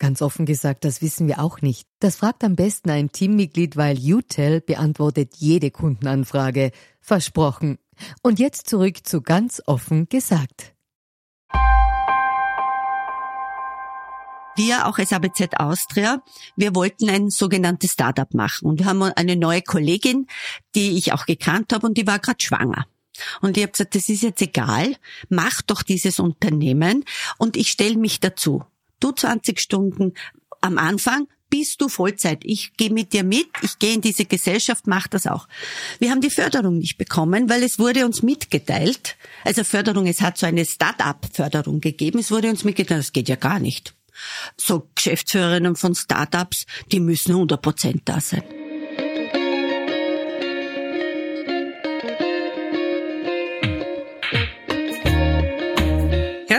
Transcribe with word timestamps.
Ganz 0.00 0.22
offen 0.22 0.46
gesagt, 0.46 0.86
das 0.86 1.02
wissen 1.02 1.28
wir 1.28 1.40
auch 1.40 1.60
nicht. 1.60 1.86
Das 1.98 2.16
fragt 2.16 2.42
am 2.42 2.56
besten 2.56 2.88
ein 2.88 3.12
Teammitglied, 3.12 3.76
weil 3.76 3.98
UTEL 3.98 4.62
beantwortet 4.62 5.34
jede 5.36 5.70
Kundenanfrage. 5.70 6.72
Versprochen. 7.02 7.78
Und 8.22 8.38
jetzt 8.38 8.66
zurück 8.66 9.06
zu 9.06 9.20
ganz 9.20 9.62
offen 9.66 10.08
gesagt. 10.08 10.72
Wir 14.56 14.86
auch 14.86 14.98
als 14.98 15.12
ABZ 15.12 15.56
Austria, 15.58 16.22
wir 16.56 16.74
wollten 16.74 17.10
ein 17.10 17.28
sogenanntes 17.28 17.92
Startup 17.92 18.32
machen. 18.32 18.68
Und 18.68 18.78
wir 18.78 18.86
haben 18.86 19.02
eine 19.02 19.36
neue 19.36 19.60
Kollegin, 19.60 20.28
die 20.74 20.96
ich 20.96 21.12
auch 21.12 21.26
gekannt 21.26 21.74
habe 21.74 21.86
und 21.86 21.98
die 21.98 22.06
war 22.06 22.18
gerade 22.18 22.42
schwanger. 22.42 22.86
Und 23.42 23.58
ich 23.58 23.64
habe 23.64 23.72
gesagt, 23.72 23.94
das 23.94 24.08
ist 24.08 24.22
jetzt 24.22 24.40
egal, 24.40 24.96
mach 25.28 25.60
doch 25.60 25.82
dieses 25.82 26.18
Unternehmen 26.20 27.04
und 27.36 27.58
ich 27.58 27.68
stelle 27.68 27.98
mich 27.98 28.20
dazu. 28.20 28.64
Du 29.00 29.12
20 29.12 29.58
Stunden 29.58 30.14
am 30.60 30.78
Anfang, 30.78 31.26
bist 31.50 31.80
du 31.80 31.88
Vollzeit. 31.88 32.40
Ich 32.44 32.74
gehe 32.76 32.90
mit 32.90 33.12
dir 33.12 33.24
mit, 33.24 33.48
ich 33.62 33.78
gehe 33.78 33.94
in 33.94 34.00
diese 34.00 34.24
Gesellschaft, 34.24 34.86
mach 34.86 35.08
das 35.08 35.26
auch. 35.26 35.48
Wir 35.98 36.10
haben 36.10 36.20
die 36.20 36.30
Förderung 36.30 36.78
nicht 36.78 36.96
bekommen, 36.96 37.50
weil 37.50 37.62
es 37.64 37.78
wurde 37.78 38.06
uns 38.06 38.22
mitgeteilt. 38.22 39.16
Also 39.44 39.64
Förderung, 39.64 40.06
es 40.06 40.20
hat 40.20 40.38
so 40.38 40.46
eine 40.46 40.64
Start-up-Förderung 40.64 41.80
gegeben. 41.80 42.20
Es 42.20 42.30
wurde 42.30 42.48
uns 42.48 42.64
mitgeteilt, 42.64 43.00
das 43.00 43.12
geht 43.12 43.28
ja 43.28 43.36
gar 43.36 43.58
nicht. 43.58 43.94
So 44.56 44.88
Geschäftsführerinnen 44.94 45.76
von 45.76 45.94
Start-ups, 45.94 46.66
die 46.92 47.00
müssen 47.00 47.32
100 47.32 47.60
Prozent 47.60 48.02
da 48.04 48.20
sein. 48.20 48.44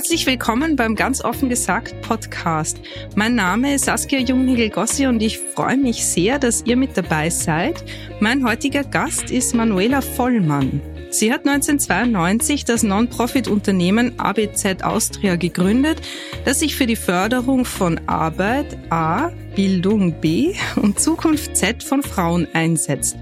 Herzlich 0.02 0.26
willkommen 0.26 0.76
beim 0.76 0.96
Ganz 0.96 1.24
offen 1.24 1.48
gesagt 1.48 2.02
Podcast. 2.02 2.82
Mein 3.14 3.36
Name 3.36 3.76
ist 3.76 3.86
Saskia 3.86 4.18
Junghegel-Gossi 4.18 5.06
und 5.06 5.22
ich 5.22 5.38
freue 5.38 5.78
mich 5.78 6.04
sehr, 6.04 6.40
dass 6.40 6.66
ihr 6.66 6.76
mit 6.76 6.98
dabei 6.98 7.30
seid. 7.30 7.84
Mein 8.20 8.44
heutiger 8.44 8.84
Gast 8.84 9.30
ist 9.30 9.54
Manuela 9.54 10.02
Vollmann. 10.02 10.82
Sie 11.12 11.32
hat 11.32 11.46
1992 11.48 12.66
das 12.66 12.82
Non-Profit-Unternehmen 12.82 14.20
ABZ 14.20 14.82
Austria 14.82 15.36
gegründet, 15.36 16.02
das 16.46 16.62
sich 16.62 16.76
für 16.76 16.88
die 16.88 16.96
Förderung 16.96 17.64
von 17.64 18.02
Arbeit 18.08 18.76
A, 18.90 19.30
Bildung 19.56 20.20
B 20.20 20.56
und 20.78 21.00
Zukunft 21.00 21.56
Z 21.56 21.84
von 21.84 22.02
Frauen 22.02 22.48
einsetzt. 22.54 23.18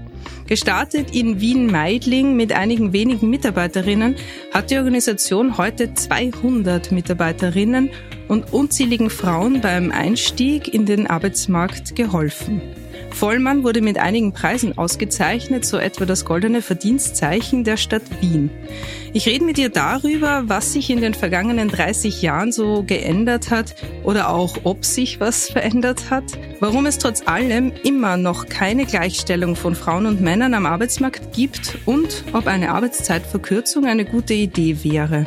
Gestartet 0.50 1.14
in 1.14 1.40
Wien-Meidling 1.40 2.34
mit 2.34 2.52
einigen 2.52 2.92
wenigen 2.92 3.30
Mitarbeiterinnen, 3.30 4.16
hat 4.52 4.72
die 4.72 4.78
Organisation 4.78 5.58
heute 5.58 5.94
200 5.94 6.90
Mitarbeiterinnen 6.90 7.90
und 8.26 8.52
unzähligen 8.52 9.10
Frauen 9.10 9.60
beim 9.60 9.92
Einstieg 9.92 10.74
in 10.74 10.86
den 10.86 11.06
Arbeitsmarkt 11.06 11.94
geholfen. 11.94 12.62
Vollmann 13.14 13.64
wurde 13.64 13.80
mit 13.80 13.98
einigen 13.98 14.32
Preisen 14.32 14.78
ausgezeichnet, 14.78 15.64
so 15.64 15.76
etwa 15.76 16.06
das 16.06 16.24
Goldene 16.24 16.62
Verdienstzeichen 16.62 17.64
der 17.64 17.76
Stadt 17.76 18.02
Wien. 18.20 18.50
Ich 19.12 19.26
rede 19.26 19.44
mit 19.44 19.58
ihr 19.58 19.68
darüber, 19.68 20.44
was 20.46 20.72
sich 20.72 20.90
in 20.90 21.00
den 21.00 21.14
vergangenen 21.14 21.68
30 21.68 22.22
Jahren 22.22 22.52
so 22.52 22.82
geändert 22.82 23.50
hat 23.50 23.74
oder 24.04 24.30
auch 24.30 24.58
ob 24.64 24.84
sich 24.84 25.20
was 25.20 25.50
verändert 25.50 26.10
hat, 26.10 26.24
warum 26.60 26.86
es 26.86 26.98
trotz 26.98 27.26
allem 27.26 27.72
immer 27.82 28.16
noch 28.16 28.46
keine 28.46 28.86
Gleichstellung 28.86 29.56
von 29.56 29.74
Frauen 29.74 30.06
und 30.06 30.20
Männern 30.20 30.54
am 30.54 30.66
Arbeitsmarkt 30.66 31.32
gibt 31.32 31.78
und 31.86 32.24
ob 32.32 32.46
eine 32.46 32.72
Arbeitszeitverkürzung 32.72 33.86
eine 33.86 34.04
gute 34.04 34.34
Idee 34.34 34.84
wäre. 34.84 35.26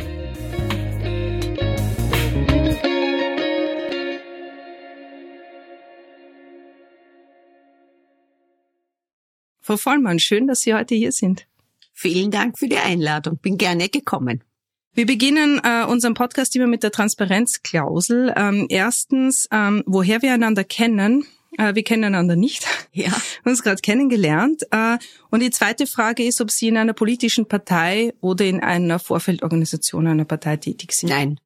Frau 9.66 9.78
Vollmann, 9.78 10.20
schön, 10.20 10.46
dass 10.46 10.60
Sie 10.60 10.74
heute 10.74 10.94
hier 10.94 11.14
sind. 11.14 11.48
Vielen 11.94 12.32
Dank 12.32 12.60
für 12.60 12.68
die 12.68 12.78
Einladung. 12.78 13.38
Bin 13.38 13.58
gerne 13.58 13.88
gekommen. 13.88 14.44
Wir 14.94 15.06
beginnen 15.06 15.62
äh, 15.64 15.86
unseren 15.86 16.16
Podcast 16.16 16.54
immer 16.58 16.68
mit 16.68 16.84
der 16.84 16.92
Transparenzklausel. 16.92 18.34
Ähm, 18.36 18.66
erstens, 18.68 19.48
ähm, 19.52 19.82
woher 19.86 20.22
wir 20.22 20.34
einander 20.34 20.66
kennen. 20.66 21.26
Äh, 21.58 21.76
wir 21.76 21.84
kennen 21.84 22.04
einander 22.04 22.36
nicht. 22.36 22.68
Ja. 22.92 23.12
Uns 23.46 23.64
gerade 23.64 23.82
kennengelernt. 23.82 24.64
Äh, 24.72 24.98
und 25.32 25.42
die 25.42 25.50
zweite 25.50 25.88
Frage 25.88 26.26
ist, 26.26 26.42
ob 26.42 26.52
Sie 26.52 26.68
in 26.68 26.76
einer 26.76 26.94
politischen 26.94 27.48
Partei 27.48 28.14
oder 28.20 28.44
in 28.44 28.60
einer 28.60 29.00
Vorfeldorganisation 29.00 30.08
einer 30.08 30.26
Partei 30.26 30.58
tätig 30.58 30.92
sind. 30.92 31.10
Nein. 31.10 31.40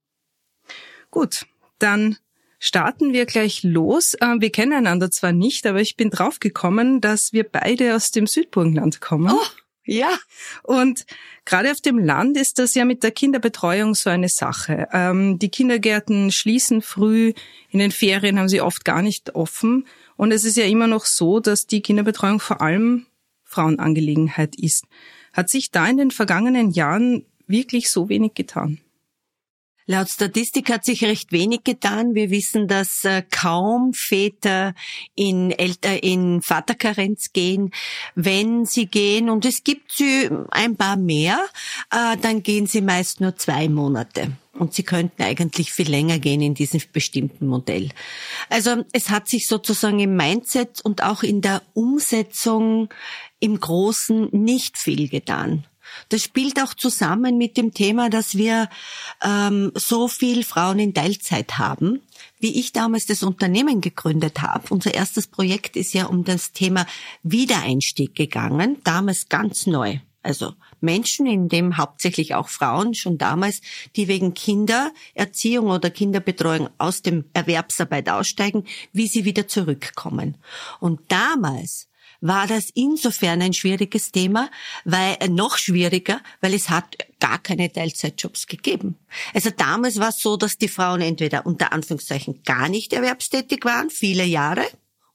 Gut, 1.11 1.45
dann 1.77 2.17
starten 2.59 3.13
wir 3.13 3.25
gleich 3.25 3.63
los. 3.63 4.15
Ähm, 4.21 4.41
wir 4.41 4.51
kennen 4.51 4.73
einander 4.73 5.11
zwar 5.11 5.31
nicht, 5.31 5.65
aber 5.65 5.81
ich 5.81 5.95
bin 5.95 6.09
draufgekommen, 6.09 7.01
dass 7.01 7.33
wir 7.33 7.43
beide 7.43 7.95
aus 7.95 8.11
dem 8.11 8.27
Südburgenland 8.27 9.01
kommen. 9.01 9.31
Oh, 9.31 9.45
ja. 9.85 10.09
Und 10.63 11.05
gerade 11.45 11.71
auf 11.71 11.81
dem 11.81 11.97
Land 11.97 12.37
ist 12.37 12.59
das 12.59 12.75
ja 12.75 12.85
mit 12.85 13.03
der 13.03 13.11
Kinderbetreuung 13.11 13.95
so 13.95 14.09
eine 14.09 14.29
Sache. 14.29 14.87
Ähm, 14.91 15.39
die 15.39 15.49
Kindergärten 15.49 16.31
schließen 16.31 16.81
früh, 16.81 17.33
in 17.69 17.79
den 17.79 17.91
Ferien 17.91 18.37
haben 18.37 18.49
sie 18.49 18.61
oft 18.61 18.85
gar 18.85 19.01
nicht 19.01 19.35
offen. 19.35 19.87
Und 20.17 20.31
es 20.31 20.43
ist 20.43 20.57
ja 20.57 20.65
immer 20.65 20.87
noch 20.87 21.05
so, 21.05 21.39
dass 21.39 21.67
die 21.67 21.81
Kinderbetreuung 21.81 22.39
vor 22.39 22.61
allem 22.61 23.05
Frauenangelegenheit 23.43 24.55
ist. 24.57 24.85
Hat 25.31 25.49
sich 25.49 25.71
da 25.71 25.87
in 25.87 25.97
den 25.97 26.11
vergangenen 26.11 26.71
Jahren 26.71 27.25
wirklich 27.47 27.89
so 27.89 28.09
wenig 28.09 28.33
getan? 28.33 28.81
Laut 29.89 30.09
Statistik 30.09 30.69
hat 30.69 30.83
sich 30.83 31.05
recht 31.05 31.31
wenig 31.31 31.63
getan. 31.63 32.13
Wir 32.13 32.29
wissen, 32.29 32.67
dass 32.67 33.05
äh, 33.05 33.23
kaum 33.31 33.93
Väter 33.93 34.75
in, 35.15 35.51
Elter, 35.51 36.03
in 36.03 36.41
Vaterkarenz 36.41 37.31
gehen. 37.31 37.71
Wenn 38.13 38.65
sie 38.65 38.87
gehen, 38.87 39.29
und 39.29 39.45
es 39.45 39.63
gibt 39.63 39.93
sie 39.93 40.29
ein 40.51 40.75
paar 40.75 40.97
mehr, 40.97 41.39
äh, 41.89 42.17
dann 42.17 42.43
gehen 42.43 42.67
sie 42.67 42.81
meist 42.81 43.21
nur 43.21 43.37
zwei 43.37 43.69
Monate. 43.69 44.33
Und 44.51 44.73
sie 44.73 44.83
könnten 44.83 45.21
eigentlich 45.21 45.71
viel 45.71 45.89
länger 45.89 46.19
gehen 46.19 46.41
in 46.41 46.53
diesem 46.53 46.81
bestimmten 46.91 47.47
Modell. 47.47 47.89
Also 48.49 48.83
es 48.91 49.09
hat 49.09 49.29
sich 49.29 49.47
sozusagen 49.47 49.99
im 49.99 50.17
Mindset 50.17 50.81
und 50.83 51.01
auch 51.01 51.23
in 51.23 51.39
der 51.39 51.61
Umsetzung 51.73 52.89
im 53.39 53.57
Großen 53.57 54.27
nicht 54.33 54.77
viel 54.77 55.07
getan. 55.07 55.65
Das 56.09 56.23
spielt 56.23 56.61
auch 56.61 56.73
zusammen 56.73 57.37
mit 57.37 57.57
dem 57.57 57.73
Thema, 57.73 58.09
dass 58.09 58.35
wir 58.35 58.69
ähm, 59.23 59.71
so 59.75 60.07
viel 60.07 60.43
Frauen 60.43 60.79
in 60.79 60.93
Teilzeit 60.93 61.57
haben. 61.57 62.01
Wie 62.39 62.59
ich 62.59 62.71
damals 62.71 63.05
das 63.05 63.23
Unternehmen 63.23 63.81
gegründet 63.81 64.41
habe, 64.41 64.65
unser 64.69 64.93
erstes 64.93 65.27
Projekt 65.27 65.75
ist 65.75 65.93
ja 65.93 66.05
um 66.05 66.23
das 66.23 66.51
Thema 66.51 66.85
Wiedereinstieg 67.23 68.15
gegangen, 68.15 68.77
damals 68.83 69.29
ganz 69.29 69.67
neu. 69.67 69.99
Also 70.27 70.53
Menschen, 70.81 71.25
in 71.25 71.47
dem 71.47 71.77
hauptsächlich 71.77 72.35
auch 72.35 72.49
Frauen 72.49 72.93
schon 72.93 73.17
damals, 73.17 73.61
die 73.95 74.09
wegen 74.09 74.33
Kindererziehung 74.33 75.67
oder 75.67 75.89
Kinderbetreuung 75.89 76.69
aus 76.77 77.01
dem 77.01 77.23
Erwerbsarbeit 77.33 78.09
aussteigen, 78.09 78.65
wie 78.91 79.07
sie 79.07 79.23
wieder 79.23 79.47
zurückkommen. 79.47 80.35
Und 80.81 80.99
damals 81.07 81.87
war 82.27 82.45
das 82.45 82.69
insofern 82.73 83.41
ein 83.41 83.53
schwieriges 83.53 84.11
Thema, 84.11 84.49
weil 84.83 85.17
äh, 85.19 85.27
noch 85.29 85.57
schwieriger, 85.57 86.21
weil 86.41 86.53
es 86.53 86.69
hat 86.69 86.97
gar 87.19 87.39
keine 87.39 87.71
Teilzeitjobs 87.71 88.47
gegeben. 88.47 88.97
Also 89.33 89.49
damals 89.49 89.99
war 89.99 90.09
es 90.09 90.19
so, 90.19 90.37
dass 90.37 90.57
die 90.57 90.67
Frauen 90.67 91.01
entweder 91.01 91.45
unter 91.45 91.71
Anführungszeichen 91.71 92.43
gar 92.43 92.69
nicht 92.69 92.93
erwerbstätig 92.93 93.63
waren, 93.63 93.89
viele 93.89 94.25
Jahre. 94.25 94.65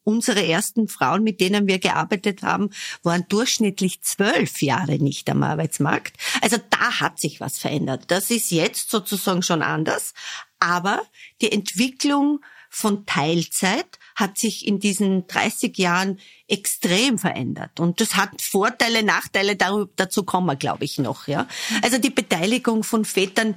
Unsere 0.05 0.45
ersten 0.45 0.89
Frauen, 0.89 1.23
mit 1.23 1.41
denen 1.41 1.69
wir 1.69 1.79
gearbeitet 1.79 2.43
haben, 2.43 2.71
waren 3.05 3.25
durchschnittlich 3.29 4.03
zwölf 4.03 4.61
Jahre 4.61 4.99
nicht 4.99 5.31
am 5.31 5.45
Arbeitsmarkt. 5.45 6.17
Also 6.41 6.57
da 6.71 7.01
hat 7.01 7.21
sich 7.21 7.41
was 7.41 7.59
verändert. 7.59 8.05
Das 8.09 8.31
ist 8.31 8.51
jetzt 8.51 8.91
sozusagen 8.91 9.43
schon 9.43 9.63
anders. 9.63 10.13
Aber 10.59 11.03
die 11.41 11.53
Entwicklung 11.53 12.41
von 12.75 13.05
Teilzeit 13.05 13.99
hat 14.15 14.39
sich 14.39 14.67
in 14.67 14.81
diesen 14.81 15.27
30 15.27 15.77
Jahren 15.77 16.19
extrem 16.53 17.19
verändert. 17.19 17.81
Und 17.81 18.03
das 18.03 18.15
hat 18.15 18.43
Vorteile, 18.43 19.03
Nachteile, 19.03 19.57
dazu 19.57 20.23
kommen 20.23 20.47
wir, 20.47 20.57
glaube 20.57 20.85
ich, 20.85 20.99
noch. 20.99 21.27
Ja. 21.27 21.49
Also 21.81 21.97
die 21.97 22.11
Beteiligung 22.11 22.85
von 22.85 23.07
Vätern, 23.07 23.57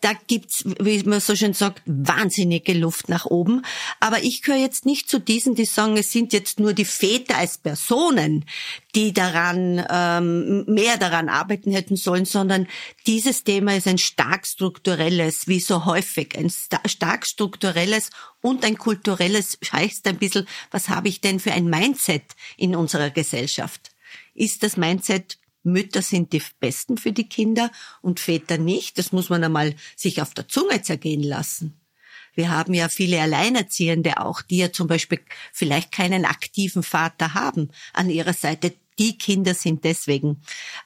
da 0.00 0.10
gibt's, 0.26 0.64
wie 0.80 1.00
man 1.04 1.20
so 1.20 1.36
schön 1.36 1.54
sagt, 1.54 1.82
wahnsinnige 1.86 2.72
Luft 2.72 3.08
nach 3.08 3.26
oben. 3.26 3.62
Aber 4.00 4.24
ich 4.24 4.42
gehöre 4.42 4.58
jetzt 4.58 4.86
nicht 4.86 5.08
zu 5.08 5.20
diesen, 5.20 5.54
die 5.54 5.66
sagen, 5.66 5.96
es 5.96 6.10
sind 6.10 6.32
jetzt 6.32 6.58
nur 6.58 6.72
die 6.72 6.84
Väter 6.84 7.36
als 7.36 7.58
Personen, 7.58 8.44
die 8.96 9.12
daran 9.12 9.86
ähm, 9.88 10.64
mehr 10.66 10.98
daran 10.98 11.28
arbeiten 11.28 11.70
hätten 11.70 11.94
sollen, 11.94 12.24
sondern 12.24 12.66
dieses 13.06 13.44
Thema 13.44 13.76
ist 13.76 13.86
ein 13.86 13.98
stark 13.98 14.48
strukturelles, 14.48 15.46
wie 15.46 15.60
so 15.60 15.84
häufig, 15.84 16.36
ein 16.36 16.50
stark 16.50 17.24
strukturelles 17.24 18.10
und 18.40 18.64
ein 18.64 18.76
kulturelles, 18.76 19.58
heißt 19.72 20.06
ein 20.08 20.18
bisschen, 20.18 20.46
was 20.72 20.88
habe 20.88 21.08
ich 21.08 21.20
denn 21.20 21.38
für 21.38 21.52
ein 21.52 21.66
Mindset 21.66 22.31
in 22.56 22.74
unserer 22.74 23.10
Gesellschaft? 23.10 23.92
Ist 24.34 24.62
das 24.62 24.76
Mindset, 24.76 25.38
Mütter 25.62 26.02
sind 26.02 26.32
die 26.32 26.42
Besten 26.60 26.96
für 26.98 27.12
die 27.12 27.28
Kinder 27.28 27.70
und 28.00 28.20
Väter 28.20 28.58
nicht? 28.58 28.98
Das 28.98 29.12
muss 29.12 29.28
man 29.28 29.44
einmal 29.44 29.74
sich 29.96 30.20
auf 30.20 30.34
der 30.34 30.48
Zunge 30.48 30.82
zergehen 30.82 31.22
lassen. 31.22 31.80
Wir 32.34 32.50
haben 32.50 32.74
ja 32.74 32.88
viele 32.88 33.20
Alleinerziehende 33.20 34.18
auch, 34.18 34.42
die 34.42 34.58
ja 34.58 34.72
zum 34.72 34.88
Beispiel 34.88 35.20
vielleicht 35.52 35.92
keinen 35.92 36.24
aktiven 36.24 36.82
Vater 36.82 37.34
haben 37.34 37.70
an 37.92 38.08
ihrer 38.08 38.32
Seite, 38.32 38.72
die 39.02 39.18
Kinder 39.18 39.52
sind 39.52 39.82
deswegen 39.82 40.42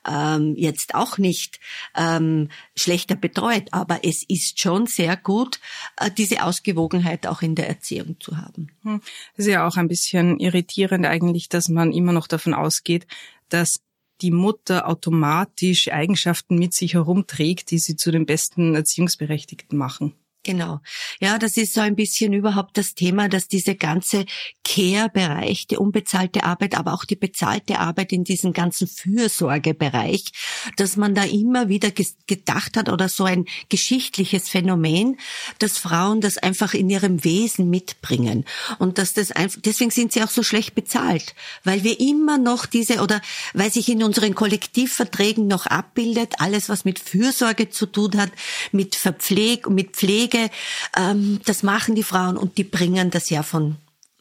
ähm, 0.09 0.55
jetzt 0.57 0.95
auch 0.95 1.19
nicht 1.19 1.61
ähm, 1.95 2.49
schlechter 2.75 3.15
betreut, 3.15 3.69
aber 3.73 4.05
es 4.05 4.25
ist 4.27 4.59
schon 4.59 4.87
sehr 4.87 5.19
gut, 5.19 5.61
äh, 5.99 6.11
diese 6.11 6.43
Ausgewogenheit 6.43 7.27
auch 7.27 7.43
in 7.43 7.55
der 7.55 7.69
Erziehung 7.69 8.17
zu 8.19 8.39
haben. 8.39 8.69
Hm. 8.85 9.03
Es 9.35 9.45
ist 9.45 9.53
ja 9.53 9.67
auch 9.67 9.77
ein 9.77 9.89
bisschen 9.89 10.39
irritierend 10.39 11.05
eigentlich, 11.05 11.51
dass 11.51 11.69
man 11.69 11.93
immer 11.93 12.13
noch 12.13 12.27
davon 12.27 12.55
ausgeht, 12.55 13.07
dass 13.51 13.81
die 14.23 14.31
Mutter 14.31 14.89
automatisch 14.89 15.89
Eigenschaften 15.89 16.59
mit 16.59 16.73
sich 16.73 16.95
herumträgt, 16.95 17.71
die 17.71 17.79
sie 17.79 17.97
zu 17.97 18.11
den 18.11 18.25
besten 18.25 18.75
Erziehungsberechtigten 18.75 19.77
machen. 19.77 20.15
Genau. 20.47 20.79
Ja, 21.19 21.39
das 21.39 21.57
ist 21.57 21.75
so 21.75 21.81
ein 21.81 21.97
bisschen 21.97 22.33
überhaupt 22.33 22.79
das 22.79 22.95
Thema, 22.95 23.29
dass 23.29 23.49
diese 23.49 23.75
ganze 23.75 24.27
Care-Bereich, 24.63 25.67
die 25.67 25.77
unbezahlte 25.77 26.45
Arbeit, 26.45 26.79
aber 26.79 26.95
auch 26.95 27.05
die 27.05 27.17
bezahlte 27.17 27.81
Arbeit 27.81 28.13
in 28.13 28.23
diesem 28.23 28.53
ganzen 28.53 28.87
Fürsorgebereich, 28.87 30.31
dass 30.77 30.97
man 30.97 31.17
da 31.17 31.25
immer 31.25 31.69
wieder 31.69 31.91
gedacht 31.91 32.77
hat 32.77 32.89
oder 32.89 33.09
so 33.09 33.25
ein 33.25 33.47
geschichtliches 33.71 34.49
Phänomen, 34.49 35.19
dass 35.59 35.79
Frauen 35.79 36.21
das 36.21 36.39
einfach 36.39 36.75
in 36.75 36.91
ihrem 36.91 37.25
Wesen 37.25 37.69
mitbringen 37.69 38.45
und 38.79 38.99
dass 38.99 39.15
das 39.15 39.33
einfach, 39.33 39.61
deswegen 39.65 39.91
sind 39.91 40.13
sie 40.13 40.23
auch 40.23 40.31
so 40.31 40.45
schlecht 40.45 40.77
bezahlt, 40.77 41.35
weil 41.65 41.83
wir 41.83 41.99
immer 41.99 42.39
noch 42.39 42.67
diese 42.67 43.03
oder 43.03 43.21
weil 43.53 43.73
sich 43.73 43.89
in 43.89 44.05
unseren 44.05 44.37
Kollektivverträgen 44.37 45.49
noch 45.49 45.67
abbildet, 45.67 46.35
alles 46.39 46.69
was 46.69 46.85
mit 46.85 47.01
Fürsorge 47.01 47.69
zu 47.69 47.87
tun 47.87 48.17
hat, 48.17 48.31
mit 48.71 48.95
Verpfleg, 48.95 49.69
mit 49.69 49.97
Pflege, 49.97 50.36
Pflege, 50.37 50.51
ähm, 50.97 51.41
das 51.45 51.63
machen 51.63 51.95
die 51.95 52.03
Frauen 52.03 52.37
und 52.37 52.59
die 52.59 52.65
bringen 52.65 53.11
das 53.11 53.31
ja 53.31 53.43
von 53.43 53.77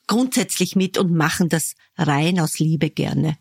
grundsätzlich 0.08 0.76
mit 0.76 0.98
und 0.98 1.14
machen 1.14 1.50
das 1.50 1.76
rein 1.98 2.40
aus 2.40 2.60
Liebe 2.60 2.90
gerne. 2.90 3.38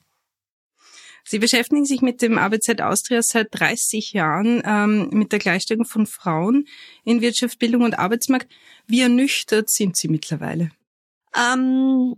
Sie 1.27 1.39
beschäftigen 1.39 1.87
sich 1.87 2.03
mit 2.03 2.21
dem 2.21 2.37
ABZ 2.37 2.81
Austria 2.81 3.23
seit 3.23 3.49
30 3.53 4.13
Jahren 4.13 4.63
ähm, 4.65 5.09
mit 5.11 5.33
der 5.33 5.39
Gleichstellung 5.39 5.87
von 5.87 6.07
Frauen 6.07 6.67
in 7.05 7.23
Wirtschaft, 7.23 7.59
Bildung 7.59 7.83
und 7.83 7.99
Arbeitsmarkt. 7.99 8.51
Wie 8.87 9.01
ernüchtert 9.01 9.71
sind 9.71 9.97
Sie 9.97 10.09
mittlerweile? 10.09 10.71
Ähm, 11.35 12.15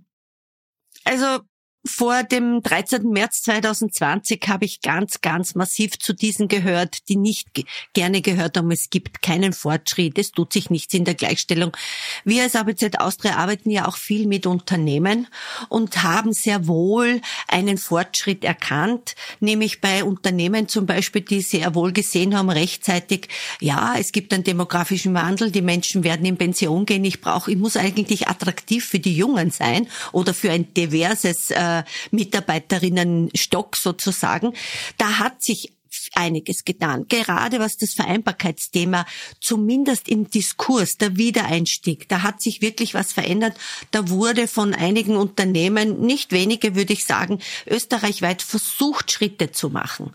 also 1.04 1.40
vor 1.86 2.22
dem 2.22 2.62
13. 2.62 3.10
März 3.10 3.42
2020 3.42 4.42
habe 4.48 4.64
ich 4.64 4.80
ganz, 4.80 5.20
ganz 5.20 5.54
massiv 5.54 5.98
zu 5.98 6.12
diesen 6.12 6.48
gehört, 6.48 7.08
die 7.08 7.16
nicht 7.16 7.48
gerne 7.92 8.20
gehört 8.22 8.56
haben, 8.56 8.70
es 8.70 8.90
gibt 8.90 9.22
keinen 9.22 9.52
Fortschritt, 9.52 10.18
es 10.18 10.32
tut 10.32 10.52
sich 10.52 10.70
nichts 10.70 10.94
in 10.94 11.04
der 11.04 11.14
Gleichstellung. 11.14 11.76
Wir 12.24 12.42
als 12.42 12.56
ABZ 12.56 12.98
Austria 12.98 13.36
arbeiten 13.36 13.70
ja 13.70 13.86
auch 13.86 13.96
viel 13.96 14.26
mit 14.26 14.46
Unternehmen 14.46 15.28
und 15.68 16.02
haben 16.02 16.32
sehr 16.32 16.66
wohl 16.66 17.20
einen 17.48 17.78
Fortschritt 17.78 18.44
erkannt, 18.44 19.14
nämlich 19.40 19.80
bei 19.80 20.04
Unternehmen 20.04 20.68
zum 20.68 20.86
Beispiel, 20.86 21.22
die 21.22 21.40
sehr 21.40 21.74
wohl 21.74 21.92
gesehen 21.92 22.36
haben 22.36 22.50
rechtzeitig, 22.50 23.28
ja, 23.60 23.94
es 23.98 24.12
gibt 24.12 24.32
einen 24.32 24.44
demografischen 24.44 25.14
Wandel, 25.14 25.50
die 25.50 25.62
Menschen 25.62 26.04
werden 26.04 26.26
in 26.26 26.36
Pension 26.36 26.86
gehen, 26.86 27.04
ich 27.04 27.20
brauche, 27.20 27.50
ich 27.50 27.56
muss 27.56 27.76
eigentlich 27.76 28.28
attraktiv 28.28 28.84
für 28.84 28.98
die 28.98 29.16
Jungen 29.16 29.50
sein 29.50 29.88
oder 30.12 30.34
für 30.34 30.50
ein 30.50 30.72
diverses 30.74 31.50
äh, 31.50 31.75
Mitarbeiterinnenstock 32.10 33.76
sozusagen. 33.76 34.52
Da 34.98 35.18
hat 35.18 35.42
sich 35.42 35.75
einiges 36.14 36.64
getan. 36.64 37.06
Gerade 37.08 37.60
was 37.60 37.76
das 37.76 37.94
Vereinbarkeitsthema 37.94 39.06
zumindest 39.40 40.08
im 40.08 40.30
Diskurs, 40.30 40.96
der 40.96 41.16
Wiedereinstieg, 41.16 42.08
da 42.08 42.22
hat 42.22 42.40
sich 42.40 42.60
wirklich 42.60 42.94
was 42.94 43.12
verändert. 43.12 43.56
Da 43.90 44.08
wurde 44.08 44.48
von 44.48 44.74
einigen 44.74 45.16
Unternehmen, 45.16 46.00
nicht 46.00 46.32
wenige 46.32 46.74
würde 46.74 46.92
ich 46.92 47.04
sagen, 47.04 47.40
österreichweit 47.66 48.42
versucht, 48.42 49.12
Schritte 49.12 49.52
zu 49.52 49.70
machen. 49.70 50.12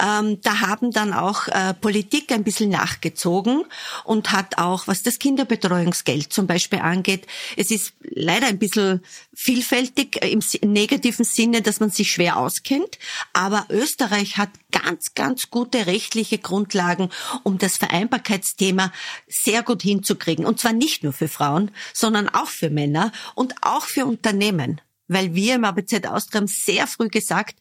Ähm, 0.00 0.40
da 0.42 0.60
haben 0.60 0.90
dann 0.90 1.12
auch 1.12 1.48
äh, 1.48 1.74
Politik 1.74 2.32
ein 2.32 2.44
bisschen 2.44 2.70
nachgezogen 2.70 3.64
und 4.04 4.32
hat 4.32 4.58
auch, 4.58 4.86
was 4.86 5.02
das 5.02 5.18
Kinderbetreuungsgeld 5.18 6.32
zum 6.32 6.46
Beispiel 6.46 6.80
angeht, 6.80 7.26
es 7.56 7.70
ist 7.70 7.92
leider 8.02 8.46
ein 8.46 8.58
bisschen 8.58 9.02
vielfältig 9.34 10.22
im 10.22 10.40
negativen 10.72 11.24
Sinne, 11.24 11.62
dass 11.62 11.80
man 11.80 11.90
sich 11.90 12.12
schwer 12.12 12.36
auskennt, 12.36 12.98
aber 13.32 13.66
Österreich 13.70 14.36
hat 14.36 14.50
ganz, 14.70 15.14
ganz 15.14 15.50
gute 15.50 15.86
rechtliche 15.86 16.38
Grundlagen, 16.38 17.10
um 17.42 17.58
das 17.58 17.76
Vereinbarkeitsthema 17.76 18.92
sehr 19.28 19.62
gut 19.62 19.82
hinzukriegen. 19.82 20.44
Und 20.46 20.60
zwar 20.60 20.72
nicht 20.72 21.02
nur 21.02 21.12
für 21.12 21.28
Frauen, 21.28 21.70
sondern 21.92 22.28
auch 22.28 22.48
für 22.48 22.70
Männer 22.70 23.12
und 23.34 23.54
auch 23.62 23.84
für 23.84 24.06
Unternehmen 24.06 24.80
weil 25.12 25.34
wir 25.34 25.56
im 25.56 25.64
ABZ 25.64 26.06
Austria 26.06 26.40
haben 26.40 26.46
sehr 26.46 26.86
früh 26.86 27.08
gesagt, 27.08 27.56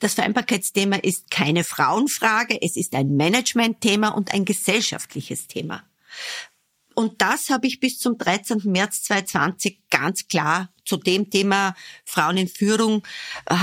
das 0.00 0.14
Vereinbarkeitsthema 0.14 0.96
ist 0.96 1.30
keine 1.30 1.62
Frauenfrage, 1.62 2.58
es 2.62 2.76
ist 2.76 2.94
ein 2.94 3.14
Managementthema 3.14 4.08
und 4.08 4.32
ein 4.32 4.46
gesellschaftliches 4.46 5.46
Thema. 5.46 5.82
Und 6.94 7.20
das 7.20 7.50
habe 7.50 7.66
ich 7.66 7.78
bis 7.78 7.98
zum 7.98 8.16
13. 8.16 8.62
März 8.64 9.02
2020 9.02 9.82
ganz 9.90 10.28
klar 10.28 10.70
zu 10.86 10.96
dem 10.96 11.28
Thema 11.28 11.74
Frauen 12.06 12.38
in 12.38 12.48
Führung 12.48 13.02
äh, 13.46 13.56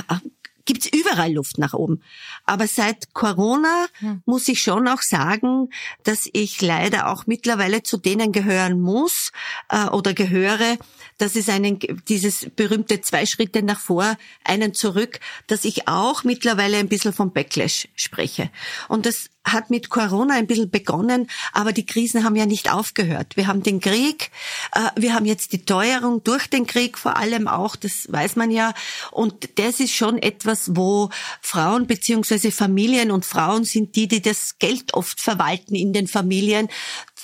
gibt's 0.72 0.88
überall 0.88 1.34
Luft 1.34 1.58
nach 1.58 1.74
oben. 1.74 2.02
Aber 2.46 2.66
seit 2.66 3.14
Corona 3.14 3.88
hm. 4.00 4.22
muss 4.26 4.48
ich 4.48 4.62
schon 4.62 4.88
auch 4.88 5.02
sagen, 5.02 5.70
dass 6.04 6.30
ich 6.32 6.62
leider 6.62 7.10
auch 7.10 7.28
mittlerweile 7.28 7.84
zu 7.84 7.98
denen 7.98 8.32
gehören 8.32 8.80
muss 8.80 9.34
äh, 9.70 9.88
oder 9.88 10.14
gehöre, 10.14 10.78
dass 11.18 11.36
es 11.36 11.50
einen 11.50 11.80
dieses 12.08 12.48
berühmte 12.56 13.02
zwei 13.02 13.26
Schritte 13.26 13.64
nach 13.64 13.80
vor, 13.80 14.18
einen 14.44 14.74
zurück, 14.74 15.20
dass 15.48 15.66
ich 15.66 15.88
auch 15.88 16.24
mittlerweile 16.24 16.78
ein 16.78 16.90
bisschen 16.90 17.14
vom 17.14 17.32
Backlash 17.32 17.88
spreche. 17.96 18.50
Und 18.88 19.06
das 19.06 19.30
hat 19.44 19.70
mit 19.70 19.90
Corona 19.90 20.36
ein 20.36 20.48
bisschen 20.48 20.70
begonnen, 20.70 21.28
aber 21.52 21.74
die 21.74 21.86
Krisen 21.86 22.24
haben 22.24 22.36
ja 22.36 22.46
nicht 22.46 22.72
aufgehört. 22.72 23.38
Wir 23.38 23.48
haben 23.48 23.64
den 23.64 23.80
Krieg, 23.80 24.30
äh, 24.74 24.90
wir 24.96 25.16
haben 25.16 25.26
jetzt 25.26 25.52
die 25.52 25.66
Teuerung 25.66 26.24
durch 26.24 26.48
den 26.48 26.68
Krieg 26.68 26.98
vor 26.98 27.18
allem 27.18 27.48
auch, 27.48 27.76
das 27.76 28.08
weiß 28.12 28.36
man 28.36 28.52
ja. 28.52 28.74
Und 29.12 29.58
das 29.58 29.80
ist 29.80 29.94
schon 29.94 30.20
etwas, 30.20 30.76
wo 30.76 31.10
Frauen 31.42 31.88
beziehungsweise 31.88 32.52
Familien 32.52 33.12
und 33.12 33.26
Frauen 33.26 33.64
sind 33.64 33.96
die, 33.96 34.08
die 34.08 34.22
das 34.22 34.60
Geld 34.60 34.94
oft 34.94 35.20
verwalten 35.20 35.76
in 35.76 35.94
den 35.94 36.08
Familien, 36.08 36.68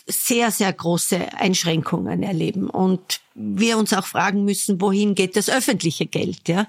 sehr, 0.07 0.51
sehr 0.51 0.71
große 0.71 1.33
Einschränkungen 1.33 2.23
erleben 2.23 2.69
und 2.69 3.19
wir 3.39 3.77
uns 3.77 3.93
auch 3.93 4.05
fragen 4.05 4.45
müssen, 4.45 4.81
wohin 4.81 5.13
geht 5.13 5.35
das 5.35 5.47
öffentliche 5.49 6.07
Geld, 6.07 6.47
ja? 6.47 6.67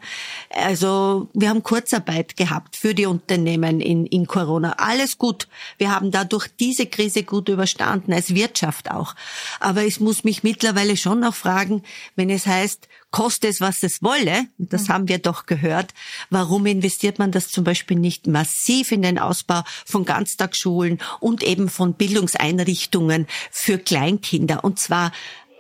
Also, 0.51 1.29
wir 1.33 1.49
haben 1.49 1.63
Kurzarbeit 1.63 2.37
gehabt 2.37 2.77
für 2.77 2.95
die 2.95 3.07
Unternehmen 3.07 3.81
in, 3.81 4.05
in 4.05 4.27
Corona. 4.27 4.75
Alles 4.79 5.17
gut. 5.17 5.49
Wir 5.79 5.91
haben 5.91 6.11
dadurch 6.11 6.47
diese 6.61 6.87
Krise 6.87 7.23
gut 7.23 7.49
überstanden, 7.49 8.13
als 8.13 8.35
Wirtschaft 8.35 8.91
auch. 8.91 9.15
Aber 9.61 9.85
ich 9.85 9.99
muss 9.99 10.25
mich 10.25 10.43
mittlerweile 10.43 10.99
schon 10.99 11.21
noch 11.21 11.35
fragen, 11.35 11.83
wenn 12.17 12.29
es 12.29 12.47
heißt, 12.47 12.87
koste 13.11 13.49
es, 13.49 13.63
was 13.63 13.83
es 13.83 14.03
wolle, 14.03 14.47
das 14.59 14.89
mhm. 14.89 14.93
haben 14.93 15.09
wir 15.09 15.19
doch 15.19 15.47
gehört, 15.47 15.95
warum 16.29 16.67
investiert 16.67 17.19
man 17.19 17.33
das 17.33 17.49
zum 17.49 17.65
Beispiel 17.65 17.99
nicht 17.99 18.27
massiv 18.27 18.93
in 18.93 19.01
den 19.01 19.19
Ausbau 19.19 19.63
von 19.87 20.05
Ganztagsschulen 20.05 20.99
und 21.21 21.43
eben 21.43 21.71
von 21.71 21.95
Bildungseinrichtungen 21.95 23.27
für 23.51 23.79
Kleinkinder 23.79 24.63
und 24.63 24.79
zwar 24.79 25.13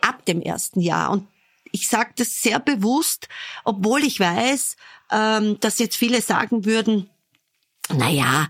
ab 0.08 0.24
dem 0.24 0.40
ersten 0.40 0.80
Jahr. 0.80 1.10
Und 1.10 1.28
ich 1.72 1.88
sage 1.88 2.12
das 2.16 2.40
sehr 2.40 2.60
bewusst, 2.60 3.28
obwohl 3.64 4.04
ich 4.04 4.20
weiß, 4.20 4.76
ähm, 5.10 5.58
dass 5.60 5.78
jetzt 5.78 5.96
viele 5.96 6.22
sagen 6.22 6.64
würden, 6.64 7.10
naja, 7.90 8.48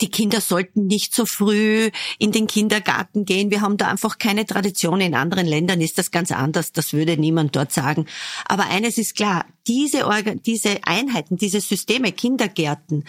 die 0.00 0.10
Kinder 0.10 0.40
sollten 0.40 0.86
nicht 0.86 1.14
so 1.14 1.26
früh 1.26 1.90
in 2.18 2.32
den 2.32 2.46
Kindergarten 2.46 3.26
gehen. 3.26 3.50
Wir 3.50 3.60
haben 3.60 3.76
da 3.76 3.88
einfach 3.88 4.18
keine 4.18 4.46
Tradition. 4.46 5.00
In 5.00 5.14
anderen 5.14 5.46
Ländern 5.46 5.80
ist 5.82 5.98
das 5.98 6.10
ganz 6.10 6.32
anders. 6.32 6.72
Das 6.72 6.94
würde 6.94 7.18
niemand 7.18 7.54
dort 7.54 7.72
sagen. 7.72 8.06
Aber 8.46 8.66
eines 8.66 8.96
ist 8.96 9.14
klar. 9.14 9.44
Diese, 9.66 10.06
Organ 10.06 10.40
diese 10.42 10.78
Einheiten, 10.84 11.36
diese 11.36 11.60
Systeme, 11.60 12.12
Kindergärten, 12.12 13.04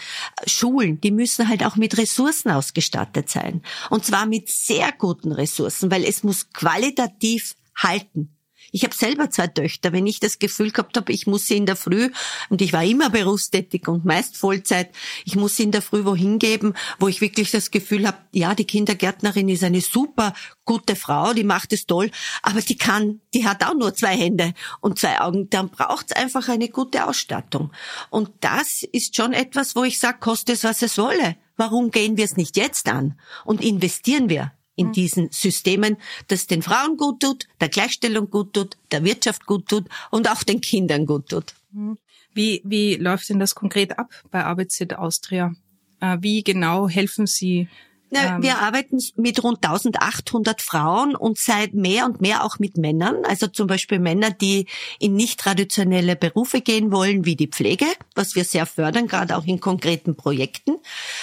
Schulen, 0.46 1.00
die 1.00 1.10
müssen 1.10 1.48
halt 1.48 1.64
auch 1.64 1.76
mit 1.76 1.96
Ressourcen 1.96 2.50
ausgestattet 2.50 3.30
sein. 3.30 3.62
Und 3.88 4.04
zwar 4.04 4.26
mit 4.26 4.50
sehr 4.50 4.92
guten 4.92 5.32
Ressourcen, 5.32 5.90
weil 5.90 6.04
es 6.04 6.22
muss 6.22 6.50
qualitativ 6.50 7.54
halten. 7.76 8.36
Ich 8.72 8.84
habe 8.84 8.94
selber 8.94 9.30
zwei 9.30 9.48
Töchter. 9.48 9.92
Wenn 9.92 10.06
ich 10.06 10.20
das 10.20 10.38
Gefühl 10.38 10.70
gehabt 10.70 10.96
habe, 10.96 11.12
ich 11.12 11.26
muss 11.26 11.46
sie 11.46 11.56
in 11.56 11.66
der 11.66 11.76
Früh, 11.76 12.10
und 12.48 12.62
ich 12.62 12.72
war 12.72 12.84
immer 12.84 13.10
berufstätig 13.10 13.88
und 13.88 14.04
meist 14.04 14.36
Vollzeit, 14.36 14.90
ich 15.24 15.36
muss 15.36 15.56
sie 15.56 15.64
in 15.64 15.72
der 15.72 15.82
Früh 15.82 16.04
wohin 16.04 16.38
geben, 16.38 16.74
wo 16.98 17.08
ich 17.08 17.20
wirklich 17.20 17.50
das 17.50 17.70
Gefühl 17.70 18.06
habe, 18.06 18.18
ja, 18.32 18.54
die 18.54 18.66
Kindergärtnerin 18.66 19.48
ist 19.48 19.64
eine 19.64 19.80
super 19.80 20.34
gute 20.64 20.94
Frau, 20.94 21.32
die 21.32 21.44
macht 21.44 21.72
es 21.72 21.86
toll, 21.86 22.10
aber 22.42 22.60
die 22.60 22.76
kann, 22.76 23.20
die 23.34 23.46
hat 23.46 23.64
auch 23.64 23.74
nur 23.74 23.94
zwei 23.94 24.16
Hände 24.16 24.52
und 24.80 24.98
zwei 24.98 25.20
Augen. 25.20 25.50
Dann 25.50 25.70
braucht 25.70 26.06
es 26.10 26.16
einfach 26.16 26.48
eine 26.48 26.68
gute 26.68 27.06
Ausstattung. 27.06 27.72
Und 28.10 28.30
das 28.40 28.82
ist 28.92 29.16
schon 29.16 29.32
etwas, 29.32 29.74
wo 29.74 29.84
ich 29.84 29.98
sage, 29.98 30.18
koste 30.20 30.52
es, 30.52 30.64
was 30.64 30.82
es 30.82 30.98
wolle. 30.98 31.36
Warum 31.56 31.90
gehen 31.90 32.16
wir 32.16 32.24
es 32.24 32.36
nicht 32.36 32.56
jetzt 32.56 32.88
an 32.88 33.18
und 33.44 33.62
investieren 33.62 34.28
wir 34.28 34.52
in 34.76 34.88
mhm. 34.88 34.92
diesen 34.92 35.30
Systemen, 35.30 35.96
das 36.28 36.46
den 36.46 36.62
Frauen 36.62 36.96
gut 36.96 37.20
tut, 37.20 37.46
der 37.60 37.68
Gleichstellung 37.68 38.30
gut 38.30 38.54
tut, 38.54 38.76
der 38.92 39.04
Wirtschaft 39.04 39.46
gut 39.46 39.68
tut 39.68 39.86
und 40.10 40.30
auch 40.30 40.42
den 40.42 40.60
Kindern 40.60 41.06
gut 41.06 41.28
tut. 41.28 41.54
Mhm. 41.72 41.98
Wie, 42.32 42.62
wie 42.64 42.94
läuft 42.94 43.28
denn 43.28 43.40
das 43.40 43.54
konkret 43.54 43.98
ab 43.98 44.10
bei 44.30 44.44
ABZ 44.44 44.92
Austria? 44.96 45.54
Äh, 46.00 46.18
wie 46.20 46.42
genau 46.42 46.88
helfen 46.88 47.26
Sie 47.26 47.68
na, 48.10 48.36
ähm. 48.36 48.42
wir 48.42 48.58
arbeiten 48.58 48.98
mit 49.16 49.42
rund 49.42 49.64
1800 49.64 50.60
Frauen 50.60 51.14
und 51.14 51.38
seit 51.38 51.74
mehr 51.74 52.04
und 52.06 52.20
mehr 52.20 52.44
auch 52.44 52.58
mit 52.58 52.76
Männern. 52.76 53.24
Also 53.24 53.46
zum 53.46 53.68
Beispiel 53.68 54.00
Männer, 54.00 54.30
die 54.30 54.66
in 54.98 55.14
nicht 55.14 55.38
traditionelle 55.38 56.16
Berufe 56.16 56.60
gehen 56.60 56.90
wollen, 56.90 57.24
wie 57.24 57.36
die 57.36 57.46
Pflege, 57.46 57.86
was 58.14 58.34
wir 58.34 58.44
sehr 58.44 58.66
fördern, 58.66 59.06
gerade 59.06 59.36
auch 59.36 59.46
in 59.46 59.60
konkreten 59.60 60.16
Projekten. 60.16 60.76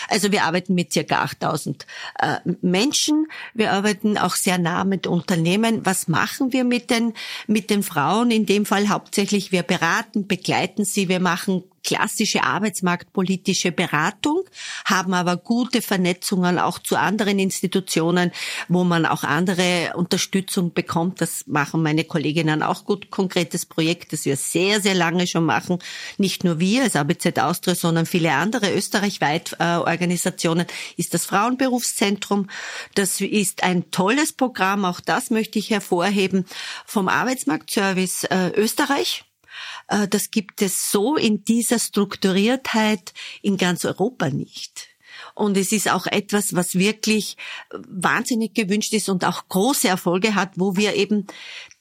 Also 0.08 0.32
wir 0.32 0.44
arbeiten 0.44 0.74
mit 0.76 0.94
circa 0.94 1.24
8000 1.24 1.86
äh, 2.20 2.38
Menschen. 2.62 3.28
Wir 3.54 3.74
arbeiten 3.74 4.18
auch 4.18 4.36
sehr 4.36 4.58
nah 4.58 4.86
mit 4.86 5.08
Unternehmen. 5.08 5.86
Was 5.86 6.08
machen 6.08 6.54
wir 6.54 6.64
mit 6.64 6.90
den, 6.90 7.14
mit 7.48 7.70
den 7.70 7.84
Frauen? 7.84 8.32
In 8.32 8.46
dem 8.46 8.66
Fall 8.66 8.88
hauptsächlich 8.90 9.52
wir 9.52 9.64
beraten, 9.64 10.28
begleiten 10.28 10.86
sie. 10.86 11.10
Wir 11.10 11.20
machen 11.20 11.64
klassische 11.88 12.44
arbeitsmarktpolitische 12.44 13.72
Beratung, 13.72 14.44
haben 14.84 15.14
aber 15.14 15.38
gute 15.38 15.82
Vernetzungen 15.82 16.60
auch 16.60 16.80
zu 16.80 16.98
anderen 16.98 17.40
Institutionen, 17.40 18.34
wo 18.68 18.84
man 18.84 19.06
auch 19.06 19.24
andere 19.24 19.94
Unterstützung 19.96 20.74
bekommt. 20.74 21.22
Das 21.22 21.48
machen 21.48 21.82
meine 21.82 22.04
Kolleginnen 22.04 22.62
auch 22.62 22.84
gut. 22.84 23.10
Konkretes 23.10 23.66
Projekt, 23.66 24.12
das 24.12 24.26
wir 24.26 24.36
sehr, 24.36 24.82
sehr 24.82 24.96
lange 24.96 25.28
schon 25.28 25.46
machen. 25.46 25.80
Nicht 26.18 26.44
nur 26.44 26.60
wir 26.60 26.84
als 26.84 26.98
ABZ 26.98 27.40
Austria, 27.40 27.74
sondern 27.74 28.06
viele 28.06 28.34
andere 28.34 28.74
österreichweit 28.76 29.56
äh, 29.60 29.78
Organisationen, 29.78 30.68
ist 30.98 31.14
das 31.14 31.26
Frauenberufszentrum. 31.26 32.50
Das 32.96 33.22
ist 33.22 33.64
ein 33.64 33.92
tolles 33.92 34.34
Programm. 34.34 34.84
Auch 34.84 35.00
das 35.00 35.30
möchte 35.30 35.58
ich 35.58 35.70
hervorheben 35.70 36.46
vom 36.86 37.08
Arbeitsmarktservice 37.08 38.26
äh, 38.26 38.50
Österreich 38.58 39.24
das 40.10 40.32
gibt 40.32 40.62
es 40.62 40.92
so 40.92 41.16
in 41.16 41.44
dieser 41.44 41.80
Strukturiertheit 41.80 43.14
in 43.42 43.58
ganz 43.58 43.86
Europa 43.86 44.30
nicht. 44.30 44.88
Und 45.34 45.58
es 45.58 45.72
ist 45.72 45.90
auch 45.90 46.06
etwas, 46.08 46.56
was 46.56 46.76
wirklich 46.76 47.38
wahnsinnig 47.72 48.54
gewünscht 48.54 48.94
ist 48.94 49.10
und 49.10 49.26
auch 49.26 49.48
große 49.50 49.88
Erfolge 49.88 50.36
hat, 50.36 50.54
wo 50.56 50.76
wir 50.76 50.96
eben 50.96 51.28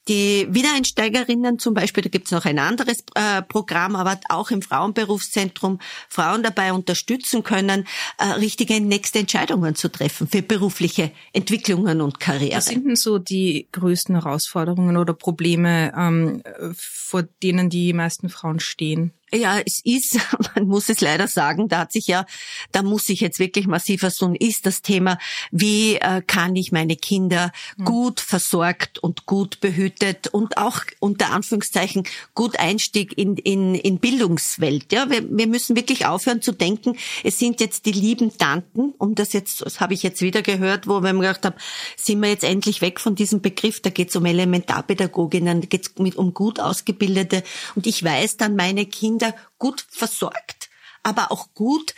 die 0.07 0.47
Wiedereinsteigerinnen 0.49 1.59
zum 1.59 1.73
Beispiel, 1.73 2.03
da 2.03 2.09
gibt 2.09 2.25
es 2.25 2.31
noch 2.31 2.45
ein 2.45 2.59
anderes 2.59 3.03
äh, 3.15 3.41
Programm, 3.41 3.95
aber 3.95 4.19
auch 4.29 4.51
im 4.51 4.61
Frauenberufszentrum 4.61 5.79
Frauen 6.09 6.43
dabei 6.43 6.73
unterstützen 6.73 7.43
können, 7.43 7.87
äh, 8.17 8.25
richtige 8.25 8.79
nächste 8.79 9.19
Entscheidungen 9.19 9.75
zu 9.75 9.89
treffen 9.89 10.27
für 10.27 10.41
berufliche 10.41 11.11
Entwicklungen 11.33 12.01
und 12.01 12.19
Karriere. 12.19 12.57
Was 12.57 12.65
sind 12.65 12.85
denn 12.85 12.95
so 12.95 13.19
die 13.19 13.67
größten 13.71 14.15
Herausforderungen 14.15 14.97
oder 14.97 15.13
Probleme, 15.13 15.93
ähm, 15.97 16.43
vor 16.75 17.23
denen 17.23 17.69
die 17.69 17.93
meisten 17.93 18.29
Frauen 18.29 18.59
stehen? 18.59 19.13
Ja, 19.33 19.59
es 19.59 19.81
ist, 19.83 20.19
man 20.55 20.67
muss 20.67 20.89
es 20.89 21.01
leider 21.01 21.27
sagen, 21.27 21.67
da 21.67 21.79
hat 21.79 21.91
sich 21.91 22.07
ja, 22.07 22.25
da 22.71 22.81
muss 22.81 23.09
ich 23.09 23.19
jetzt 23.19 23.39
wirklich 23.39 23.67
massiv 23.67 24.03
was 24.03 24.17
tun, 24.17 24.35
ist 24.35 24.65
das 24.65 24.81
Thema, 24.81 25.17
wie 25.51 25.95
äh, 25.95 26.21
kann 26.25 26.55
ich 26.55 26.71
meine 26.71 26.95
Kinder 26.95 27.51
mhm. 27.75 27.85
gut 27.85 28.19
versorgt 28.21 28.99
und 28.99 29.25
gut 29.25 29.59
behütet 29.97 30.27
und 30.27 30.57
auch 30.57 30.81
unter 30.99 31.31
Anführungszeichen 31.31 32.03
gut 32.33 32.59
Einstieg 32.59 33.17
in, 33.17 33.37
in, 33.37 33.75
in 33.75 33.99
Bildungswelt. 33.99 34.91
Ja, 34.91 35.09
wir, 35.09 35.23
wir 35.29 35.47
müssen 35.47 35.75
wirklich 35.75 36.05
aufhören 36.05 36.41
zu 36.41 36.51
denken, 36.51 36.97
es 37.23 37.39
sind 37.39 37.59
jetzt 37.59 37.85
die 37.85 37.91
lieben 37.91 38.37
Tanten, 38.37 38.93
um 38.97 39.15
das 39.15 39.33
jetzt, 39.33 39.61
das 39.65 39.79
habe 39.79 39.93
ich 39.93 40.03
jetzt 40.03 40.21
wieder 40.21 40.41
gehört, 40.41 40.87
wo 40.87 41.01
wir 41.01 41.13
gedacht 41.13 41.45
haben, 41.45 41.55
sind 41.95 42.21
wir 42.21 42.29
jetzt 42.29 42.43
endlich 42.43 42.81
weg 42.81 42.99
von 42.99 43.15
diesem 43.15 43.41
Begriff, 43.41 43.81
da 43.81 43.89
geht 43.89 44.09
es 44.09 44.15
um 44.15 44.25
Elementarpädagoginnen, 44.25 45.61
da 45.61 45.67
geht 45.67 45.87
es 45.87 46.15
um 46.15 46.33
gut 46.33 46.59
ausgebildete 46.59 47.43
und 47.75 47.87
ich 47.87 48.03
weiß 48.03 48.37
dann 48.37 48.55
meine 48.55 48.85
Kinder 48.85 49.33
gut 49.57 49.85
versorgt, 49.89 50.69
aber 51.03 51.31
auch 51.31 51.53
gut 51.53 51.93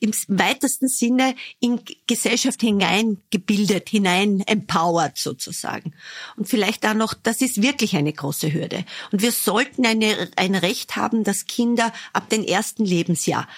im 0.00 0.12
weitesten 0.28 0.88
Sinne 0.88 1.34
in 1.58 1.80
Gesellschaft 2.06 2.60
hineingebildet, 2.60 3.88
hinein 3.88 4.40
empowered 4.40 5.16
sozusagen. 5.16 5.94
Und 6.36 6.48
vielleicht 6.48 6.84
da 6.84 6.94
noch, 6.94 7.14
das 7.14 7.40
ist 7.40 7.62
wirklich 7.62 7.96
eine 7.96 8.12
große 8.12 8.52
Hürde. 8.52 8.84
Und 9.10 9.22
wir 9.22 9.32
sollten 9.32 9.86
eine, 9.86 10.30
ein 10.36 10.54
Recht 10.54 10.96
haben, 10.96 11.24
dass 11.24 11.46
Kinder 11.46 11.92
ab 12.12 12.28
dem 12.28 12.44
ersten 12.44 12.84
Lebensjahr 12.84 13.48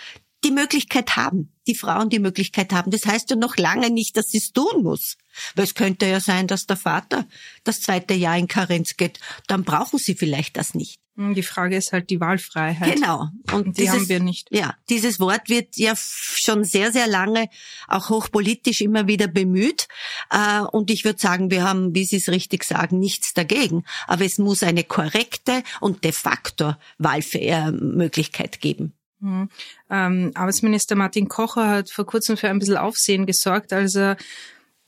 die 0.44 0.50
Möglichkeit 0.52 1.16
haben, 1.16 1.52
die 1.66 1.74
Frauen 1.74 2.10
die 2.10 2.20
Möglichkeit 2.20 2.72
haben. 2.72 2.92
Das 2.92 3.04
heißt 3.06 3.30
ja 3.30 3.36
noch 3.36 3.56
lange 3.56 3.90
nicht, 3.90 4.16
dass 4.16 4.28
sie 4.28 4.38
es 4.38 4.52
tun 4.52 4.82
muss. 4.82 5.16
Weil 5.56 5.64
es 5.64 5.74
könnte 5.74 6.06
ja 6.06 6.20
sein, 6.20 6.46
dass 6.46 6.66
der 6.66 6.76
Vater 6.76 7.26
das 7.64 7.80
zweite 7.80 8.14
Jahr 8.14 8.38
in 8.38 8.46
Karenz 8.46 8.96
geht. 8.96 9.18
Dann 9.48 9.64
brauchen 9.64 9.98
sie 9.98 10.14
vielleicht 10.14 10.56
das 10.56 10.74
nicht. 10.74 11.00
Hm, 11.18 11.34
die 11.34 11.42
Frage 11.42 11.76
ist 11.76 11.92
halt 11.92 12.10
die 12.10 12.20
Wahlfreiheit. 12.20 12.94
Genau. 12.94 13.28
Und, 13.52 13.66
Und 13.66 13.76
die 13.76 13.82
dieses, 13.82 13.96
haben 13.96 14.08
wir 14.08 14.20
nicht. 14.20 14.46
Ja, 14.52 14.76
dieses 14.88 15.18
Wort 15.18 15.48
wird 15.48 15.76
ja 15.76 15.94
schon 15.96 16.62
sehr, 16.62 16.92
sehr 16.92 17.08
lange 17.08 17.48
auch 17.88 18.08
hochpolitisch 18.08 18.82
immer 18.82 19.08
wieder 19.08 19.26
bemüht. 19.26 19.88
Äh, 20.30 20.60
und 20.60 20.92
ich 20.92 21.04
würde 21.04 21.18
sagen, 21.18 21.50
wir 21.50 21.64
haben, 21.64 21.92
wie 21.92 22.04
Sie 22.04 22.18
es 22.18 22.28
richtig 22.28 22.62
sagen, 22.62 23.00
nichts 23.00 23.34
dagegen. 23.34 23.82
Aber 24.06 24.24
es 24.24 24.38
muss 24.38 24.62
eine 24.62 24.84
korrekte 24.84 25.64
und 25.80 26.04
de 26.04 26.12
facto 26.12 26.74
Wahlmöglichkeit 26.98 28.60
geben. 28.60 28.92
Mhm. 29.18 29.48
Ähm, 29.90 30.30
Arbeitsminister 30.34 30.94
Martin 30.94 31.26
Kocher 31.26 31.68
hat 31.68 31.90
vor 31.90 32.06
kurzem 32.06 32.36
für 32.36 32.48
ein 32.48 32.60
bisschen 32.60 32.76
Aufsehen 32.76 33.26
gesorgt, 33.26 33.72
als 33.72 33.96
er 33.96 34.16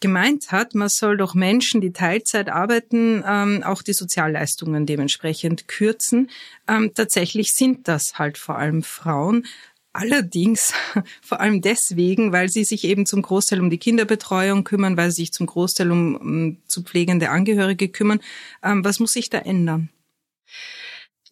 gemeint 0.01 0.51
hat, 0.53 0.75
man 0.75 0.89
soll 0.89 1.17
doch 1.17 1.35
Menschen, 1.35 1.81
die 1.81 1.93
Teilzeit 1.93 2.49
arbeiten, 2.49 3.23
ähm, 3.27 3.63
auch 3.63 3.83
die 3.83 3.93
Sozialleistungen 3.93 4.87
dementsprechend 4.87 5.69
kürzen. 5.69 6.31
Ähm, 6.67 6.93
tatsächlich 6.95 7.53
sind 7.53 7.87
das 7.89 8.19
halt 8.19 8.39
vor 8.39 8.59
allem 8.59 8.83
Frauen. 8.83 9.47
Allerdings 9.93 10.73
vor 11.23 11.41
allem 11.41 11.61
deswegen, 11.61 12.33
weil 12.33 12.49
sie 12.49 12.65
sich 12.65 12.85
eben 12.85 13.07
zum 13.07 13.23
Großteil 13.23 13.61
um 13.61 13.71
die 13.71 13.79
Kinderbetreuung 13.79 14.65
kümmern, 14.65 14.97
weil 14.97 15.11
sie 15.11 15.23
sich 15.23 15.33
zum 15.33 15.47
Großteil 15.47 15.91
um, 15.91 16.17
um 16.17 16.57
zu 16.67 16.83
pflegende 16.83 17.31
Angehörige 17.31 17.89
kümmern. 17.89 18.21
Ähm, 18.63 18.85
was 18.85 19.01
muss 19.01 19.13
sich 19.13 19.31
da 19.31 19.39
ändern? 19.39 19.91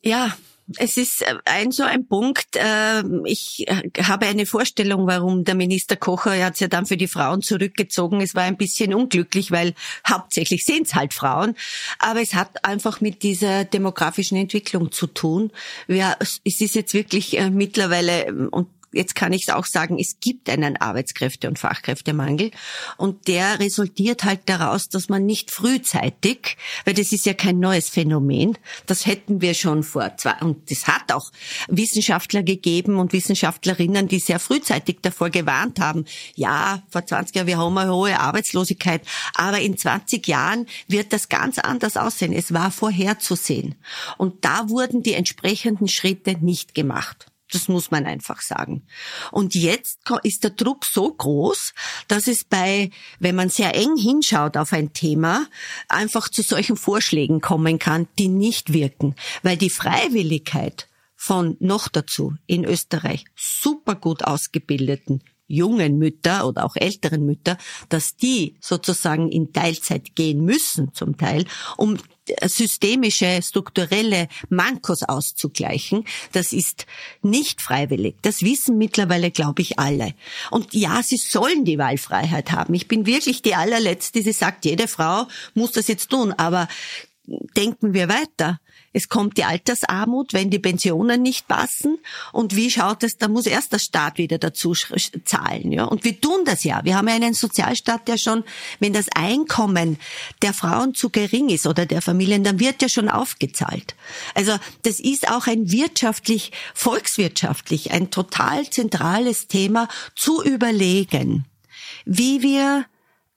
Ja, 0.02 0.36
es 0.76 0.96
ist 0.96 1.22
äh, 1.22 1.36
ein 1.44 1.72
so 1.72 1.82
ein 1.82 2.06
Punkt. 2.06 2.56
Äh, 2.56 3.02
ich 3.24 3.66
äh, 3.68 3.90
habe 4.02 4.26
eine 4.26 4.46
Vorstellung, 4.46 5.06
warum 5.06 5.44
der 5.44 5.54
Minister 5.54 5.96
Kocher, 5.96 6.34
er 6.34 6.46
hat 6.46 6.54
es 6.54 6.60
ja 6.60 6.68
dann 6.68 6.86
für 6.86 6.96
die 6.96 7.08
Frauen 7.08 7.42
zurückgezogen. 7.42 8.20
Es 8.20 8.34
war 8.34 8.42
ein 8.42 8.56
bisschen 8.56 8.94
unglücklich, 8.94 9.50
weil 9.50 9.74
hauptsächlich 10.06 10.64
sind 10.64 10.86
es 10.86 10.94
halt 10.94 11.14
Frauen. 11.14 11.54
Aber 11.98 12.20
es 12.20 12.34
hat 12.34 12.64
einfach 12.64 13.00
mit 13.00 13.22
dieser 13.22 13.64
demografischen 13.64 14.36
Entwicklung 14.36 14.92
zu 14.92 15.06
tun. 15.06 15.50
es 15.86 16.40
ist 16.44 16.74
jetzt 16.74 16.94
wirklich 16.94 17.38
mittlerweile, 17.50 18.48
und 18.50 18.68
jetzt 18.92 19.14
kann 19.14 19.32
ich 19.32 19.42
es 19.42 19.54
auch 19.54 19.66
sagen, 19.66 19.98
es 19.98 20.20
gibt 20.20 20.48
einen 20.48 20.76
Arbeitskräfte- 20.76 21.48
und 21.48 21.58
Fachkräftemangel 21.58 22.50
und 22.96 23.28
der 23.28 23.60
resultiert 23.60 24.24
halt 24.24 24.40
daraus, 24.46 24.88
dass 24.88 25.08
man 25.08 25.26
nicht 25.26 25.50
frühzeitig, 25.50 26.56
weil 26.84 26.94
das 26.94 27.12
ist 27.12 27.26
ja 27.26 27.34
kein 27.34 27.58
neues 27.58 27.88
Phänomen, 27.88 28.56
das 28.86 29.06
hätten 29.06 29.40
wir 29.40 29.54
schon 29.54 29.82
vor 29.82 30.16
zwei, 30.16 30.34
und 30.40 30.70
es 30.70 30.86
hat 30.86 31.12
auch 31.12 31.30
Wissenschaftler 31.68 32.42
gegeben 32.42 32.96
und 32.96 33.12
Wissenschaftlerinnen, 33.12 34.08
die 34.08 34.20
sehr 34.20 34.38
frühzeitig 34.38 34.98
davor 35.02 35.30
gewarnt 35.30 35.80
haben, 35.80 36.04
ja, 36.34 36.82
vor 36.90 37.04
20 37.04 37.34
Jahren, 37.34 37.46
wir 37.46 37.58
haben 37.58 37.78
eine 37.78 37.94
hohe 37.94 38.18
Arbeitslosigkeit, 38.18 39.02
aber 39.34 39.60
in 39.60 39.76
20 39.76 40.26
Jahren 40.26 40.66
wird 40.86 41.12
das 41.12 41.28
ganz 41.28 41.58
anders 41.58 41.96
aussehen. 41.96 42.32
Es 42.32 42.52
war 42.52 42.70
vorherzusehen. 42.70 43.74
Und 44.16 44.44
da 44.44 44.68
wurden 44.68 45.02
die 45.02 45.14
entsprechenden 45.14 45.88
Schritte 45.88 46.36
nicht 46.40 46.74
gemacht. 46.74 47.27
Das 47.50 47.68
muss 47.68 47.90
man 47.90 48.04
einfach 48.04 48.40
sagen. 48.40 48.86
Und 49.32 49.54
jetzt 49.54 50.00
ist 50.22 50.44
der 50.44 50.50
Druck 50.50 50.84
so 50.84 51.12
groß, 51.12 51.72
dass 52.06 52.26
es 52.26 52.44
bei, 52.44 52.90
wenn 53.20 53.34
man 53.34 53.48
sehr 53.48 53.74
eng 53.74 53.96
hinschaut 53.96 54.56
auf 54.56 54.72
ein 54.72 54.92
Thema, 54.92 55.46
einfach 55.88 56.28
zu 56.28 56.42
solchen 56.42 56.76
Vorschlägen 56.76 57.40
kommen 57.40 57.78
kann, 57.78 58.06
die 58.18 58.28
nicht 58.28 58.72
wirken. 58.72 59.14
Weil 59.42 59.56
die 59.56 59.70
Freiwilligkeit 59.70 60.88
von 61.16 61.56
noch 61.58 61.88
dazu 61.88 62.34
in 62.46 62.64
Österreich 62.64 63.24
super 63.34 63.94
gut 63.94 64.24
ausgebildeten 64.24 65.22
jungen 65.48 65.98
Mütter 65.98 66.46
oder 66.46 66.64
auch 66.64 66.76
älteren 66.76 67.24
Mütter, 67.24 67.56
dass 67.88 68.16
die 68.16 68.56
sozusagen 68.60 69.30
in 69.30 69.52
Teilzeit 69.52 70.14
gehen 70.14 70.44
müssen 70.44 70.92
zum 70.92 71.16
Teil, 71.16 71.46
um 71.76 71.96
systemische, 72.44 73.40
strukturelle 73.42 74.28
Mankos 74.48 75.02
auszugleichen. 75.02 76.04
Das 76.32 76.52
ist 76.52 76.86
nicht 77.22 77.60
freiwillig. 77.60 78.16
Das 78.22 78.42
wissen 78.42 78.78
mittlerweile, 78.78 79.30
glaube 79.30 79.62
ich, 79.62 79.78
alle. 79.78 80.14
Und 80.50 80.74
ja, 80.74 81.02
sie 81.02 81.16
sollen 81.16 81.64
die 81.64 81.78
Wahlfreiheit 81.78 82.52
haben. 82.52 82.74
Ich 82.74 82.88
bin 82.88 83.06
wirklich 83.06 83.42
die 83.42 83.54
allerletzte, 83.54 84.22
die 84.22 84.32
sagt, 84.32 84.64
jede 84.64 84.88
Frau 84.88 85.26
muss 85.54 85.72
das 85.72 85.88
jetzt 85.88 86.10
tun. 86.10 86.32
Aber 86.32 86.68
denken 87.56 87.94
wir 87.94 88.08
weiter. 88.08 88.60
Es 88.98 89.08
kommt 89.08 89.36
die 89.36 89.44
Altersarmut, 89.44 90.32
wenn 90.32 90.50
die 90.50 90.58
Pensionen 90.58 91.22
nicht 91.22 91.46
passen. 91.46 91.98
Und 92.32 92.56
wie 92.56 92.68
schaut 92.68 93.04
es? 93.04 93.16
Da 93.16 93.28
muss 93.28 93.46
erst 93.46 93.72
der 93.72 93.78
Staat 93.78 94.18
wieder 94.18 94.38
dazu 94.38 94.72
zahlen. 94.72 95.70
Ja? 95.70 95.84
Und 95.84 96.02
wir 96.02 96.20
tun 96.20 96.40
das 96.44 96.64
ja. 96.64 96.80
Wir 96.82 96.96
haben 96.96 97.06
ja 97.06 97.14
einen 97.14 97.32
Sozialstaat, 97.32 98.08
der 98.08 98.18
schon, 98.18 98.42
wenn 98.80 98.92
das 98.92 99.06
Einkommen 99.14 100.00
der 100.42 100.52
Frauen 100.52 100.94
zu 100.94 101.10
gering 101.10 101.48
ist 101.48 101.68
oder 101.68 101.86
der 101.86 102.02
Familien, 102.02 102.42
dann 102.42 102.58
wird 102.58 102.82
ja 102.82 102.88
schon 102.88 103.08
aufgezahlt. 103.08 103.94
Also 104.34 104.58
das 104.82 104.98
ist 104.98 105.30
auch 105.30 105.46
ein 105.46 105.70
wirtschaftlich, 105.70 106.50
volkswirtschaftlich 106.74 107.92
ein 107.92 108.10
total 108.10 108.68
zentrales 108.68 109.46
Thema 109.46 109.86
zu 110.16 110.42
überlegen, 110.42 111.44
wie 112.04 112.42
wir 112.42 112.84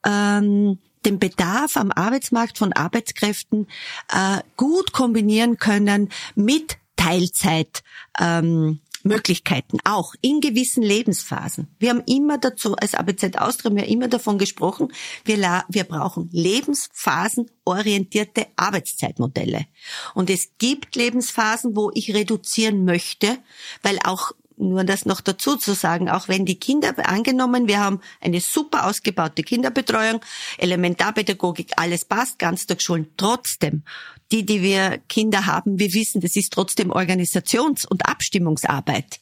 ähm, 0.07 0.79
den 1.05 1.20
Bedarf 1.20 1.77
am 1.77 1.91
Arbeitsmarkt 1.91 2.58
von 2.58 2.74
Arbeitskräften 2.74 3.67
äh, 4.10 4.39
gut 4.58 4.93
kombinieren 4.93 5.58
können 5.58 6.10
mit 6.36 6.77
Teilzeit. 6.96 7.84
Ähm, 8.20 8.81
Möglichkeiten, 9.03 9.79
auch 9.84 10.13
in 10.22 10.39
gewissen 10.41 10.84
Lebensphasen. 10.84 11.75
Wir 11.79 11.89
haben 11.89 12.03
immer 12.05 12.38
dazu, 12.38 12.75
als 12.75 12.93
ABZ 12.93 13.36
Austria, 13.38 13.75
wir 13.75 13.88
immer 13.88 14.08
davon 14.08 14.38
gesprochen, 14.38 14.93
wir, 15.25 15.65
wir 15.67 15.86
brauchen 15.86 16.29
lebensphasenorientierte 16.31 18.46
Arbeitszeitmodelle. 18.55 19.65
Und 20.13 20.29
es 20.29 20.51
gibt 20.58 20.96
Lebensphasen, 20.96 21.75
wo 21.75 21.91
ich 21.93 22.13
reduzieren 22.13 22.86
möchte, 22.86 23.39
weil 23.81 24.00
auch 24.03 24.31
nur 24.61 24.83
das 24.83 25.05
noch 25.05 25.21
dazu 25.21 25.55
zu 25.55 25.73
sagen, 25.73 26.09
auch 26.09 26.27
wenn 26.27 26.45
die 26.45 26.59
Kinder 26.59 26.93
angenommen, 27.07 27.67
wir 27.67 27.79
haben 27.79 27.99
eine 28.19 28.39
super 28.39 28.85
ausgebaute 28.87 29.43
Kinderbetreuung, 29.43 30.21
Elementarpädagogik, 30.57 31.73
alles 31.77 32.05
passt, 32.05 32.39
Ganztagsschulen, 32.39 33.07
trotzdem, 33.17 33.83
die, 34.31 34.45
die 34.45 34.61
wir 34.61 34.99
Kinder 35.09 35.45
haben, 35.45 35.79
wir 35.79 35.93
wissen, 35.93 36.21
das 36.21 36.35
ist 36.35 36.53
trotzdem 36.53 36.91
Organisations- 36.91 37.85
und 37.85 38.05
Abstimmungsarbeit. 38.05 39.19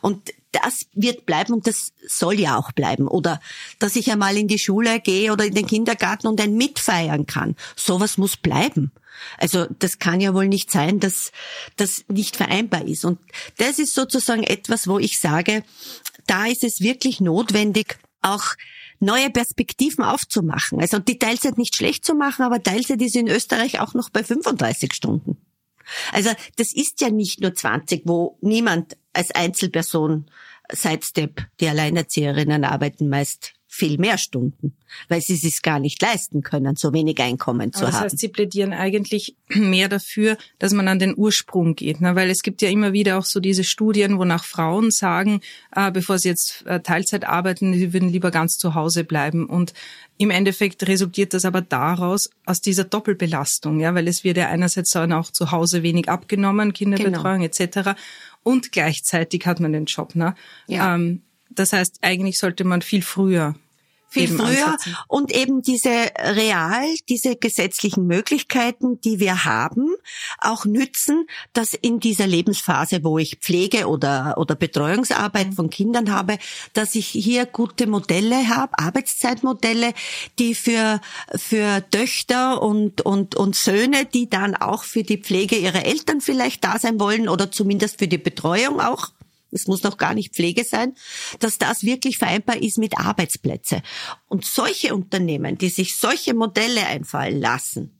Und 0.00 0.32
das 0.52 0.86
wird 0.94 1.26
bleiben 1.26 1.52
und 1.52 1.66
das 1.66 1.92
soll 2.06 2.40
ja 2.40 2.56
auch 2.56 2.72
bleiben. 2.72 3.06
Oder 3.06 3.40
dass 3.78 3.96
ich 3.96 4.10
einmal 4.10 4.36
in 4.36 4.48
die 4.48 4.58
Schule 4.58 5.00
gehe 5.00 5.32
oder 5.32 5.44
in 5.44 5.54
den 5.54 5.66
Kindergarten 5.66 6.26
und 6.26 6.40
ein 6.40 6.54
mitfeiern 6.54 7.26
kann. 7.26 7.56
Sowas 7.76 8.18
muss 8.18 8.36
bleiben. 8.36 8.92
Also 9.36 9.66
das 9.78 9.98
kann 9.98 10.20
ja 10.20 10.32
wohl 10.32 10.48
nicht 10.48 10.70
sein, 10.70 11.00
dass 11.00 11.32
das 11.76 12.04
nicht 12.08 12.36
vereinbar 12.36 12.86
ist. 12.86 13.04
Und 13.04 13.18
das 13.56 13.78
ist 13.78 13.94
sozusagen 13.94 14.44
etwas, 14.44 14.86
wo 14.86 14.98
ich 14.98 15.18
sage, 15.18 15.64
da 16.26 16.46
ist 16.46 16.64
es 16.64 16.80
wirklich 16.80 17.20
notwendig, 17.20 17.98
auch 18.22 18.54
neue 19.00 19.30
Perspektiven 19.30 20.04
aufzumachen. 20.04 20.80
Also 20.80 20.98
die 20.98 21.18
Teilzeit 21.18 21.58
nicht 21.58 21.76
schlecht 21.76 22.04
zu 22.04 22.14
machen, 22.14 22.42
aber 22.42 22.62
Teilzeit 22.62 23.00
ist 23.00 23.16
in 23.16 23.28
Österreich 23.28 23.80
auch 23.80 23.94
noch 23.94 24.10
bei 24.10 24.24
35 24.24 24.92
Stunden. 24.92 25.36
Also 26.12 26.30
das 26.56 26.72
ist 26.72 27.00
ja 27.00 27.10
nicht 27.10 27.40
nur 27.40 27.54
20, 27.54 28.02
wo 28.04 28.38
niemand 28.40 28.96
als 29.12 29.30
Einzelperson 29.30 30.30
Sidestep, 30.70 31.46
die 31.60 31.68
Alleinerzieherinnen 31.68 32.64
arbeiten 32.64 33.08
meist 33.08 33.54
viel 33.70 33.98
mehr 33.98 34.16
Stunden, 34.16 34.74
weil 35.08 35.20
sie 35.20 35.34
es 35.34 35.42
sich 35.42 35.60
gar 35.60 35.78
nicht 35.78 36.00
leisten 36.00 36.42
können, 36.42 36.74
so 36.74 36.94
wenig 36.94 37.20
Einkommen 37.20 37.72
zu 37.74 37.82
das 37.82 37.92
haben. 37.94 38.04
Das 38.04 38.12
heißt, 38.12 38.18
Sie 38.18 38.28
plädieren 38.28 38.72
eigentlich 38.72 39.36
mehr 39.48 39.88
dafür, 39.88 40.38
dass 40.58 40.72
man 40.72 40.88
an 40.88 40.98
den 40.98 41.14
Ursprung 41.16 41.74
geht, 41.74 42.00
ne? 42.00 42.16
weil 42.16 42.30
es 42.30 42.42
gibt 42.42 42.62
ja 42.62 42.70
immer 42.70 42.94
wieder 42.94 43.18
auch 43.18 43.26
so 43.26 43.40
diese 43.40 43.64
Studien, 43.64 44.18
wonach 44.18 44.44
Frauen 44.44 44.90
sagen, 44.90 45.42
äh, 45.76 45.92
bevor 45.92 46.18
sie 46.18 46.30
jetzt 46.30 46.66
äh, 46.66 46.80
Teilzeit 46.80 47.24
arbeiten, 47.24 47.74
sie 47.74 47.92
würden 47.92 48.08
lieber 48.08 48.30
ganz 48.30 48.56
zu 48.56 48.74
Hause 48.74 49.04
bleiben 49.04 49.46
und 49.46 49.74
im 50.16 50.30
Endeffekt 50.30 50.88
resultiert 50.88 51.34
das 51.34 51.44
aber 51.44 51.60
daraus, 51.60 52.30
aus 52.46 52.60
dieser 52.60 52.84
Doppelbelastung, 52.84 53.78
ja, 53.80 53.94
weil 53.94 54.08
es 54.08 54.24
wird 54.24 54.38
ja 54.38 54.48
einerseits 54.48 54.90
dann 54.90 55.12
auch 55.12 55.30
zu 55.30 55.52
Hause 55.52 55.82
wenig 55.82 56.08
abgenommen, 56.08 56.72
Kinderbetreuung 56.72 57.42
genau. 57.42 57.44
etc. 57.44 58.00
Und 58.42 58.72
gleichzeitig 58.72 59.46
hat 59.46 59.60
man 59.60 59.72
den 59.72 59.84
Job. 59.84 60.14
Ne? 60.14 60.34
Ja. 60.66 60.94
Ähm, 60.94 61.22
das 61.50 61.72
heißt, 61.72 61.98
eigentlich 62.02 62.38
sollte 62.38 62.64
man 62.64 62.82
viel 62.82 63.02
früher 63.02 63.54
viel 64.08 64.28
früher 64.28 64.66
ansetzen. 64.66 64.96
und 65.06 65.34
eben 65.34 65.62
diese 65.62 65.90
real, 66.18 66.86
diese 67.08 67.36
gesetzlichen 67.36 68.06
Möglichkeiten, 68.06 69.00
die 69.02 69.20
wir 69.20 69.44
haben, 69.44 69.94
auch 70.38 70.64
nützen, 70.64 71.26
dass 71.52 71.74
in 71.74 72.00
dieser 72.00 72.26
Lebensphase, 72.26 73.04
wo 73.04 73.18
ich 73.18 73.36
Pflege 73.36 73.86
oder, 73.86 74.36
oder 74.38 74.54
Betreuungsarbeit 74.54 75.54
von 75.54 75.68
Kindern 75.68 76.10
habe, 76.10 76.38
dass 76.72 76.94
ich 76.94 77.06
hier 77.06 77.44
gute 77.44 77.86
Modelle 77.86 78.48
habe, 78.48 78.78
Arbeitszeitmodelle, 78.78 79.92
die 80.38 80.54
für, 80.54 81.00
für 81.36 81.84
Töchter 81.90 82.62
und, 82.62 83.02
und, 83.02 83.34
und 83.34 83.56
Söhne, 83.56 84.06
die 84.06 84.30
dann 84.30 84.54
auch 84.54 84.84
für 84.84 85.02
die 85.02 85.18
Pflege 85.18 85.56
ihrer 85.56 85.84
Eltern 85.84 86.20
vielleicht 86.20 86.64
da 86.64 86.78
sein 86.78 86.98
wollen 86.98 87.28
oder 87.28 87.50
zumindest 87.50 87.98
für 87.98 88.08
die 88.08 88.18
Betreuung 88.18 88.80
auch 88.80 89.10
es 89.50 89.66
muss 89.66 89.82
noch 89.82 89.96
gar 89.96 90.14
nicht 90.14 90.34
Pflege 90.34 90.64
sein, 90.64 90.94
dass 91.40 91.58
das 91.58 91.82
wirklich 91.82 92.18
vereinbar 92.18 92.56
ist 92.56 92.78
mit 92.78 92.98
Arbeitsplätze. 92.98 93.82
Und 94.26 94.44
solche 94.44 94.94
Unternehmen, 94.94 95.58
die 95.58 95.70
sich 95.70 95.96
solche 95.96 96.34
Modelle 96.34 96.86
einfallen 96.86 97.40
lassen, 97.40 97.98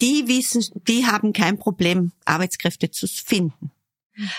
die 0.00 0.26
wissen, 0.26 0.64
die 0.88 1.06
haben 1.06 1.32
kein 1.32 1.58
Problem, 1.58 2.12
Arbeitskräfte 2.24 2.90
zu 2.90 3.06
finden. 3.06 3.70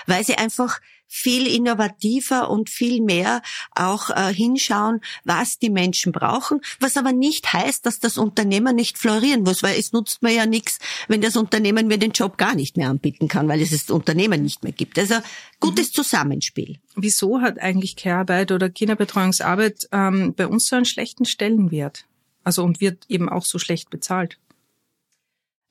Weil 0.06 0.24
sie 0.24 0.36
einfach 0.36 0.80
viel 1.06 1.46
innovativer 1.46 2.50
und 2.50 2.70
viel 2.70 3.02
mehr 3.02 3.42
auch 3.74 4.10
äh, 4.10 4.32
hinschauen, 4.32 5.00
was 5.24 5.58
die 5.58 5.70
Menschen 5.70 6.12
brauchen, 6.12 6.60
was 6.80 6.96
aber 6.96 7.12
nicht 7.12 7.52
heißt, 7.52 7.86
dass 7.86 8.00
das 8.00 8.18
Unternehmen 8.18 8.74
nicht 8.76 8.98
florieren 8.98 9.42
muss, 9.42 9.62
weil 9.62 9.78
es 9.78 9.92
nutzt 9.92 10.22
mir 10.22 10.32
ja 10.32 10.46
nichts, 10.46 10.78
wenn 11.08 11.20
das 11.20 11.36
Unternehmen 11.36 11.86
mir 11.86 11.98
den 11.98 12.12
Job 12.12 12.36
gar 12.36 12.54
nicht 12.54 12.76
mehr 12.76 12.88
anbieten 12.88 13.28
kann, 13.28 13.48
weil 13.48 13.60
es 13.60 13.70
das 13.70 13.90
Unternehmen 13.90 14.42
nicht 14.42 14.64
mehr 14.64 14.72
gibt. 14.72 14.98
Also 14.98 15.16
gutes 15.60 15.88
mhm. 15.88 15.92
Zusammenspiel. 15.92 16.78
Wieso 16.96 17.40
hat 17.40 17.58
eigentlich 17.58 17.96
Care-Arbeit 17.96 18.52
oder 18.52 18.70
Kinderbetreuungsarbeit 18.70 19.88
ähm, 19.92 20.34
bei 20.34 20.46
uns 20.46 20.66
so 20.66 20.76
einen 20.76 20.84
schlechten 20.84 21.24
Stellenwert? 21.24 22.06
Also 22.42 22.62
und 22.62 22.80
wird 22.80 23.04
eben 23.08 23.28
auch 23.28 23.44
so 23.44 23.58
schlecht 23.58 23.90
bezahlt? 23.90 24.38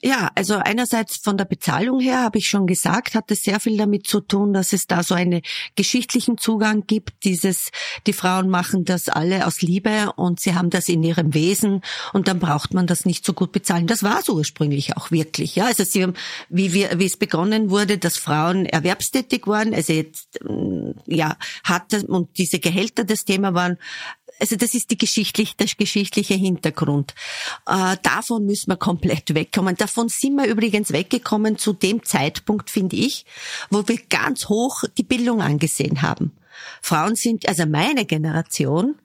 Ja, 0.05 0.29
also 0.35 0.55
einerseits 0.55 1.15
von 1.15 1.37
der 1.37 1.45
Bezahlung 1.45 2.01
her, 2.01 2.23
habe 2.23 2.37
ich 2.37 2.49
schon 2.49 2.67
gesagt, 2.67 3.15
hat 3.15 3.31
es 3.31 3.43
sehr 3.43 3.61
viel 3.61 3.77
damit 3.77 4.05
zu 4.05 4.19
tun, 4.19 4.51
dass 4.51 4.73
es 4.73 4.85
da 4.85 5.01
so 5.01 5.15
einen 5.15 5.41
geschichtlichen 5.77 6.37
Zugang 6.37 6.83
gibt. 6.85 7.23
Dieses, 7.23 7.71
die 8.05 8.11
Frauen 8.11 8.49
machen 8.49 8.83
das 8.83 9.07
alle 9.07 9.47
aus 9.47 9.61
Liebe 9.61 10.11
und 10.17 10.41
sie 10.41 10.55
haben 10.55 10.69
das 10.69 10.89
in 10.89 11.03
ihrem 11.03 11.33
Wesen 11.33 11.83
und 12.11 12.27
dann 12.27 12.39
braucht 12.39 12.73
man 12.73 12.85
das 12.85 13.05
nicht 13.05 13.25
so 13.25 13.31
gut 13.31 13.53
bezahlen. 13.53 13.87
Das 13.87 14.03
war 14.03 14.21
so 14.23 14.33
ursprünglich 14.33 14.97
auch 14.97 15.09
wirklich. 15.09 15.55
Ja, 15.55 15.67
also 15.67 15.85
sie 15.85 16.03
haben, 16.03 16.15
wie 16.49 16.73
wir, 16.73 16.99
wie 16.99 17.05
es 17.05 17.15
begonnen 17.15 17.69
wurde, 17.69 17.97
dass 17.97 18.17
Frauen 18.17 18.65
erwerbstätig 18.65 19.47
waren, 19.47 19.73
also 19.73 19.93
jetzt, 19.93 20.37
mm, 20.43 20.91
ja, 21.05 21.37
hatte 21.63 22.05
und 22.07 22.37
diese 22.37 22.59
Gehälter 22.59 23.05
das 23.05 23.23
Thema 23.23 23.53
waren, 23.53 23.77
also 24.39 24.56
das 24.56 24.74
ist 24.74 24.91
die 24.91 24.98
geschichtlich, 24.98 25.56
der 25.56 25.67
geschichtliche 25.67 26.34
Hintergrund. 26.34 27.13
Äh, 27.65 27.98
davon 28.04 28.46
müssen 28.46 28.72
wir 28.72 28.78
komplett 28.78 29.34
wegkommen. 29.34 29.76
Davon 29.76 30.10
sind 30.10 30.36
wir 30.36 30.46
übrigens 30.46 30.91
weggekommen 30.91 31.58
zu 31.58 31.74
dem 31.74 32.04
Zeitpunkt, 32.04 32.69
finde 32.69 32.96
ich, 32.96 33.26
wo 33.69 33.88
wir 33.88 34.00
ganz 34.10 34.50
hoch 34.50 34.84
die 34.98 35.04
Bildung 35.04 35.41
angesehen 35.41 36.02
haben. 36.02 36.32
Frauen 36.82 37.15
sind, 37.15 37.48
also 37.48 37.65
meine 37.65 38.06
Generation, 38.06 38.96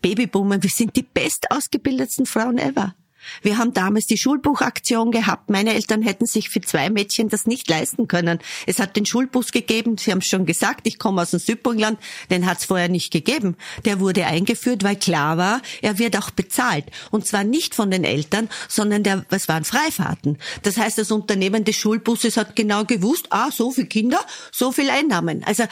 Babyboomer, 0.00 0.62
wir 0.62 0.70
sind 0.70 0.96
die 0.96 1.02
bestausgebildetsten 1.02 2.26
Frauen 2.26 2.58
ever. 2.58 2.94
Wir 3.42 3.58
haben 3.58 3.72
damals 3.72 4.06
die 4.06 4.18
Schulbuchaktion 4.18 5.10
gehabt. 5.10 5.50
Meine 5.50 5.74
Eltern 5.74 6.02
hätten 6.02 6.26
sich 6.26 6.50
für 6.50 6.60
zwei 6.60 6.90
Mädchen 6.90 7.28
das 7.28 7.46
nicht 7.46 7.68
leisten 7.68 8.08
können. 8.08 8.38
Es 8.66 8.78
hat 8.78 8.96
den 8.96 9.06
Schulbus 9.06 9.52
gegeben. 9.52 9.98
Sie 9.98 10.10
haben 10.10 10.18
es 10.18 10.26
schon 10.26 10.46
gesagt, 10.46 10.80
ich 10.86 10.98
komme 10.98 11.22
aus 11.22 11.30
dem 11.30 11.40
Südburgenland. 11.40 11.98
Den 12.30 12.46
hat 12.46 12.58
es 12.58 12.64
vorher 12.64 12.88
nicht 12.88 13.12
gegeben. 13.12 13.56
Der 13.84 14.00
wurde 14.00 14.26
eingeführt, 14.26 14.84
weil 14.84 14.96
klar 14.96 15.36
war, 15.36 15.62
er 15.82 15.98
wird 15.98 16.16
auch 16.16 16.30
bezahlt. 16.30 16.86
Und 17.10 17.26
zwar 17.26 17.44
nicht 17.44 17.74
von 17.74 17.90
den 17.90 18.04
Eltern, 18.04 18.48
sondern 18.68 19.02
der, 19.02 19.24
was 19.28 19.48
waren 19.48 19.64
Freifahrten. 19.64 20.38
Das 20.62 20.76
heißt, 20.76 20.98
das 20.98 21.10
Unternehmen 21.10 21.64
des 21.64 21.76
Schulbusses 21.76 22.36
hat 22.36 22.56
genau 22.56 22.84
gewusst, 22.84 23.26
ah, 23.30 23.50
so 23.50 23.70
viele 23.70 23.86
Kinder, 23.86 24.20
so 24.52 24.72
viel 24.72 24.90
Einnahmen. 24.90 25.44
Also 25.44 25.64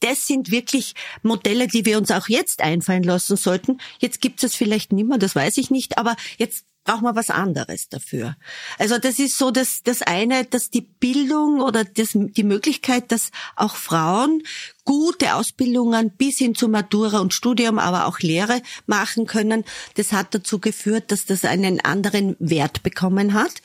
das 0.00 0.26
sind 0.26 0.50
wirklich 0.50 0.94
Modelle, 1.22 1.68
die 1.68 1.84
wir 1.84 1.98
uns 1.98 2.10
auch 2.10 2.28
jetzt 2.28 2.60
einfallen 2.60 3.04
lassen 3.04 3.36
sollten. 3.36 3.78
Jetzt 4.00 4.20
gibt 4.20 4.42
es 4.42 4.54
vielleicht 4.54 4.92
nicht 4.92 5.08
mehr, 5.08 5.18
das 5.18 5.34
weiß 5.34 5.56
ich 5.58 5.70
nicht, 5.70 5.98
aber 5.98 6.16
jetzt 6.38 6.64
brauchen 6.84 7.04
wir 7.04 7.14
was 7.14 7.30
anderes 7.30 7.88
dafür. 7.88 8.36
Also 8.78 8.98
das 8.98 9.18
ist 9.18 9.38
so 9.38 9.50
das, 9.50 9.82
das 9.84 10.02
eine, 10.02 10.44
dass 10.44 10.70
die 10.70 10.80
Bildung 10.80 11.60
oder 11.60 11.84
das, 11.84 12.10
die 12.14 12.42
Möglichkeit, 12.42 13.12
dass 13.12 13.30
auch 13.56 13.76
Frauen 13.76 14.42
gute 14.84 15.34
Ausbildungen 15.34 16.10
bis 16.10 16.38
hin 16.38 16.54
zu 16.54 16.68
Matura 16.68 17.20
und 17.20 17.34
Studium, 17.34 17.78
aber 17.78 18.06
auch 18.06 18.18
Lehre 18.18 18.62
machen 18.86 19.26
können, 19.26 19.64
das 19.94 20.12
hat 20.12 20.34
dazu 20.34 20.58
geführt, 20.58 21.12
dass 21.12 21.24
das 21.24 21.44
einen 21.44 21.80
anderen 21.80 22.36
Wert 22.40 22.82
bekommen 22.82 23.34
hat 23.34 23.62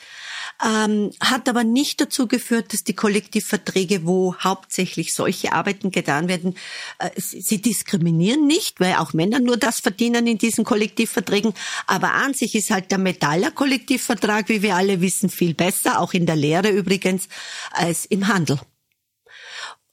ähm, 0.63 1.11
hat 1.21 1.47
aber 1.49 1.63
nicht 1.63 2.01
dazu 2.01 2.27
geführt, 2.27 2.73
dass 2.73 2.83
die 2.83 2.95
Kollektivverträge, 2.95 4.05
wo 4.05 4.35
hauptsächlich 4.35 5.13
solche 5.13 5.53
Arbeiten 5.53 5.91
getan 5.91 6.27
werden, 6.27 6.55
äh, 6.99 7.09
sie 7.17 7.61
diskriminieren 7.61 8.47
nicht, 8.47 8.79
weil 8.79 8.95
auch 8.95 9.13
Männer 9.13 9.39
nur 9.39 9.57
das 9.57 9.79
verdienen 9.79 10.27
in 10.27 10.37
diesen 10.37 10.65
Kollektivverträgen. 10.65 11.53
Aber 11.85 12.13
an 12.13 12.33
sich 12.33 12.55
ist 12.55 12.71
halt 12.71 12.91
der 12.91 12.97
Metaller 12.97 13.51
Kollektivvertrag, 13.51 14.49
wie 14.49 14.61
wir 14.61 14.75
alle 14.75 15.01
wissen, 15.01 15.29
viel 15.29 15.53
besser, 15.53 15.99
auch 15.99 16.13
in 16.13 16.25
der 16.25 16.35
Lehre 16.35 16.69
übrigens, 16.69 17.27
als 17.71 18.05
im 18.05 18.27
Handel. 18.27 18.59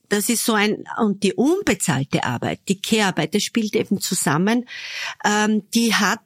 Das 0.09 0.29
ist 0.29 0.45
so 0.45 0.53
ein, 0.53 0.85
und 0.99 1.23
die 1.23 1.33
unbezahlte 1.33 2.25
Arbeit, 2.25 2.61
die 2.69 2.81
Care-Arbeit, 2.81 3.35
das 3.35 3.43
spielt 3.43 3.75
eben 3.75 4.01
zusammen, 4.01 4.69
ähm, 5.25 5.69
die 5.75 5.95
hat 5.95 6.21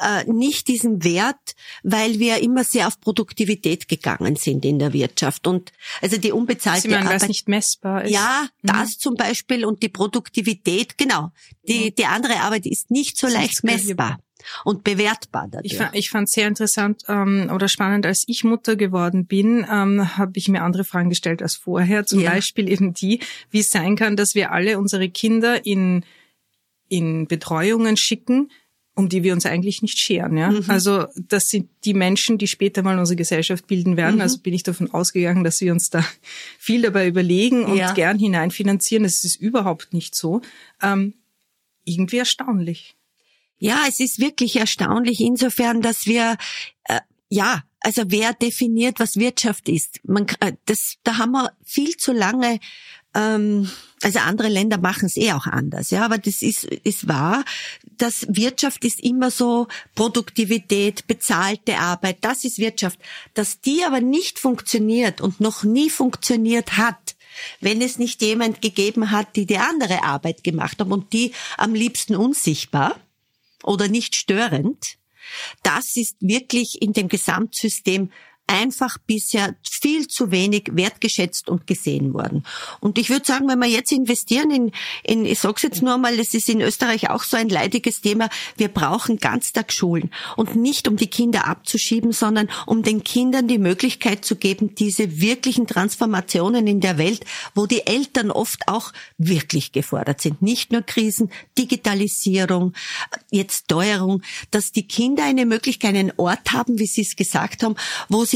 äh, 0.00 0.24
nicht 0.24 0.68
diesen 0.68 1.04
Wert, 1.04 1.54
weil 1.82 2.18
wir 2.18 2.42
immer 2.42 2.64
sehr 2.64 2.86
auf 2.86 3.00
Produktivität 3.00 3.88
gegangen 3.88 4.36
sind 4.36 4.64
in 4.64 4.78
der 4.78 4.92
Wirtschaft. 4.92 5.46
Und 5.46 5.72
also 6.02 6.16
die 6.18 6.32
unbezahlte 6.32 6.82
Sie 6.82 6.88
meinen, 6.88 7.06
Arbeit. 7.06 7.22
was 7.22 7.28
nicht 7.28 7.48
messbar 7.48 8.04
ist. 8.04 8.12
Ja, 8.12 8.48
mhm. 8.62 8.66
das 8.66 8.98
zum 8.98 9.14
Beispiel 9.14 9.64
und 9.64 9.82
die 9.82 9.88
Produktivität, 9.88 10.98
genau. 10.98 11.30
Die, 11.68 11.90
mhm. 11.90 11.94
die 11.94 12.06
andere 12.06 12.40
Arbeit 12.40 12.66
ist 12.66 12.90
nicht 12.90 13.18
so 13.18 13.26
leicht 13.26 13.64
messbar 13.64 14.18
und 14.64 14.84
bewertbar 14.84 15.48
dadurch. 15.50 15.72
Ich, 15.72 15.80
ich 15.92 16.10
fand 16.10 16.30
sehr 16.30 16.46
interessant 16.46 17.02
ähm, 17.08 17.50
oder 17.52 17.68
spannend, 17.68 18.06
als 18.06 18.24
ich 18.26 18.44
Mutter 18.44 18.76
geworden 18.76 19.26
bin, 19.26 19.66
ähm, 19.70 20.16
habe 20.16 20.32
ich 20.34 20.48
mir 20.48 20.62
andere 20.62 20.84
Fragen 20.84 21.10
gestellt 21.10 21.42
als 21.42 21.56
vorher. 21.56 22.06
Zum 22.06 22.20
ja. 22.20 22.30
Beispiel 22.30 22.70
eben 22.70 22.94
die, 22.94 23.20
wie 23.50 23.60
es 23.60 23.70
sein 23.70 23.96
kann, 23.96 24.16
dass 24.16 24.34
wir 24.34 24.52
alle 24.52 24.78
unsere 24.78 25.08
Kinder 25.08 25.64
in 25.64 26.04
in 26.88 27.26
Betreuungen 27.26 27.96
schicken, 27.96 28.50
um 28.96 29.10
die 29.10 29.22
wir 29.22 29.34
uns 29.34 29.44
eigentlich 29.46 29.82
nicht 29.82 29.98
scheren. 29.98 30.36
Ja? 30.36 30.50
Mhm. 30.50 30.64
Also 30.68 31.06
das 31.28 31.48
sind 31.48 31.68
die 31.84 31.94
Menschen, 31.94 32.38
die 32.38 32.46
später 32.46 32.82
mal 32.82 32.98
unsere 32.98 33.16
Gesellschaft 33.16 33.66
bilden 33.66 33.96
werden. 33.96 34.16
Mhm. 34.16 34.20
Also 34.22 34.38
bin 34.38 34.54
ich 34.54 34.62
davon 34.62 34.90
ausgegangen, 34.92 35.44
dass 35.44 35.60
wir 35.60 35.70
uns 35.70 35.90
da 35.90 36.04
viel 36.58 36.82
dabei 36.82 37.06
überlegen 37.06 37.64
und 37.66 37.76
ja. 37.76 37.92
gern 37.92 38.18
hineinfinanzieren. 38.18 39.04
Das 39.04 39.22
ist 39.22 39.36
überhaupt 39.36 39.92
nicht 39.92 40.14
so. 40.14 40.40
Ähm, 40.82 41.14
irgendwie 41.84 42.16
erstaunlich. 42.16 42.96
Ja, 43.58 43.84
es 43.88 44.00
ist 44.00 44.18
wirklich 44.18 44.56
erstaunlich 44.56 45.20
insofern, 45.20 45.82
dass 45.82 46.06
wir 46.06 46.36
äh, 46.84 47.00
ja 47.28 47.62
also 47.86 48.02
wer 48.06 48.32
definiert, 48.32 48.98
was 48.98 49.14
Wirtschaft 49.14 49.68
ist? 49.68 50.00
Man, 50.02 50.26
äh, 50.40 50.54
das, 50.64 50.96
da 51.04 51.18
haben 51.18 51.30
wir 51.30 51.52
viel 51.62 51.96
zu 51.96 52.12
lange 52.12 52.58
ähm, 53.16 53.70
also 54.02 54.18
andere 54.18 54.48
Länder 54.48 54.78
machen 54.78 55.06
es 55.06 55.16
eh 55.16 55.32
auch 55.32 55.46
anders, 55.46 55.90
ja, 55.90 56.04
aber 56.04 56.18
das 56.18 56.42
ist, 56.42 56.64
ist 56.64 57.08
wahr, 57.08 57.44
dass 57.96 58.26
Wirtschaft 58.28 58.84
ist 58.84 59.00
immer 59.00 59.30
so 59.30 59.68
Produktivität, 59.94 61.06
bezahlte 61.06 61.78
Arbeit, 61.78 62.18
das 62.20 62.44
ist 62.44 62.58
Wirtschaft. 62.58 62.98
Dass 63.32 63.60
die 63.60 63.84
aber 63.84 64.00
nicht 64.00 64.38
funktioniert 64.38 65.20
und 65.20 65.40
noch 65.40 65.64
nie 65.64 65.88
funktioniert 65.88 66.76
hat, 66.76 67.16
wenn 67.60 67.80
es 67.80 67.98
nicht 67.98 68.22
jemand 68.22 68.60
gegeben 68.60 69.10
hat, 69.10 69.34
die 69.36 69.46
die 69.46 69.58
andere 69.58 70.04
Arbeit 70.04 70.44
gemacht 70.44 70.78
haben 70.80 70.92
und 70.92 71.12
die 71.12 71.32
am 71.56 71.74
liebsten 71.74 72.16
unsichtbar 72.16 72.96
oder 73.62 73.88
nicht 73.88 74.14
störend, 74.14 74.96
das 75.62 75.96
ist 75.96 76.16
wirklich 76.20 76.80
in 76.82 76.92
dem 76.92 77.08
Gesamtsystem 77.08 78.10
einfach 78.46 78.98
bisher 78.98 79.56
viel 79.62 80.06
zu 80.08 80.30
wenig 80.30 80.70
wertgeschätzt 80.72 81.48
und 81.48 81.66
gesehen 81.66 82.14
worden. 82.14 82.44
Und 82.80 82.98
ich 82.98 83.10
würde 83.10 83.26
sagen, 83.26 83.48
wenn 83.48 83.58
wir 83.58 83.68
jetzt 83.68 83.92
investieren 83.92 84.50
in, 84.50 84.72
in 85.02 85.24
ich 85.24 85.40
sage 85.40 85.60
jetzt 85.62 85.82
nur 85.82 85.98
mal, 85.98 86.16
das 86.16 86.34
ist 86.34 86.48
in 86.48 86.60
Österreich 86.60 87.10
auch 87.10 87.22
so 87.22 87.36
ein 87.36 87.48
leidiges 87.48 88.00
Thema, 88.00 88.28
wir 88.56 88.68
brauchen 88.68 89.18
Ganztagsschulen 89.18 90.10
und 90.36 90.56
nicht 90.56 90.86
um 90.88 90.96
die 90.96 91.08
Kinder 91.08 91.46
abzuschieben, 91.46 92.12
sondern 92.12 92.48
um 92.66 92.82
den 92.82 93.02
Kindern 93.02 93.48
die 93.48 93.58
Möglichkeit 93.58 94.24
zu 94.24 94.36
geben, 94.36 94.74
diese 94.74 95.20
wirklichen 95.20 95.66
Transformationen 95.66 96.66
in 96.66 96.80
der 96.80 96.98
Welt, 96.98 97.24
wo 97.54 97.66
die 97.66 97.86
Eltern 97.86 98.30
oft 98.30 98.68
auch 98.68 98.92
wirklich 99.18 99.72
gefordert 99.72 100.20
sind. 100.20 100.42
Nicht 100.42 100.72
nur 100.72 100.82
Krisen, 100.82 101.30
Digitalisierung, 101.58 102.74
jetzt 103.30 103.64
Steuerung, 103.64 104.22
dass 104.50 104.72
die 104.72 104.86
Kinder 104.86 105.24
eine 105.24 105.46
Möglichkeit, 105.46 105.94
einen 105.94 106.12
Ort 106.16 106.52
haben, 106.52 106.78
wie 106.78 106.86
Sie 106.86 107.02
es 107.02 107.16
gesagt 107.16 107.62
haben, 107.62 107.76
wo 108.08 108.24
sie 108.24 108.35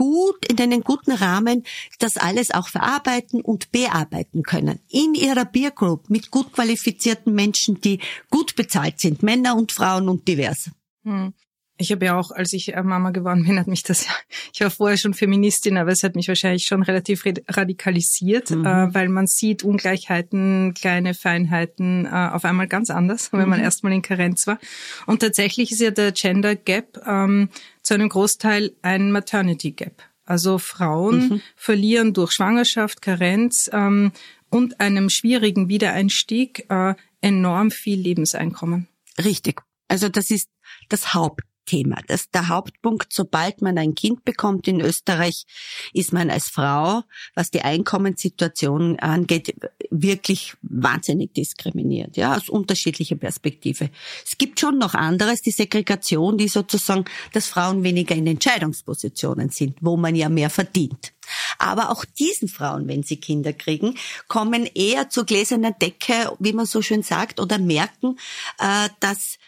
gut, 0.00 0.46
in 0.46 0.58
einen 0.58 0.80
guten 0.82 1.12
Rahmen 1.12 1.62
das 1.98 2.16
alles 2.16 2.52
auch 2.52 2.68
verarbeiten 2.68 3.42
und 3.42 3.70
bearbeiten 3.70 4.42
können. 4.42 4.80
In 4.88 5.12
ihrer 5.14 5.44
Peer 5.44 5.72
Group 5.72 6.08
mit 6.08 6.30
gut 6.30 6.54
qualifizierten 6.54 7.34
Menschen, 7.34 7.82
die 7.82 8.00
gut 8.30 8.56
bezahlt 8.56 8.98
sind, 8.98 9.22
Männer 9.22 9.56
und 9.56 9.72
Frauen 9.72 10.08
und 10.08 10.26
divers. 10.26 10.70
Hm. 11.04 11.34
Ich 11.80 11.90
habe 11.90 12.04
ja 12.04 12.18
auch, 12.18 12.30
als 12.30 12.52
ich 12.52 12.74
äh, 12.74 12.82
Mama 12.82 13.10
geworden 13.10 13.44
bin, 13.44 13.58
hat 13.58 13.66
mich 13.66 13.82
das 13.82 14.06
ja, 14.06 14.12
ich 14.52 14.60
war 14.60 14.70
vorher 14.70 14.98
schon 14.98 15.14
Feministin, 15.14 15.78
aber 15.78 15.90
es 15.90 16.02
hat 16.02 16.14
mich 16.14 16.28
wahrscheinlich 16.28 16.66
schon 16.66 16.82
relativ 16.82 17.24
radikalisiert, 17.48 18.50
mhm. 18.50 18.66
äh, 18.66 18.94
weil 18.94 19.08
man 19.08 19.26
sieht 19.26 19.64
Ungleichheiten, 19.64 20.74
kleine 20.74 21.14
Feinheiten 21.14 22.04
äh, 22.04 22.10
auf 22.32 22.44
einmal 22.44 22.68
ganz 22.68 22.90
anders, 22.90 23.32
wenn 23.32 23.48
man 23.48 23.58
mhm. 23.58 23.64
erstmal 23.64 23.94
in 23.94 24.02
Karenz 24.02 24.46
war. 24.46 24.58
Und 25.06 25.20
tatsächlich 25.20 25.72
ist 25.72 25.80
ja 25.80 25.90
der 25.90 26.12
Gender 26.12 26.54
Gap 26.54 27.00
ähm, 27.06 27.48
zu 27.82 27.94
einem 27.94 28.10
Großteil 28.10 28.72
ein 28.82 29.10
Maternity 29.10 29.70
Gap. 29.70 30.02
Also 30.26 30.58
Frauen 30.58 31.28
mhm. 31.28 31.40
verlieren 31.56 32.12
durch 32.12 32.32
Schwangerschaft, 32.32 33.00
Karenz 33.00 33.70
ähm, 33.72 34.12
und 34.50 34.80
einem 34.80 35.08
schwierigen 35.08 35.70
Wiedereinstieg 35.70 36.66
äh, 36.68 36.94
enorm 37.22 37.70
viel 37.70 37.98
Lebenseinkommen. 37.98 38.86
Richtig. 39.18 39.62
Also 39.88 40.08
das 40.08 40.30
ist 40.30 40.48
das 40.88 41.14
Haupt 41.14 41.42
Thema. 41.70 41.98
Das 42.08 42.30
der 42.30 42.48
Hauptpunkt, 42.48 43.12
sobald 43.12 43.62
man 43.62 43.78
ein 43.78 43.94
Kind 43.94 44.24
bekommt 44.24 44.66
in 44.66 44.80
Österreich, 44.80 45.44
ist 45.92 46.12
man 46.12 46.28
als 46.28 46.48
Frau, 46.48 47.02
was 47.36 47.52
die 47.52 47.62
Einkommenssituation 47.62 48.98
angeht, 48.98 49.54
wirklich 49.90 50.54
wahnsinnig 50.62 51.32
diskriminiert, 51.32 52.16
ja, 52.16 52.36
aus 52.36 52.48
unterschiedlicher 52.48 53.14
Perspektive. 53.14 53.90
Es 54.26 54.36
gibt 54.36 54.58
schon 54.58 54.78
noch 54.78 54.94
anderes, 54.94 55.42
die 55.42 55.52
Segregation, 55.52 56.38
die 56.38 56.48
sozusagen, 56.48 57.04
dass 57.32 57.46
Frauen 57.46 57.84
weniger 57.84 58.16
in 58.16 58.26
Entscheidungspositionen 58.26 59.50
sind, 59.50 59.76
wo 59.80 59.96
man 59.96 60.16
ja 60.16 60.28
mehr 60.28 60.50
verdient. 60.50 61.12
Aber 61.58 61.90
auch 61.90 62.04
diesen 62.04 62.48
Frauen, 62.48 62.88
wenn 62.88 63.04
sie 63.04 63.18
Kinder 63.18 63.52
kriegen, 63.52 63.94
kommen 64.26 64.66
eher 64.74 65.08
zu 65.08 65.24
gläserner 65.24 65.70
Decke, 65.70 66.32
wie 66.40 66.52
man 66.52 66.66
so 66.66 66.82
schön 66.82 67.04
sagt, 67.04 67.38
oder 67.38 67.58
merken, 67.58 68.16
äh, 68.58 68.88
dass 68.98 69.38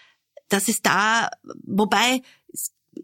dass 0.53 0.69
es 0.69 0.83
da, 0.83 1.31
wobei 1.65 2.23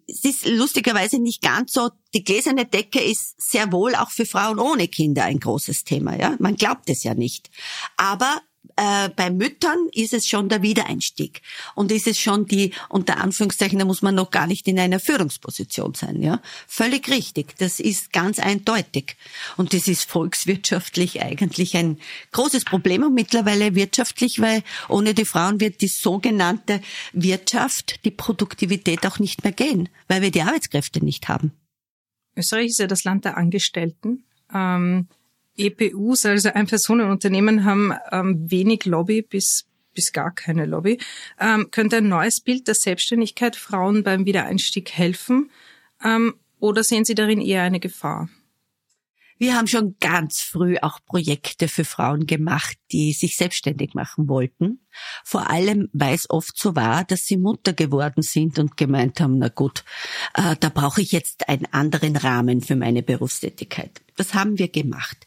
es 0.06 0.24
ist 0.24 0.46
lustigerweise 0.46 1.18
nicht 1.18 1.42
ganz 1.42 1.72
so, 1.72 1.90
die 2.14 2.24
gläserne 2.24 2.66
Decke 2.66 3.00
ist 3.00 3.40
sehr 3.40 3.72
wohl 3.72 3.94
auch 3.94 4.11
für 4.11 4.26
Frauen 4.26 4.58
ohne 4.58 4.88
Kinder 4.88 5.24
ein 5.24 5.40
großes 5.40 5.84
Thema, 5.84 6.16
ja. 6.16 6.37
Man 6.38 6.56
glaubt 6.56 6.88
es 6.90 7.04
ja 7.04 7.14
nicht. 7.14 7.50
Aber 7.96 8.40
äh, 8.79 9.09
bei 9.09 9.29
Müttern 9.31 9.88
ist 9.93 10.14
es 10.14 10.29
schon 10.29 10.49
der 10.49 10.62
Wiedereinstieg 10.62 11.43
und 11.75 11.91
ist 11.91 12.07
es 12.07 12.19
schon 12.19 12.47
die 12.47 12.73
unter 12.88 13.17
Anführungszeichen, 13.17 13.79
da 13.81 13.85
muss 13.85 14.03
man 14.03 14.14
noch 14.14 14.31
gar 14.31 14.47
nicht 14.47 14.69
in 14.69 14.79
einer 14.79 15.01
Führungsposition 15.01 15.95
sein, 15.95 16.23
ja, 16.23 16.41
völlig 16.69 17.09
richtig. 17.09 17.57
Das 17.59 17.81
ist 17.81 18.12
ganz 18.12 18.38
eindeutig 18.38 19.17
und 19.57 19.75
das 19.75 19.88
ist 19.88 20.09
volkswirtschaftlich 20.09 21.21
eigentlich 21.21 21.77
ein 21.77 21.99
großes 22.31 22.64
Problem 22.64 23.03
und 23.03 23.14
mittlerweile 23.14 23.75
wirtschaftlich, 23.75 24.41
weil 24.41 24.62
ohne 24.88 25.12
die 25.12 25.25
Frauen 25.25 25.59
wird 25.59 25.81
die 25.81 25.88
sogenannte 25.88 26.81
Wirtschaft, 27.12 28.05
die 28.05 28.12
Produktivität 28.12 29.05
auch 29.07 29.19
nicht 29.19 29.43
mehr 29.43 29.53
gehen, 29.53 29.88
weil 30.07 30.23
wir 30.23 30.31
die 30.31 30.43
Arbeitskräfte 30.43 31.05
nicht 31.05 31.29
haben. 31.29 31.51
Österreich 32.37 32.67
ist 32.67 32.79
ja 32.79 32.87
das 32.87 33.03
Land 33.03 33.25
der 33.25 33.37
Angestellten. 33.37 34.23
Ähm 34.55 35.09
EPUs, 35.59 36.25
also 36.25 36.51
Ein-Personen-Unternehmen, 36.51 37.64
haben 37.64 37.92
ähm, 38.11 38.51
wenig 38.51 38.87
Lobby 38.87 39.23
bis 39.23 39.64
bis 39.99 40.12
gar 40.12 40.33
keine 40.33 40.64
Lobby. 40.64 40.99
Ähm, 41.40 41.73
könnte 41.73 41.97
ein 41.97 42.09
neues 42.09 42.40
Bild 42.40 42.68
der 42.68 42.77
Selbstständigkeit 42.77 43.57
Frauen 43.57 44.05
beim 44.05 44.27
Wiedereinstieg 44.27 44.92
helfen? 44.92 45.51
Ähm, 46.05 46.35
oder 46.61 46.85
sehen 46.85 47.05
Sie 47.05 47.16
darin 47.16 47.40
eher 47.40 47.62
eine 47.62 47.81
Gefahr? 47.81 48.29
Wir 49.38 49.55
haben 49.55 49.66
schon 49.66 49.96
ganz 50.01 50.40
früh 50.40 50.77
auch 50.83 50.98
Projekte 51.05 51.68
für 51.68 51.85
Frauen 51.85 52.27
gemacht, 52.27 52.77
die 52.90 53.12
sich 53.12 53.37
selbstständig 53.37 53.94
machen 53.94 54.29
wollten. 54.29 54.81
Vor 55.24 55.48
allem, 55.48 55.88
weil 55.92 56.14
es 56.14 56.29
oft 56.29 56.59
so 56.59 56.74
war, 56.74 57.05
dass 57.05 57.27
sie 57.27 57.37
Mutter 57.37 57.72
geworden 57.72 58.22
sind 58.22 58.59
und 58.59 58.77
gemeint 58.77 59.20
haben, 59.20 59.38
na 59.38 59.48
gut, 59.48 59.85
äh, 60.35 60.57
da 60.59 60.68
brauche 60.68 61.01
ich 61.01 61.12
jetzt 61.12 61.48
einen 61.48 61.66
anderen 61.72 62.16
Rahmen 62.16 62.61
für 62.61 62.77
meine 62.77 63.03
Berufstätigkeit. 63.03 64.03
Das 64.16 64.35
haben 64.35 64.59
wir 64.59 64.68
gemacht. 64.68 65.27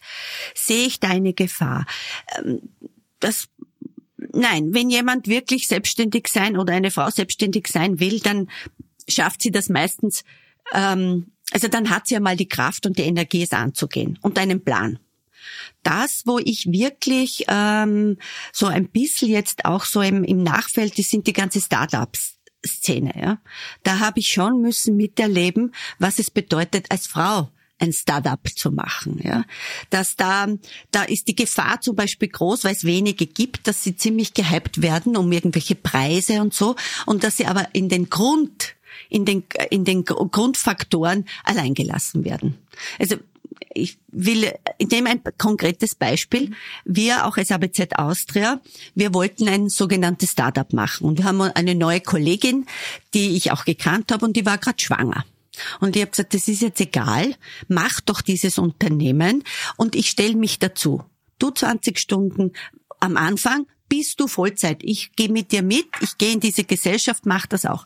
Sehe 0.53 0.87
ich 0.87 0.99
da 0.99 1.09
eine 1.09 1.33
Gefahr? 1.33 1.85
Ähm, 2.37 2.61
das 3.19 3.47
Nein, 4.33 4.73
wenn 4.73 4.89
jemand 4.89 5.27
wirklich 5.27 5.67
selbstständig 5.67 6.27
sein 6.27 6.55
oder 6.55 6.73
eine 6.73 6.91
Frau 6.91 7.09
selbstständig 7.09 7.67
sein 7.67 7.99
will, 7.99 8.19
dann 8.19 8.49
schafft 9.09 9.41
sie 9.41 9.51
das 9.51 9.67
meistens 9.67 10.23
ähm, 10.73 11.31
also 11.51 11.67
dann 11.67 11.89
hat 11.89 12.07
sie 12.07 12.15
ja 12.15 12.19
mal 12.19 12.35
die 12.35 12.47
Kraft 12.47 12.85
und 12.85 12.97
die 12.97 13.03
Energie, 13.03 13.43
es 13.43 13.51
anzugehen 13.51 14.17
und 14.21 14.39
einen 14.39 14.63
Plan. 14.63 14.99
Das, 15.83 16.23
wo 16.25 16.39
ich 16.39 16.71
wirklich 16.71 17.45
ähm, 17.47 18.17
so 18.53 18.67
ein 18.67 18.89
bisschen 18.89 19.29
jetzt 19.29 19.65
auch 19.65 19.85
so 19.85 20.01
im, 20.01 20.23
im 20.23 20.43
Nachfeld, 20.43 20.97
das 20.97 21.09
sind 21.09 21.27
die 21.27 21.33
ganze 21.33 21.61
Startups. 21.61 22.37
Szene, 22.63 23.13
ja. 23.19 23.39
Da 23.81 23.99
habe 23.99 24.19
ich 24.19 24.27
schon 24.27 24.61
müssen 24.61 24.95
miterleben, 24.95 25.73
was 25.97 26.19
es 26.19 26.29
bedeutet, 26.29 26.91
als 26.91 27.07
Frau 27.07 27.49
ein 27.79 27.91
Startup 27.91 28.39
zu 28.55 28.71
machen, 28.71 29.19
ja. 29.23 29.43
Dass 29.89 30.15
da, 30.15 30.47
da 30.91 31.03
ist 31.03 31.27
die 31.27 31.35
Gefahr 31.35 31.81
zum 31.81 31.95
Beispiel 31.95 32.27
groß, 32.27 32.63
weil 32.63 32.73
es 32.73 32.83
wenige 32.83 33.25
gibt, 33.25 33.67
dass 33.67 33.83
sie 33.83 33.95
ziemlich 33.95 34.35
gehypt 34.35 34.83
werden 34.83 35.17
um 35.17 35.31
irgendwelche 35.31 35.75
Preise 35.75 36.41
und 36.41 36.53
so 36.53 36.75
und 37.07 37.23
dass 37.23 37.37
sie 37.37 37.47
aber 37.47 37.69
in 37.73 37.89
den 37.89 38.09
Grund 38.09 38.75
in 39.09 39.25
den, 39.25 39.43
in 39.69 39.85
den 39.85 40.05
Grundfaktoren 40.05 41.25
alleingelassen 41.43 42.25
werden. 42.25 42.57
Also 42.99 43.17
ich 43.73 43.97
will, 44.07 44.51
ich 44.77 44.89
nehme 44.89 45.09
ein 45.09 45.21
konkretes 45.37 45.95
Beispiel. 45.95 46.51
Wir 46.85 47.25
auch 47.25 47.37
als 47.37 47.51
ABZ 47.51 47.93
Austria, 47.95 48.61
wir 48.95 49.13
wollten 49.13 49.47
ein 49.47 49.69
sogenanntes 49.69 50.31
Startup 50.31 50.71
machen 50.73 51.05
und 51.05 51.17
wir 51.17 51.25
haben 51.25 51.41
eine 51.41 51.75
neue 51.75 52.01
Kollegin, 52.01 52.65
die 53.13 53.35
ich 53.35 53.51
auch 53.51 53.65
gekannt 53.65 54.11
habe 54.11 54.25
und 54.25 54.35
die 54.35 54.45
war 54.45 54.57
gerade 54.57 54.81
schwanger. 54.81 55.25
Und 55.79 55.95
ich 55.95 56.01
habe 56.01 56.11
gesagt, 56.11 56.33
das 56.33 56.47
ist 56.47 56.61
jetzt 56.61 56.81
egal, 56.81 57.35
mach 57.67 58.01
doch 58.01 58.21
dieses 58.21 58.57
Unternehmen 58.57 59.43
und 59.77 59.95
ich 59.95 60.09
stelle 60.09 60.35
mich 60.35 60.59
dazu. 60.59 61.03
Du 61.39 61.51
20 61.51 61.99
Stunden 61.99 62.53
am 62.99 63.17
Anfang, 63.17 63.67
bist 63.91 64.21
du 64.21 64.27
Vollzeit. 64.29 64.77
Ich 64.83 65.11
gehe 65.17 65.27
mit 65.27 65.51
dir 65.51 65.61
mit, 65.61 65.85
ich 65.99 66.17
gehe 66.17 66.31
in 66.31 66.39
diese 66.39 66.63
Gesellschaft, 66.63 67.25
mach 67.25 67.45
das 67.45 67.65
auch. 67.65 67.85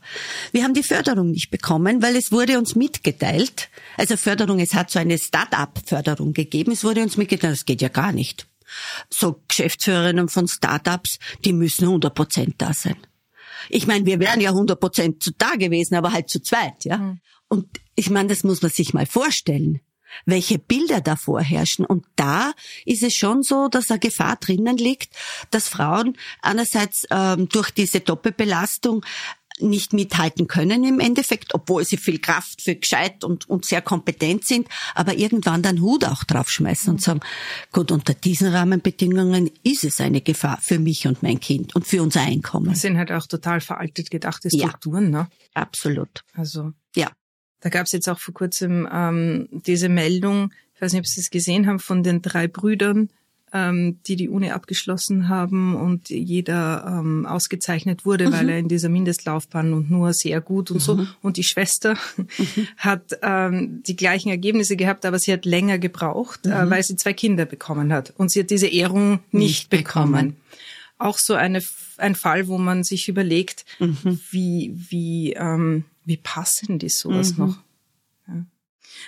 Wir 0.51 0.63
haben 0.63 0.75
die 0.75 0.83
Förderung 0.83 1.31
nicht 1.31 1.49
bekommen, 1.49 2.03
weil 2.03 2.15
es 2.15 2.31
wurde 2.31 2.59
uns 2.59 2.75
mitgeteilt. 2.75 3.69
Also 3.97 4.15
Förderung, 4.15 4.59
es 4.59 4.75
hat 4.75 4.91
so 4.91 4.99
eine 4.99 5.17
Start-up-Förderung 5.17 6.33
gegeben, 6.33 6.73
es 6.73 6.83
wurde 6.83 7.01
uns 7.01 7.17
mitgeteilt, 7.17 7.53
das 7.53 7.65
geht 7.65 7.81
ja 7.81 7.89
gar 7.89 8.11
nicht. 8.11 8.47
So 9.09 9.41
Geschäftsführerinnen 9.47 10.29
von 10.29 10.47
Start-ups, 10.47 11.17
die 11.43 11.53
müssen 11.53 11.85
100 11.85 12.13
Prozent 12.13 12.55
da 12.59 12.71
sein. 12.71 12.97
Ich 13.69 13.87
meine, 13.87 14.05
wir 14.05 14.19
wären 14.19 14.41
ja 14.41 14.51
100 14.51 14.79
Prozent 14.79 15.33
da 15.39 15.55
gewesen, 15.55 15.95
aber 15.95 16.11
halt 16.11 16.29
zu 16.29 16.39
zweit, 16.39 16.85
ja. 16.85 16.97
Mhm. 16.97 17.19
Und 17.47 17.65
ich 17.95 18.11
meine, 18.11 18.29
das 18.29 18.43
muss 18.43 18.61
man 18.61 18.69
sich 18.69 18.93
mal 18.93 19.07
vorstellen 19.07 19.81
welche 20.25 20.59
Bilder 20.59 21.01
da 21.01 21.15
vorherrschen. 21.15 21.85
Und 21.85 22.05
da 22.15 22.51
ist 22.85 23.03
es 23.03 23.13
schon 23.13 23.43
so, 23.43 23.67
dass 23.67 23.89
eine 23.89 23.99
Gefahr 23.99 24.37
drinnen 24.37 24.77
liegt, 24.77 25.13
dass 25.51 25.67
Frauen 25.67 26.17
einerseits 26.41 27.05
ähm, 27.11 27.49
durch 27.49 27.71
diese 27.71 27.99
Doppelbelastung 27.99 29.03
nicht 29.59 29.93
mithalten 29.93 30.47
können 30.47 30.83
im 30.83 30.99
Endeffekt, 30.99 31.53
obwohl 31.53 31.85
sie 31.85 31.97
viel 31.97 32.19
Kraft, 32.19 32.61
viel 32.61 32.79
gescheit 32.79 33.23
und, 33.23 33.49
und 33.49 33.65
sehr 33.65 33.81
kompetent 33.81 34.45
sind, 34.45 34.67
aber 34.93 35.15
irgendwann 35.15 35.63
den 35.63 35.81
Hut 35.81 36.05
auch 36.05 36.23
draufschmeißen 36.23 36.89
und 36.93 37.01
sagen, 37.01 37.21
gut, 37.71 37.91
unter 37.91 38.13
diesen 38.13 38.49
Rahmenbedingungen 38.49 39.49
ist 39.63 39.83
es 39.83 40.01
eine 40.01 40.21
Gefahr 40.21 40.59
für 40.61 40.79
mich 40.79 41.07
und 41.07 41.23
mein 41.23 41.39
Kind 41.39 41.75
und 41.75 41.87
für 41.87 42.01
unser 42.03 42.21
Einkommen. 42.21 42.69
Das 42.69 42.81
sind 42.81 42.97
halt 42.97 43.11
auch 43.11 43.27
total 43.27 43.61
veraltet 43.61 44.11
gedachte 44.11 44.49
Strukturen, 44.49 45.13
ja, 45.13 45.23
ne? 45.23 45.29
Absolut. 45.53 46.23
Also. 46.33 46.73
Da 47.65 47.69
gab 47.69 47.87
es 47.87 47.93
jetzt 47.93 48.07
auch 48.07 48.19
vor 48.19 48.35
kurzem 48.35 48.87
ähm, 48.93 49.49
diese 49.49 49.89
Meldung, 49.89 50.53
ich 50.75 50.81
weiß 50.83 50.93
nicht, 50.93 50.99
ob 50.99 51.07
Sie 51.07 51.19
es 51.19 51.31
gesehen 51.31 51.65
haben, 51.65 51.79
von 51.79 52.03
den 52.03 52.21
drei 52.21 52.47
Brüdern, 52.47 53.09
ähm, 53.53 53.97
die 54.05 54.15
die 54.15 54.29
Uni 54.29 54.51
abgeschlossen 54.51 55.29
haben 55.29 55.75
und 55.75 56.09
jeder 56.09 56.85
ähm, 56.87 57.25
ausgezeichnet 57.25 58.05
wurde, 58.05 58.27
mhm. 58.27 58.33
weil 58.33 58.49
er 58.49 58.59
in 58.59 58.67
dieser 58.67 58.89
Mindestlaufbahn 58.89 59.73
und 59.73 59.89
nur 59.89 60.13
sehr 60.13 60.41
gut 60.41 60.69
und 60.69 60.77
mhm. 60.77 60.81
so. 60.81 61.07
Und 61.23 61.37
die 61.37 61.43
Schwester 61.43 61.95
mhm. 62.17 62.67
hat 62.77 63.17
ähm, 63.23 63.81
die 63.81 63.95
gleichen 63.95 64.29
Ergebnisse 64.29 64.75
gehabt, 64.75 65.03
aber 65.03 65.17
sie 65.17 65.33
hat 65.33 65.45
länger 65.45 65.79
gebraucht, 65.79 66.45
äh, 66.45 66.65
mhm. 66.65 66.69
weil 66.69 66.83
sie 66.83 66.97
zwei 66.97 67.13
Kinder 67.13 67.45
bekommen 67.45 67.91
hat. 67.91 68.13
Und 68.15 68.29
sie 68.29 68.41
hat 68.41 68.51
diese 68.51 68.67
Ehrung 68.67 69.21
nicht, 69.31 69.31
nicht 69.31 69.69
bekommen. 69.71 70.11
bekommen. 70.11 70.35
Auch 70.99 71.17
so 71.17 71.33
eine, 71.33 71.63
ein 71.97 72.13
Fall, 72.13 72.47
wo 72.47 72.59
man 72.59 72.83
sich 72.83 73.09
überlegt, 73.09 73.65
mhm. 73.79 74.19
wie, 74.29 74.71
wie, 74.75 75.33
ähm, 75.33 75.85
wie 76.05 76.17
passen 76.17 76.79
die 76.79 76.89
sowas 76.89 77.37
mhm. 77.37 77.45
noch? 77.45 77.57
Ja. 78.27 78.45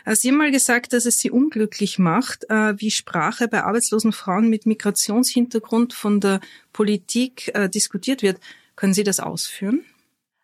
Also 0.03 0.21
Sie 0.21 0.29
haben 0.29 0.37
mal 0.37 0.51
gesagt, 0.51 0.93
dass 0.93 1.05
es 1.05 1.17
Sie 1.17 1.31
unglücklich 1.31 1.99
macht, 1.99 2.49
äh, 2.49 2.79
wie 2.79 2.91
Sprache 2.91 3.47
bei 3.47 3.63
arbeitslosen 3.63 4.11
Frauen 4.11 4.49
mit 4.49 4.65
Migrationshintergrund 4.65 5.93
von 5.93 6.19
der 6.19 6.41
Politik 6.73 7.51
äh, 7.55 7.69
diskutiert 7.69 8.21
wird. 8.21 8.39
Können 8.75 8.93
Sie 8.93 9.03
das 9.03 9.19
ausführen? 9.19 9.83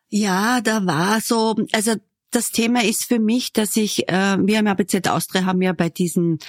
Ja, 0.09 0.61
da 0.61 0.85
war 0.85 1.21
so, 1.21 1.55
also 1.71 1.95
das 2.35 2.49
Thema 2.49 2.83
ist 2.83 3.05
für 3.05 3.19
mich, 3.19 3.53
dass 3.53 3.75
ich, 3.75 4.09
äh, 4.09 4.37
wir 4.39 4.59
im 4.59 4.67
ABZ 4.67 5.07
Austria 5.07 5.45
haben 5.45 5.61
ja 5.61 5.73
bei 5.73 5.89
diesen 5.89 6.39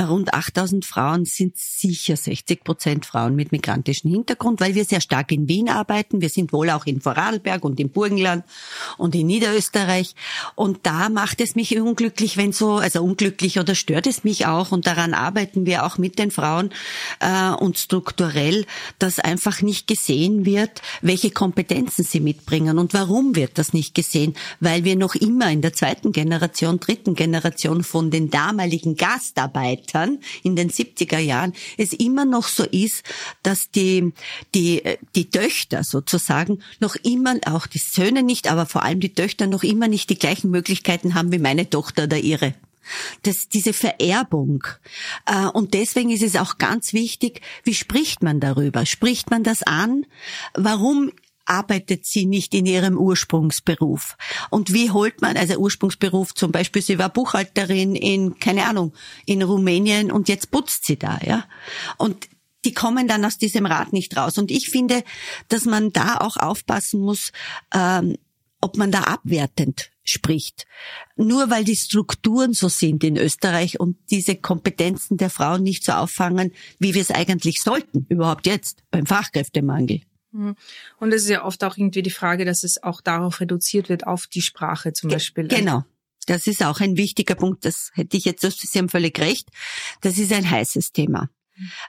rund 0.00 0.32
8000 0.32 0.84
Frauen 0.84 1.24
sind 1.24 1.56
sicher 1.56 2.16
60 2.16 2.64
Prozent 2.64 3.06
Frauen 3.06 3.36
mit 3.36 3.52
migrantischem 3.52 4.10
Hintergrund, 4.10 4.60
weil 4.60 4.74
wir 4.74 4.84
sehr 4.84 5.00
stark 5.00 5.32
in 5.32 5.48
Wien 5.48 5.68
arbeiten. 5.68 6.20
Wir 6.20 6.28
sind 6.28 6.52
wohl 6.52 6.70
auch 6.70 6.86
in 6.86 7.00
Vorarlberg 7.00 7.64
und 7.64 7.78
im 7.78 7.90
Burgenland 7.90 8.44
und 8.98 9.14
in 9.14 9.26
Niederösterreich. 9.26 10.14
Und 10.54 10.80
da 10.84 11.08
macht 11.08 11.40
es 11.40 11.54
mich 11.54 11.78
unglücklich, 11.78 12.36
wenn 12.36 12.52
so, 12.52 12.76
also 12.76 13.02
unglücklich 13.02 13.58
oder 13.58 13.74
stört 13.74 14.06
es 14.06 14.24
mich 14.24 14.46
auch. 14.46 14.72
Und 14.72 14.86
daran 14.86 15.14
arbeiten 15.14 15.66
wir 15.66 15.84
auch 15.84 15.98
mit 15.98 16.18
den 16.18 16.30
Frauen 16.30 16.70
äh, 17.20 17.50
und 17.50 17.78
strukturell, 17.78 18.64
dass 18.98 19.18
einfach 19.18 19.62
nicht 19.62 19.86
gesehen 19.86 20.46
wird, 20.46 20.82
welche 21.00 21.30
Kompetenzen 21.30 22.04
sie 22.04 22.20
mitbringen. 22.20 22.78
Und 22.78 22.94
warum 22.94 23.36
wird 23.36 23.58
das 23.58 23.72
nicht 23.72 23.94
gesehen? 23.94 24.34
Weil 24.60 24.84
wir 24.84 24.96
noch 24.96 25.14
immer 25.14 25.31
in 25.40 25.62
der 25.62 25.72
zweiten 25.72 26.12
Generation, 26.12 26.80
dritten 26.80 27.14
Generation 27.14 27.82
von 27.82 28.10
den 28.10 28.30
damaligen 28.30 28.96
Gastarbeitern 28.96 30.18
in 30.42 30.56
den 30.56 30.70
70er 30.70 31.18
Jahren 31.18 31.52
es 31.76 31.92
immer 31.92 32.24
noch 32.24 32.48
so 32.48 32.64
ist, 32.64 33.04
dass 33.42 33.70
die, 33.70 34.12
die, 34.54 34.82
die 35.14 35.30
Töchter 35.30 35.84
sozusagen 35.84 36.62
noch 36.80 36.96
immer, 36.96 37.36
auch 37.46 37.66
die 37.66 37.78
Söhne 37.78 38.22
nicht, 38.22 38.50
aber 38.50 38.66
vor 38.66 38.82
allem 38.82 39.00
die 39.00 39.14
Töchter 39.14 39.46
noch 39.46 39.62
immer 39.62 39.88
nicht 39.88 40.10
die 40.10 40.18
gleichen 40.18 40.50
Möglichkeiten 40.50 41.14
haben 41.14 41.32
wie 41.32 41.38
meine 41.38 41.68
Tochter 41.68 42.04
oder 42.04 42.18
ihre. 42.18 42.54
Das, 43.22 43.48
diese 43.48 43.72
Vererbung. 43.72 44.64
Äh, 45.26 45.46
und 45.46 45.72
deswegen 45.72 46.10
ist 46.10 46.22
es 46.22 46.36
auch 46.36 46.58
ganz 46.58 46.92
wichtig, 46.92 47.40
wie 47.62 47.74
spricht 47.74 48.22
man 48.22 48.40
darüber? 48.40 48.86
Spricht 48.86 49.30
man 49.30 49.44
das 49.44 49.62
an? 49.62 50.04
Warum 50.54 51.12
arbeitet 51.44 52.06
sie 52.06 52.26
nicht 52.26 52.54
in 52.54 52.66
ihrem 52.66 52.96
Ursprungsberuf? 52.96 54.16
Und 54.50 54.72
wie 54.72 54.90
holt 54.90 55.20
man, 55.22 55.36
also 55.36 55.56
Ursprungsberuf 55.56 56.34
zum 56.34 56.52
Beispiel, 56.52 56.82
sie 56.82 56.98
war 56.98 57.08
Buchhalterin 57.08 57.94
in, 57.94 58.38
keine 58.38 58.66
Ahnung, 58.66 58.92
in 59.26 59.42
Rumänien 59.42 60.10
und 60.10 60.28
jetzt 60.28 60.50
putzt 60.50 60.86
sie 60.86 60.98
da, 60.98 61.18
ja? 61.24 61.44
Und 61.98 62.28
die 62.64 62.74
kommen 62.74 63.08
dann 63.08 63.24
aus 63.24 63.38
diesem 63.38 63.66
Rad 63.66 63.92
nicht 63.92 64.16
raus. 64.16 64.38
Und 64.38 64.50
ich 64.50 64.70
finde, 64.70 65.02
dass 65.48 65.64
man 65.64 65.92
da 65.92 66.18
auch 66.18 66.36
aufpassen 66.36 67.00
muss, 67.00 67.32
ähm, 67.74 68.16
ob 68.60 68.76
man 68.76 68.92
da 68.92 69.00
abwertend 69.00 69.90
spricht. 70.04 70.66
Nur 71.16 71.50
weil 71.50 71.64
die 71.64 71.76
Strukturen 71.76 72.52
so 72.54 72.68
sind 72.68 73.04
in 73.04 73.16
Österreich 73.16 73.78
und 73.78 73.96
diese 74.10 74.36
Kompetenzen 74.36 75.16
der 75.16 75.30
Frauen 75.30 75.62
nicht 75.62 75.84
so 75.84 75.92
auffangen, 75.92 76.52
wie 76.78 76.94
wir 76.94 77.02
es 77.02 77.10
eigentlich 77.10 77.62
sollten, 77.62 78.06
überhaupt 78.08 78.46
jetzt 78.46 78.82
beim 78.90 79.06
Fachkräftemangel. 79.06 80.02
Mhm. 80.32 80.56
Und 80.98 81.12
es 81.12 81.22
ist 81.22 81.30
ja 81.30 81.44
oft 81.44 81.62
auch 81.64 81.76
irgendwie 81.76 82.02
die 82.02 82.10
Frage, 82.10 82.44
dass 82.44 82.64
es 82.64 82.82
auch 82.82 83.00
darauf 83.00 83.40
reduziert 83.40 83.88
wird, 83.88 84.06
auf 84.06 84.26
die 84.26 84.42
Sprache 84.42 84.92
zum 84.92 85.10
Beispiel. 85.10 85.48
Genau. 85.48 85.84
Das 86.26 86.46
ist 86.46 86.64
auch 86.64 86.80
ein 86.80 86.96
wichtiger 86.96 87.34
Punkt. 87.34 87.64
Das 87.64 87.90
hätte 87.94 88.16
ich 88.16 88.24
jetzt, 88.24 88.42
Sie 88.42 88.78
haben 88.78 88.88
völlig 88.88 89.18
recht. 89.18 89.48
Das 90.00 90.18
ist 90.18 90.32
ein 90.32 90.48
heißes 90.48 90.92
Thema. 90.92 91.28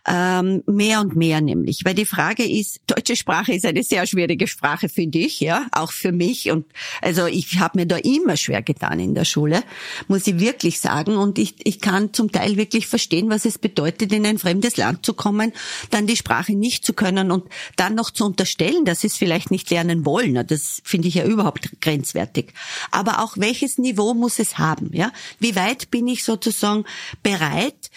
Ähm, 0.06 0.62
mehr 0.68 1.00
und 1.00 1.16
mehr 1.16 1.40
nämlich, 1.40 1.86
weil 1.86 1.96
die 1.96 2.06
Frage 2.06 2.44
ist, 2.44 2.82
deutsche 2.88 3.16
Sprache 3.16 3.54
ist 3.54 3.66
eine 3.66 3.82
sehr 3.82 4.06
schwierige 4.06 4.46
Sprache, 4.46 4.90
finde 4.90 5.20
ich, 5.20 5.40
ja, 5.40 5.68
auch 5.72 5.92
für 5.92 6.12
mich 6.12 6.52
und 6.52 6.66
also 7.02 7.28
ich 7.28 7.60
habe 7.60 7.80
mir 7.80 7.86
da 7.86 7.96
immer 7.98 8.36
schwer 8.36 8.62
getan 8.62 9.00
in 9.00 9.16
der 9.16 9.24
Schule, 9.24 9.64
muss 10.10 10.28
ich 10.28 10.40
wirklich 10.40 10.82
sagen 10.82 11.16
und 11.16 11.40
ich, 11.40 11.56
ich 11.64 11.80
kann 11.80 12.14
zum 12.14 12.32
Teil 12.32 12.58
wirklich 12.58 12.88
verstehen, 12.88 13.30
was 13.30 13.46
es 13.46 13.58
bedeutet, 13.58 14.12
in 14.12 14.26
ein 14.26 14.38
fremdes 14.38 14.76
Land 14.76 15.06
zu 15.06 15.14
kommen, 15.14 15.54
dann 15.92 16.08
die 16.08 16.18
Sprache 16.18 16.54
nicht 16.54 16.86
zu 16.86 16.94
können 16.94 17.32
und 17.32 17.46
dann 17.78 17.96
noch 17.96 18.12
zu 18.12 18.26
unterstellen, 18.26 18.84
dass 18.84 19.02
sie 19.02 19.08
es 19.08 19.18
vielleicht 19.18 19.50
nicht 19.50 19.70
lernen 19.70 20.06
wollen, 20.06 20.46
das 20.46 20.82
finde 20.84 21.08
ich 21.08 21.16
ja 21.16 21.26
überhaupt 21.26 21.80
grenzwertig. 21.80 22.54
Aber 22.92 23.24
auch 23.24 23.38
welches 23.38 23.78
Niveau 23.78 24.14
muss 24.14 24.40
es 24.40 24.58
haben, 24.58 24.92
ja? 24.94 25.12
Wie 25.40 25.56
weit 25.56 25.90
bin 25.90 26.08
ich 26.08 26.24
sozusagen 26.24 26.84
bereit, 27.24 27.90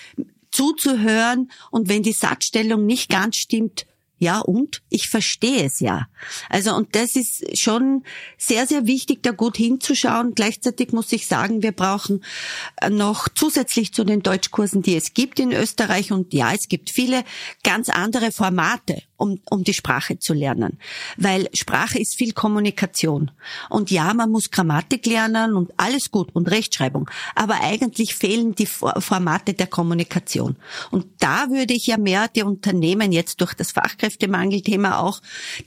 zuzuhören 0.57 1.51
und 1.71 1.89
wenn 1.89 2.03
die 2.03 2.13
Satzstellung 2.13 2.87
nicht 2.87 3.11
ganz 3.11 3.37
stimmt, 3.37 3.87
ja, 4.19 4.41
und 4.41 4.83
ich 4.89 5.09
verstehe 5.09 5.65
es 5.65 5.81
ja. 5.81 6.07
Also, 6.49 6.75
und 6.75 6.95
das 6.95 7.17
ist 7.17 7.59
schon 7.59 8.03
sehr, 8.39 8.67
sehr 8.67 8.87
wichtig, 8.87 9.23
da 9.23 9.31
gut 9.31 9.59
hinzuschauen. 9.59 10.35
Gleichzeitig 10.35 10.93
muss 10.93 11.13
ich 11.13 11.27
sagen, 11.27 11.63
wir 11.63 11.73
brauchen 11.73 12.25
noch 12.89 13.29
zusätzlich 13.29 13.93
zu 13.93 14.05
den 14.05 14.23
Deutschkursen, 14.23 14.81
die 14.81 14.97
es 14.97 15.13
gibt 15.13 15.39
in 15.39 15.53
Österreich, 15.53 16.13
und 16.13 16.33
ja, 16.33 16.55
es 16.55 16.69
gibt 16.69 16.89
viele 16.89 17.25
ganz 17.63 17.91
andere 17.91 18.33
Formate 18.33 19.03
um, 19.17 19.41
um 19.51 19.65
die 19.65 19.75
Sprache 19.75 20.19
zu 20.19 20.35
lernen. 20.35 20.79
Weil 21.17 21.49
Sprache 21.55 21.99
ist 21.99 22.17
viel 22.17 22.33
Kommunikation. 22.33 23.31
Und 23.71 23.91
ja, 23.91 24.13
man 24.15 24.31
muss 24.31 24.51
Grammatik 24.51 25.07
lernen 25.07 25.55
und 25.55 25.73
alles 25.77 26.11
gut 26.11 26.35
und 26.35 26.51
Rechtschreibung. 26.51 27.11
Aber 27.35 27.61
eigentlich 27.61 28.15
fehlen 28.15 28.55
die 28.55 28.67
Formate 28.67 29.55
der 29.55 29.67
Kommunikation. 29.67 30.57
Und 30.91 31.07
da 31.19 31.51
würde 31.51 31.75
ich 31.75 31.87
ja 31.87 31.97
mehr 31.97 32.29
die 32.29 32.43
Unternehmen 32.43 33.13
jetzt 33.13 33.41
durch 33.41 33.55
das 33.55 33.73
Fachkräftemangelthema 33.73 34.99
auch, 34.99 35.21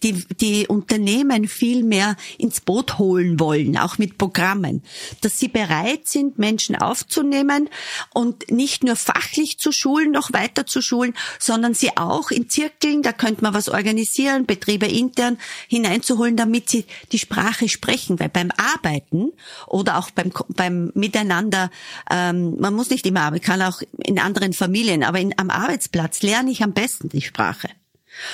die, 0.04 0.14
die 0.40 0.68
Unternehmen 0.68 1.48
viel 1.48 1.84
mehr 1.84 2.16
ins 2.38 2.62
Boot 2.62 2.98
holen 2.98 3.40
wollen, 3.40 3.78
auch 3.78 3.98
mit 3.98 4.18
Programmen. 4.18 4.84
Dass 5.22 5.40
sie 5.40 5.48
bereit 5.48 6.08
sind, 6.08 6.38
Menschen 6.38 6.76
aufzunehmen 6.76 7.70
und 8.14 8.52
nicht 8.52 8.84
nur 8.84 8.96
fachlich 8.96 9.58
zu 9.60 9.72
schulen, 9.72 10.12
noch 10.12 10.34
weiter 10.34 10.66
zu 10.66 10.82
schulen, 10.82 11.14
sondern 11.40 11.74
sie 11.74 11.98
auch 11.98 12.32
in 12.32 12.50
Zirkeln, 12.50 13.02
da 13.02 13.12
könnte 13.12 13.39
könnte 13.40 13.44
man 13.44 13.54
was 13.54 13.70
organisieren, 13.70 14.46
Betriebe 14.46 14.86
intern 14.86 15.38
hineinzuholen, 15.68 16.36
damit 16.36 16.70
sie 16.70 16.86
die 17.12 17.20
Sprache 17.20 17.70
sprechen. 17.70 18.20
Weil 18.20 18.30
beim 18.30 18.52
Arbeiten 18.58 19.32
oder 19.68 19.98
auch 19.98 20.12
beim, 20.12 20.32
beim 20.50 20.92
Miteinander, 20.94 21.72
ähm, 22.12 22.58
man 22.60 22.74
muss 22.74 22.90
nicht 22.90 23.06
immer 23.06 23.22
arbeiten, 23.22 23.46
kann 23.46 23.62
auch 23.62 23.82
in 23.98 24.20
anderen 24.20 24.54
Familien, 24.54 25.04
aber 25.04 25.20
in, 25.20 25.34
am 25.38 25.50
Arbeitsplatz 25.50 26.22
lerne 26.22 26.52
ich 26.52 26.64
am 26.64 26.74
besten 26.74 27.10
die 27.10 27.22
Sprache. 27.22 27.70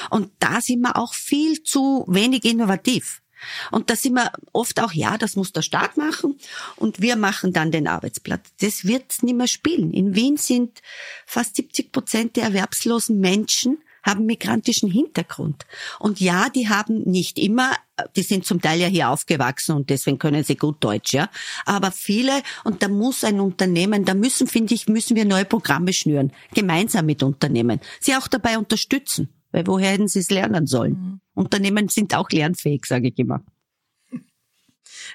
Und 0.10 0.32
da 0.40 0.62
sind 0.62 0.82
wir 0.82 0.98
auch 0.98 1.14
viel 1.14 1.62
zu 1.62 2.06
wenig 2.08 2.44
innovativ. 2.46 3.22
Und 3.70 3.92
da 3.92 3.96
sind 3.96 4.14
wir 4.14 4.32
oft 4.54 4.80
auch, 4.80 4.92
ja, 4.92 5.20
das 5.20 5.36
muss 5.36 5.52
der 5.52 5.62
Staat 5.62 5.98
machen 5.98 6.40
und 6.78 7.02
wir 7.02 7.16
machen 7.16 7.54
dann 7.54 7.72
den 7.72 7.88
Arbeitsplatz. 7.88 8.50
Das 8.60 8.86
wird 8.86 9.22
nicht 9.22 9.36
mehr 9.36 9.48
spielen. 9.48 9.94
In 9.94 10.16
Wien 10.16 10.38
sind 10.38 10.82
fast 11.28 11.58
70 11.58 11.92
Prozent 11.92 12.36
der 12.38 12.46
erwerbslosen 12.46 13.20
Menschen 13.20 13.78
haben 14.06 14.26
migrantischen 14.26 14.90
Hintergrund. 14.90 15.66
Und 16.00 16.20
ja, 16.20 16.50
die 16.50 16.70
haben 16.70 17.04
nicht 17.04 17.40
immer, 17.40 17.72
die 18.16 18.22
sind 18.22 18.46
zum 18.46 18.62
Teil 18.62 18.80
ja 18.80 18.88
hier 18.88 19.10
aufgewachsen 19.10 19.76
und 19.76 19.90
deswegen 19.90 20.20
können 20.20 20.44
sie 20.44 20.56
gut 20.56 20.84
Deutsch, 20.84 21.14
ja. 21.14 21.30
Aber 21.66 21.92
viele, 21.92 22.44
und 22.64 22.84
da 22.84 22.88
muss 22.88 23.24
ein 23.24 23.40
Unternehmen, 23.40 24.06
da 24.06 24.14
müssen, 24.14 24.48
finde 24.48 24.76
ich, 24.76 24.88
müssen 24.88 25.16
wir 25.16 25.26
neue 25.26 25.46
Programme 25.46 25.92
schnüren, 25.92 26.32
gemeinsam 26.54 27.06
mit 27.08 27.24
Unternehmen, 27.24 27.80
sie 28.00 28.16
auch 28.16 28.28
dabei 28.28 28.58
unterstützen. 28.58 29.30
Weil 29.52 29.68
woher 29.68 29.92
hätten 29.92 30.10
sie 30.10 30.20
es 30.20 30.30
lernen 30.30 30.68
sollen? 30.68 30.94
Mhm. 30.94 31.20
Unternehmen 31.34 31.88
sind 31.88 32.14
auch 32.14 32.30
lernfähig, 32.30 32.86
sage 32.86 33.08
ich 33.08 33.18
immer. 33.18 33.42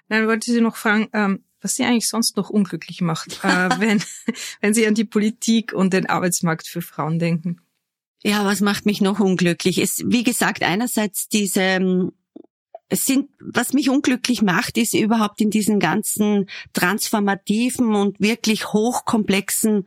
Dann 0.08 0.26
wollte 0.26 0.50
Sie 0.50 0.62
noch 0.62 0.76
fragen, 0.76 1.08
ähm, 1.12 1.44
was 1.60 1.74
Sie 1.74 1.84
eigentlich 1.84 2.08
sonst 2.08 2.38
noch 2.38 2.48
unglücklich 2.48 3.02
macht, 3.02 3.40
äh, 3.44 3.68
wenn, 3.78 4.02
wenn 4.60 4.72
Sie 4.72 4.86
an 4.86 4.94
die 4.94 5.04
Politik 5.04 5.74
und 5.74 5.92
den 5.92 6.06
Arbeitsmarkt 6.06 6.66
für 6.66 6.80
Frauen 6.80 7.18
denken. 7.18 7.60
Ja, 8.22 8.44
was 8.44 8.60
macht 8.60 8.84
mich 8.86 9.00
noch 9.00 9.18
unglücklich? 9.18 9.78
Ist, 9.78 10.02
wie 10.06 10.24
gesagt, 10.24 10.62
einerseits 10.62 11.28
diese, 11.28 11.60
ähm, 11.60 12.12
es 12.90 13.06
sind, 13.06 13.30
was 13.40 13.72
mich 13.72 13.88
unglücklich 13.88 14.42
macht, 14.42 14.76
ist 14.76 14.94
überhaupt 14.94 15.40
in 15.40 15.50
diesen 15.50 15.78
ganzen 15.78 16.50
transformativen 16.72 17.94
und 17.94 18.20
wirklich 18.20 18.72
hochkomplexen 18.72 19.86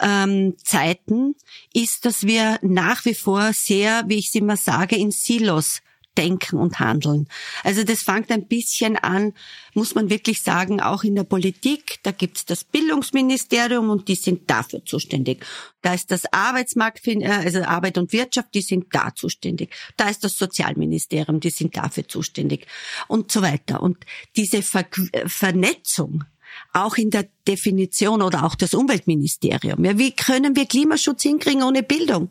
ähm, 0.00 0.54
Zeiten, 0.62 1.36
ist, 1.72 2.04
dass 2.04 2.26
wir 2.26 2.58
nach 2.62 3.04
wie 3.04 3.14
vor 3.14 3.52
sehr, 3.52 4.02
wie 4.08 4.18
ich 4.18 4.28
es 4.28 4.34
immer 4.34 4.56
sage, 4.56 4.96
in 4.96 5.12
Silos 5.12 5.80
denken 6.16 6.58
und 6.58 6.80
handeln. 6.80 7.28
Also 7.62 7.84
das 7.84 8.02
fängt 8.02 8.30
ein 8.30 8.46
bisschen 8.46 8.96
an, 8.96 9.32
muss 9.74 9.94
man 9.94 10.10
wirklich 10.10 10.42
sagen, 10.42 10.80
auch 10.80 11.04
in 11.04 11.14
der 11.14 11.24
Politik. 11.24 11.98
Da 12.02 12.10
gibt's 12.10 12.44
das 12.44 12.64
Bildungsministerium 12.64 13.90
und 13.90 14.08
die 14.08 14.16
sind 14.16 14.50
dafür 14.50 14.84
zuständig. 14.84 15.44
Da 15.82 15.94
ist 15.94 16.10
das 16.10 16.32
Arbeitsmarkt, 16.32 17.06
äh, 17.06 17.26
also 17.26 17.62
Arbeit 17.62 17.96
und 17.98 18.12
Wirtschaft, 18.12 18.48
die 18.54 18.62
sind 18.62 18.86
da 18.92 19.14
zuständig. 19.14 19.70
Da 19.96 20.08
ist 20.08 20.24
das 20.24 20.36
Sozialministerium, 20.36 21.40
die 21.40 21.50
sind 21.50 21.76
dafür 21.76 22.06
zuständig 22.06 22.66
und 23.08 23.30
so 23.30 23.42
weiter. 23.42 23.82
Und 23.82 23.98
diese 24.36 24.62
Ver 24.62 24.86
Vernetzung, 25.26 26.24
auch 26.72 26.96
in 26.96 27.10
der 27.10 27.28
Definition 27.46 28.22
oder 28.22 28.44
auch 28.44 28.54
das 28.54 28.74
Umweltministerium. 28.74 29.84
Ja, 29.84 29.98
wie 29.98 30.12
können 30.12 30.56
wir 30.56 30.66
Klimaschutz 30.66 31.22
hinkriegen 31.22 31.62
ohne 31.62 31.82
Bildung? 31.82 32.30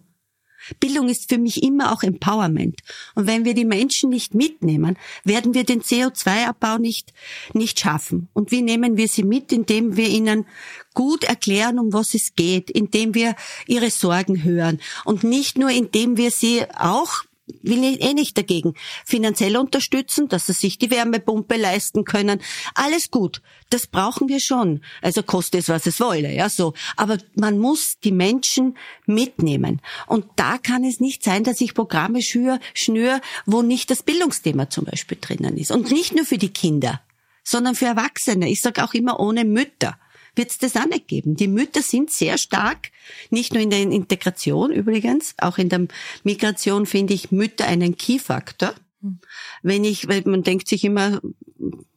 Bildung 0.79 1.09
ist 1.09 1.29
für 1.29 1.37
mich 1.37 1.63
immer 1.63 1.91
auch 1.91 2.03
Empowerment. 2.03 2.79
Und 3.15 3.27
wenn 3.27 3.45
wir 3.45 3.53
die 3.53 3.65
Menschen 3.65 4.09
nicht 4.09 4.33
mitnehmen, 4.33 4.97
werden 5.23 5.53
wir 5.53 5.63
den 5.63 5.81
CO2-Abbau 5.81 6.77
nicht, 6.77 7.13
nicht 7.53 7.79
schaffen. 7.79 8.29
Und 8.33 8.51
wie 8.51 8.61
nehmen 8.61 8.97
wir 8.97 9.07
sie 9.07 9.23
mit? 9.23 9.51
Indem 9.51 9.97
wir 9.97 10.07
ihnen 10.07 10.45
gut 10.93 11.23
erklären, 11.23 11.79
um 11.79 11.93
was 11.93 12.13
es 12.13 12.35
geht, 12.35 12.69
indem 12.69 13.13
wir 13.13 13.35
ihre 13.67 13.89
Sorgen 13.89 14.43
hören 14.43 14.79
und 15.05 15.23
nicht 15.23 15.57
nur 15.57 15.69
indem 15.69 16.17
wir 16.17 16.31
sie 16.31 16.65
auch 16.77 17.23
will 17.61 17.83
ich 17.83 18.01
eh 18.01 18.13
nicht 18.13 18.37
dagegen. 18.37 18.73
Finanziell 19.05 19.57
unterstützen, 19.57 20.27
dass 20.27 20.47
sie 20.47 20.53
sich 20.53 20.77
die 20.77 20.91
Wärmepumpe 20.91 21.55
leisten 21.55 22.05
können. 22.05 22.41
Alles 22.75 23.11
gut. 23.11 23.41
Das 23.69 23.87
brauchen 23.87 24.29
wir 24.29 24.39
schon. 24.39 24.81
Also 25.01 25.23
kostet 25.23 25.61
es, 25.61 25.69
was 25.69 25.85
es 25.85 25.99
wolle, 25.99 26.33
ja, 26.33 26.49
so. 26.49 26.73
Aber 26.95 27.17
man 27.35 27.59
muss 27.59 27.99
die 28.03 28.11
Menschen 28.11 28.77
mitnehmen. 29.05 29.81
Und 30.07 30.25
da 30.35 30.57
kann 30.57 30.83
es 30.83 30.99
nicht 30.99 31.23
sein, 31.23 31.43
dass 31.43 31.61
ich 31.61 31.73
Programme 31.73 32.21
schnür, 32.21 32.59
schnür, 32.73 33.21
wo 33.45 33.61
nicht 33.61 33.91
das 33.91 34.03
Bildungsthema 34.03 34.69
zum 34.69 34.85
Beispiel 34.85 35.17
drinnen 35.21 35.57
ist. 35.57 35.71
Und 35.71 35.91
nicht 35.91 36.15
nur 36.15 36.25
für 36.25 36.37
die 36.37 36.49
Kinder, 36.53 37.01
sondern 37.43 37.75
für 37.75 37.85
Erwachsene. 37.85 38.49
Ich 38.49 38.61
sage 38.61 38.83
auch 38.83 38.93
immer 38.93 39.19
ohne 39.19 39.45
Mütter 39.45 39.97
wird 40.39 40.51
es 40.51 40.57
das 40.57 40.75
auch 40.77 40.87
nicht 40.87 41.07
geben. 41.07 41.35
Die 41.35 41.49
Mütter 41.49 41.81
sind 41.81 42.11
sehr 42.11 42.37
stark, 42.37 42.91
nicht 43.29 43.53
nur 43.53 43.61
in 43.61 43.69
der 43.69 43.81
Integration 43.81 44.71
übrigens, 44.71 45.35
auch 45.37 45.57
in 45.57 45.67
der 45.69 45.85
Migration 46.23 46.85
finde 46.85 47.13
ich 47.13 47.31
Mütter 47.31 47.65
einen 47.65 47.97
Key-Faktor. 47.97 48.73
Hm. 49.01 49.19
Wenn 49.63 49.83
ich, 49.83 50.07
weil 50.07 50.23
man 50.25 50.43
denkt 50.43 50.69
sich 50.69 50.83
immer, 50.85 51.21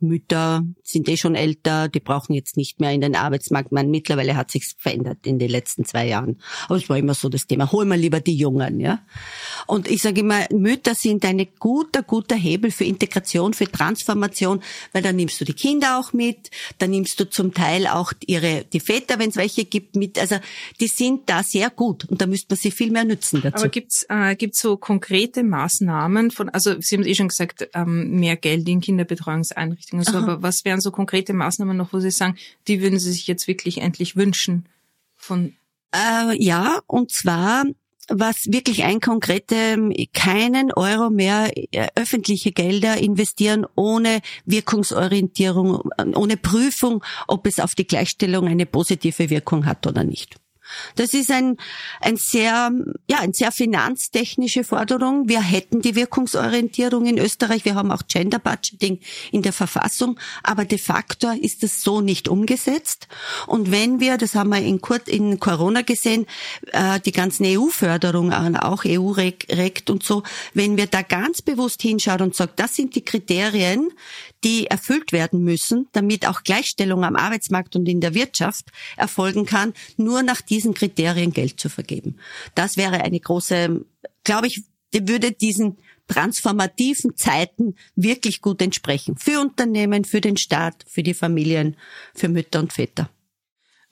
Mütter 0.01 0.65
sind 0.83 1.09
eh 1.09 1.17
schon 1.17 1.37
älter, 1.37 1.89
die 1.89 2.01
brauchen 2.01 2.35
jetzt 2.35 2.57
nicht 2.57 2.81
mehr 2.81 2.91
in 2.91 3.01
den 3.01 3.15
Arbeitsmarkt. 3.15 3.71
Man, 3.71 3.91
mittlerweile 3.91 4.37
hat 4.37 4.51
sich's 4.51 4.75
verändert 4.77 5.25
in 5.25 5.39
den 5.39 5.49
letzten 5.49 5.85
zwei 5.85 6.07
Jahren. 6.09 6.41
Aber 6.67 6.77
es 6.77 6.89
war 6.89 6.99
immer 6.99 7.15
so 7.15 7.29
das 7.29 7.47
Thema, 7.47 7.71
hol 7.71 7.85
mal 7.85 7.99
lieber 7.99 8.21
die 8.21 8.37
Jungen, 8.37 8.81
ja. 8.81 9.05
Und 9.67 9.91
ich 9.91 10.03
sage 10.03 10.21
immer, 10.21 10.47
Mütter 10.51 10.95
sind 10.95 11.25
ein 11.25 11.47
guter, 11.59 12.03
guter 12.03 12.37
Hebel 12.37 12.71
für 12.71 12.85
Integration, 12.85 13.55
für 13.55 13.71
Transformation, 13.71 14.63
weil 14.93 15.03
dann 15.03 15.17
nimmst 15.17 15.41
du 15.41 15.45
die 15.45 15.53
Kinder 15.53 15.99
auch 15.99 16.13
mit, 16.13 16.51
dann 16.79 16.91
nimmst 16.91 17.19
du 17.21 17.29
zum 17.29 17.55
Teil 17.55 17.87
auch 17.87 18.13
ihre, 18.27 18.65
die 18.73 18.81
Väter, 18.81 19.19
wenn 19.19 19.31
es 19.31 19.37
welche 19.37 19.65
gibt, 19.65 19.97
mit. 19.97 20.19
Also 20.19 20.37
die 20.81 20.89
sind 20.89 21.29
da 21.29 21.43
sehr 21.43 21.71
gut 21.71 22.05
und 22.07 22.21
da 22.21 22.27
müsste 22.27 22.47
man 22.51 22.59
sie 22.59 22.71
viel 22.71 22.91
mehr 22.91 23.05
nützen 23.05 23.41
dazu. 23.43 23.65
Aber 23.65 23.69
gibt's 23.69 24.07
äh, 24.09 24.37
gibt's 24.37 24.61
so 24.61 24.77
konkrete 24.77 25.43
Maßnahmen 25.43 26.31
von, 26.31 26.49
also 26.49 26.81
Sie 26.81 26.97
haben 26.97 27.05
eh 27.05 27.15
schon 27.15 27.29
gesagt, 27.29 27.69
ähm, 27.75 28.19
mehr 28.19 28.37
Geld 28.37 28.69
in 28.69 28.81
Kinderbetreuungseinrichtungen 28.81 29.73
Einrichtungen. 29.73 30.05
So, 30.05 30.19
aber 30.19 30.43
was 30.43 30.65
wären 30.65 30.81
so 30.81 30.91
konkrete 30.91 31.33
Maßnahmen 31.33 31.77
noch, 31.77 31.93
wo 31.93 32.01
Sie 32.01 32.11
sagen, 32.11 32.37
die 32.69 32.81
würden 32.81 32.99
Sie 32.99 33.13
sich 33.13 33.27
jetzt 33.27 33.49
wirklich 33.49 33.79
endlich 33.79 34.17
wünschen 34.17 34.67
von? 35.17 35.55
Äh, 35.95 36.43
ja, 36.43 36.81
und 36.87 37.13
zwar 37.13 37.65
was 38.13 38.47
wirklich 38.47 38.85
ein 38.85 39.01
konkrete, 39.01 39.91
keinen 40.13 40.73
Euro 40.73 41.11
mehr 41.11 41.51
äh, 41.55 41.89
öffentliche 41.95 42.53
Gelder 42.53 42.99
investieren 42.99 43.67
ohne 43.75 44.21
Wirkungsorientierung, 44.45 45.91
ohne 46.15 46.37
Prüfung, 46.37 47.03
ob 47.29 47.47
es 47.47 47.59
auf 47.59 47.75
die 47.75 47.87
Gleichstellung 47.87 48.47
eine 48.47 48.67
positive 48.67 49.31
Wirkung 49.31 49.67
hat 49.67 49.87
oder 49.87 50.05
nicht. 50.05 50.42
Das 50.97 51.15
ist 51.15 51.31
ein, 51.31 51.57
ein 52.01 52.17
sehr, 52.17 52.71
ja, 53.09 53.19
ein 53.19 53.33
sehr 53.33 53.53
finanztechnische 53.53 54.65
Forderung. 54.65 55.29
Wir 55.29 55.43
hätten 55.43 55.81
die 55.83 55.95
Wirkungsorientierung 55.95 57.07
in 57.07 57.19
Österreich. 57.19 57.65
Wir 57.65 57.75
haben 57.75 57.91
auch 57.91 58.03
Gender 58.09 58.39
Budgeting 58.39 59.01
in 59.31 59.43
der 59.43 59.53
Verfassung. 59.53 60.19
Aber 60.43 60.65
de 60.65 60.79
facto 60.79 61.31
ist 61.31 61.63
es 61.63 61.83
so 61.83 62.01
nicht 62.01 62.29
umgesetzt. 62.29 63.09
Und 63.47 63.71
wenn 63.71 64.01
wir, 64.01 64.19
das 64.19 64.35
haben 64.35 64.51
wir 64.51 64.61
in, 64.63 64.81
Kur 64.81 65.01
in 65.07 65.41
Corona 65.41 65.83
gesehen, 65.83 66.27
äh, 66.73 67.01
die 67.01 67.13
ganzen 67.13 67.47
EU-Förderungen, 67.47 68.57
auch 68.57 68.85
EU-Rekt 68.85 69.91
und 69.91 70.03
so, 70.03 70.23
wenn 70.55 70.77
wir 70.77 70.87
da 70.87 71.03
ganz 71.03 71.43
bewusst 71.43 71.83
hinschauen 71.83 72.23
und 72.23 72.35
sagen, 72.35 72.53
das 72.57 72.77
sind 72.77 72.95
die 72.95 73.05
Kriterien, 73.05 73.91
die 74.45 74.67
erfüllt 74.67 75.13
werden 75.13 75.43
müssen, 75.43 75.89
damit 75.93 76.27
auch 76.27 76.43
Gleichstellung 76.43 77.05
am 77.05 77.17
Arbeitsmarkt 77.17 77.77
und 77.77 77.89
in 77.89 78.01
der 78.01 78.15
Wirtschaft 78.15 78.71
erfolgen 78.97 79.47
kann, 79.47 79.73
nur 79.97 80.23
nach 80.23 80.41
diesen 80.41 80.75
Kriterien 80.75 81.33
Geld 81.33 81.61
zu 81.61 81.69
vergeben. 81.69 82.17
Das 82.55 82.77
wäre 82.77 83.03
eine 83.03 83.21
große, 83.21 83.85
glaube 84.25 84.47
ich, 84.47 84.63
würde 84.93 85.33
diesen 85.33 85.79
transformativen 86.07 87.17
Zeiten 87.17 87.77
wirklich 87.97 88.41
gut 88.41 88.61
entsprechen. 88.61 89.17
Für 89.17 89.41
Unternehmen, 89.41 90.05
für 90.05 90.21
den 90.21 90.37
Staat, 90.37 90.85
für 90.87 91.03
die 91.03 91.15
Familien, 91.15 91.77
für 92.15 92.29
Mütter 92.29 92.61
und 92.61 92.73
Väter. 92.73 93.09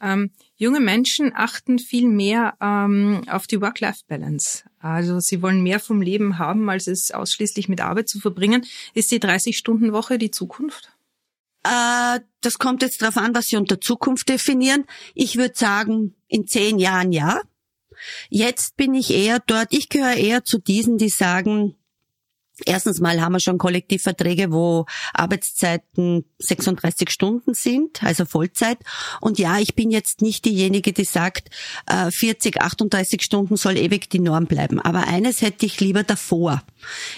Ähm, 0.02 0.30
junge 0.56 0.80
Menschen 0.80 1.32
achten 1.34 1.78
viel 1.78 2.08
mehr 2.08 2.54
ähm, 2.60 3.22
auf 3.28 3.46
die 3.46 3.60
Work-Life-Balance. 3.60 4.64
Also 4.80 5.20
sie 5.20 5.42
wollen 5.42 5.62
mehr 5.62 5.78
vom 5.78 6.00
Leben 6.00 6.38
haben, 6.38 6.68
als 6.70 6.86
es 6.86 7.10
ausschließlich 7.10 7.68
mit 7.68 7.80
Arbeit 7.80 8.08
zu 8.08 8.18
verbringen. 8.18 8.66
Ist 8.94 9.10
die 9.10 9.20
30-Stunden-Woche 9.20 10.18
die 10.18 10.30
Zukunft? 10.30 10.90
Äh, 11.64 12.20
das 12.40 12.58
kommt 12.58 12.82
jetzt 12.82 13.02
darauf 13.02 13.18
an, 13.18 13.34
was 13.34 13.46
Sie 13.46 13.56
unter 13.56 13.80
Zukunft 13.80 14.30
definieren. 14.30 14.86
Ich 15.14 15.36
würde 15.36 15.54
sagen, 15.54 16.14
in 16.28 16.46
zehn 16.46 16.78
Jahren 16.78 17.12
ja. 17.12 17.40
Jetzt 18.30 18.78
bin 18.78 18.94
ich 18.94 19.10
eher 19.10 19.40
dort, 19.46 19.68
ich 19.74 19.90
gehöre 19.90 20.16
eher 20.16 20.44
zu 20.44 20.58
diesen, 20.58 20.96
die 20.96 21.10
sagen, 21.10 21.76
Erstens 22.66 23.00
mal 23.00 23.20
haben 23.20 23.32
wir 23.32 23.40
schon 23.40 23.58
Kollektivverträge, 23.58 24.52
wo 24.52 24.86
Arbeitszeiten 25.14 26.24
36 26.38 27.10
Stunden 27.10 27.54
sind, 27.54 28.02
also 28.02 28.24
Vollzeit. 28.24 28.78
Und 29.20 29.38
ja, 29.38 29.58
ich 29.58 29.74
bin 29.74 29.90
jetzt 29.90 30.22
nicht 30.22 30.44
diejenige, 30.44 30.92
die 30.92 31.04
sagt, 31.04 31.50
40, 32.10 32.56
äh, 32.56 32.60
38 32.60 33.22
Stunden 33.22 33.56
soll 33.56 33.76
ewig 33.76 34.10
die 34.10 34.18
Norm 34.18 34.46
bleiben. 34.46 34.80
Aber 34.80 35.06
eines 35.08 35.42
hätte 35.42 35.66
ich 35.66 35.80
lieber 35.80 36.02
davor. 36.02 36.62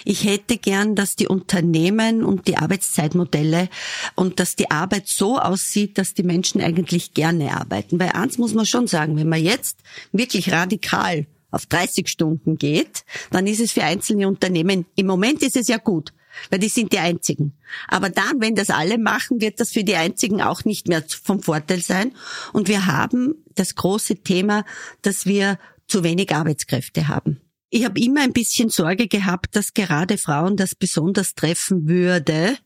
Ich 0.05 0.25
hätte 0.25 0.57
gern, 0.57 0.95
dass 0.95 1.15
die 1.15 1.27
Unternehmen 1.27 2.23
und 2.23 2.47
die 2.47 2.57
Arbeitszeitmodelle 2.57 3.69
und 4.15 4.39
dass 4.39 4.55
die 4.55 4.71
Arbeit 4.71 5.07
so 5.07 5.39
aussieht, 5.39 5.97
dass 5.97 6.13
die 6.13 6.23
Menschen 6.23 6.61
eigentlich 6.61 7.13
gerne 7.13 7.55
arbeiten. 7.55 7.99
Weil 7.99 8.09
eins 8.09 8.37
muss 8.37 8.53
man 8.53 8.65
schon 8.65 8.87
sagen, 8.87 9.15
wenn 9.17 9.29
man 9.29 9.41
jetzt 9.41 9.79
wirklich 10.11 10.51
radikal 10.51 11.25
auf 11.53 11.65
30 11.67 12.07
Stunden 12.09 12.57
geht, 12.57 13.05
dann 13.31 13.47
ist 13.47 13.59
es 13.59 13.71
für 13.71 13.83
einzelne 13.83 14.27
Unternehmen, 14.27 14.85
im 14.95 15.05
Moment 15.05 15.41
ist 15.43 15.55
es 15.55 15.67
ja 15.67 15.77
gut, 15.77 16.13
weil 16.49 16.59
die 16.59 16.69
sind 16.69 16.91
die 16.91 16.99
einzigen. 16.99 17.53
Aber 17.87 18.09
dann, 18.09 18.41
wenn 18.41 18.55
das 18.55 18.69
alle 18.69 18.97
machen, 18.97 19.39
wird 19.39 19.59
das 19.59 19.71
für 19.71 19.83
die 19.83 19.95
einzigen 19.95 20.41
auch 20.41 20.65
nicht 20.65 20.87
mehr 20.87 21.03
vom 21.23 21.41
Vorteil 21.41 21.81
sein. 21.81 22.13
Und 22.53 22.67
wir 22.67 22.87
haben 22.87 23.35
das 23.55 23.75
große 23.75 24.17
Thema, 24.17 24.65
dass 25.03 25.25
wir 25.25 25.59
zu 25.87 26.03
wenig 26.03 26.33
Arbeitskräfte 26.33 27.07
haben. 27.07 27.39
Ich 27.69 27.85
habe 27.85 27.99
immer 27.99 28.21
ein 28.21 28.33
bisschen 28.33 28.69
Sorge 28.69 29.07
gehabt, 29.07 29.55
dass 29.55 29.73
gerade 29.73 30.17
Frauen 30.17 30.57
das 30.57 30.75
besonders 30.75 31.33
treffen 31.33 31.87
würde, 31.87 32.57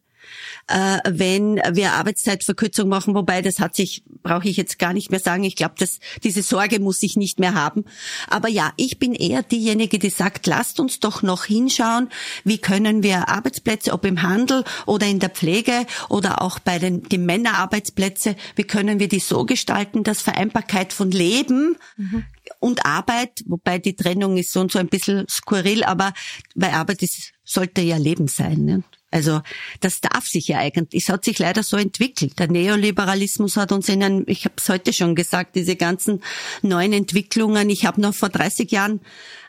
äh, 0.68 1.00
wenn 1.08 1.56
wir 1.72 1.94
Arbeitszeitverkürzung 1.94 2.90
machen, 2.90 3.16
wobei 3.16 3.42
das 3.42 3.60
hat 3.60 3.76
sich, 3.76 4.04
brauche 4.24 4.48
ich 4.48 4.58
jetzt 4.58 4.80
gar 4.80 4.94
nicht 4.94 5.12
mehr 5.12 5.20
sagen. 5.20 5.44
Ich 5.44 5.56
glaube, 5.56 5.76
dass 5.78 6.00
diese 6.24 6.42
Sorge 6.42 6.80
muss 6.80 7.04
ich 7.04 7.18
nicht 7.18 7.40
mehr 7.40 7.54
haben. 7.54 7.86
Aber 8.30 8.50
ja, 8.50 8.74
ich 8.76 9.00
bin 9.00 9.14
eher 9.14 9.44
diejenige, 9.44 10.00
die 10.00 10.10
sagt, 10.10 10.48
lasst 10.48 10.80
uns 10.80 11.00
doch 11.00 11.22
noch 11.22 11.46
hinschauen, 11.46 12.10
wie 12.44 12.58
können 12.58 13.04
wir 13.04 13.30
Arbeitsplätze, 13.30 13.94
ob 13.94 14.06
im 14.06 14.22
Handel 14.22 14.64
oder 14.86 15.08
in 15.08 15.20
der 15.20 15.30
Pflege 15.30 15.86
oder 16.10 16.42
auch 16.42 16.60
bei 16.60 16.80
den 16.80 17.04
die 17.04 17.18
Männerarbeitsplätze, 17.18 18.36
wie 18.56 18.64
können 18.64 19.00
wir 19.00 19.08
die 19.08 19.20
so 19.20 19.46
gestalten, 19.46 20.04
dass 20.04 20.22
Vereinbarkeit 20.22 20.94
von 20.94 21.12
Leben 21.12 21.78
mhm 21.98 22.26
und 22.60 22.86
Arbeit, 22.86 23.44
wobei 23.46 23.80
die 23.80 23.96
Trennung 23.96 24.38
ist 24.38 24.52
so 24.52 24.62
und 24.62 24.72
so 24.72 24.80
ein 24.80 24.88
bisschen 24.88 25.26
skurril, 25.30 25.84
aber 25.84 26.14
weil 26.56 26.72
Arbeit 26.72 27.04
ist, 27.04 27.34
sollte 27.44 27.82
ja 27.82 27.98
Leben 27.98 28.28
sein. 28.28 28.66
Ne? 28.66 28.84
Also 29.10 29.42
das 29.80 30.02
darf 30.02 30.26
sich 30.26 30.50
ja 30.50 30.60
eigentlich. 30.60 31.04
Es 31.04 31.10
hat 31.10 31.24
sich 31.24 31.40
leider 31.40 31.64
so 31.64 31.78
entwickelt. 31.78 32.38
Der 32.40 32.50
Neoliberalismus 32.50 33.56
hat 33.56 33.72
uns 33.72 33.88
in 33.88 34.04
einem, 34.04 34.24
ich 34.28 34.44
habe 34.44 34.56
es 34.58 34.68
heute 34.68 34.92
schon 34.92 35.16
gesagt, 35.16 35.56
diese 35.56 35.78
ganzen 35.78 36.22
neuen 36.62 36.92
Entwicklungen. 36.92 37.70
Ich 37.70 37.86
habe 37.86 38.02
noch 38.02 38.14
vor 38.14 38.30
30 38.30 38.70
Jahren 38.70 39.00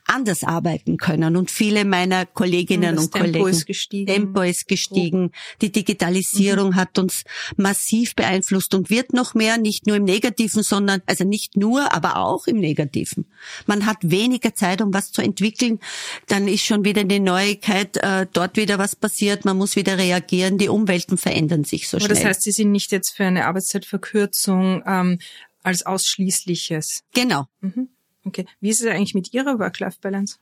anders 0.09 0.43
arbeiten 0.43 0.97
können. 0.97 1.37
Und 1.37 1.51
viele 1.51 1.85
meiner 1.85 2.27
Kolleginnen 2.27 2.97
das 2.97 3.05
und 3.05 3.13
Tempo 3.13 3.27
Kollegen. 3.27 3.49
Ist 3.49 3.67
gestiegen. 3.67 4.07
Tempo 4.07 4.41
ist 4.41 4.67
gestiegen. 4.67 5.33
Die 5.61 5.71
Digitalisierung 5.71 6.71
mhm. 6.71 6.77
hat 6.77 6.99
uns 6.99 7.25
massiv 7.57 8.15
beeinflusst 8.17 8.75
und 8.75 8.91
wird 8.91 9.13
noch 9.13 9.35
mehr, 9.35 9.59
nicht 9.59 9.87
nur 9.87 9.97
im 9.97 10.05
Negativen, 10.05 10.63
sondern, 10.63 11.03
also 11.07 11.25
nicht 11.25 11.57
nur, 11.57 11.93
aber 11.93 12.17
auch 12.17 12.47
im 12.47 12.59
Negativen. 12.59 13.27
Man 13.67 13.87
hat 13.87 13.99
weniger 14.03 14.55
Zeit, 14.55 14.81
um 14.81 14.93
was 14.95 15.13
zu 15.13 15.23
entwickeln. 15.23 15.79
Dann 16.27 16.49
ist 16.49 16.65
schon 16.65 16.85
wieder 16.85 17.03
eine 17.03 17.21
Neuigkeit, 17.21 17.97
äh, 17.99 18.27
dort 18.33 18.57
wieder 18.57 18.79
was 18.79 18.97
passiert. 18.97 19.45
Man 19.45 19.59
muss 19.59 19.77
wieder 19.77 19.99
reagieren. 19.99 20.59
Die 20.59 20.69
Umwelten 20.69 21.19
verändern 21.19 21.65
sich 21.65 21.89
so 21.89 21.99
aber 21.99 22.07
schnell. 22.07 22.17
Das 22.17 22.25
heißt, 22.25 22.43
Sie 22.43 22.53
sind 22.53 22.73
nicht 22.73 22.93
jetzt 22.93 23.11
für 23.11 23.25
eine 23.25 23.47
Arbeitszeitverkürzung 23.47 24.83
ähm, 24.87 25.19
als 25.63 25.85
ausschließliches. 25.85 27.03
Genau. 27.13 27.45
Mhm. 27.61 27.89
Okay. 28.29 28.47
Wie 28.61 28.69
ist 28.69 28.81
es 28.81 28.87
eigentlich 28.87 29.15
mit 29.15 29.33
Ihrer 29.33 29.59
Work-Life-Balance? 29.59 30.37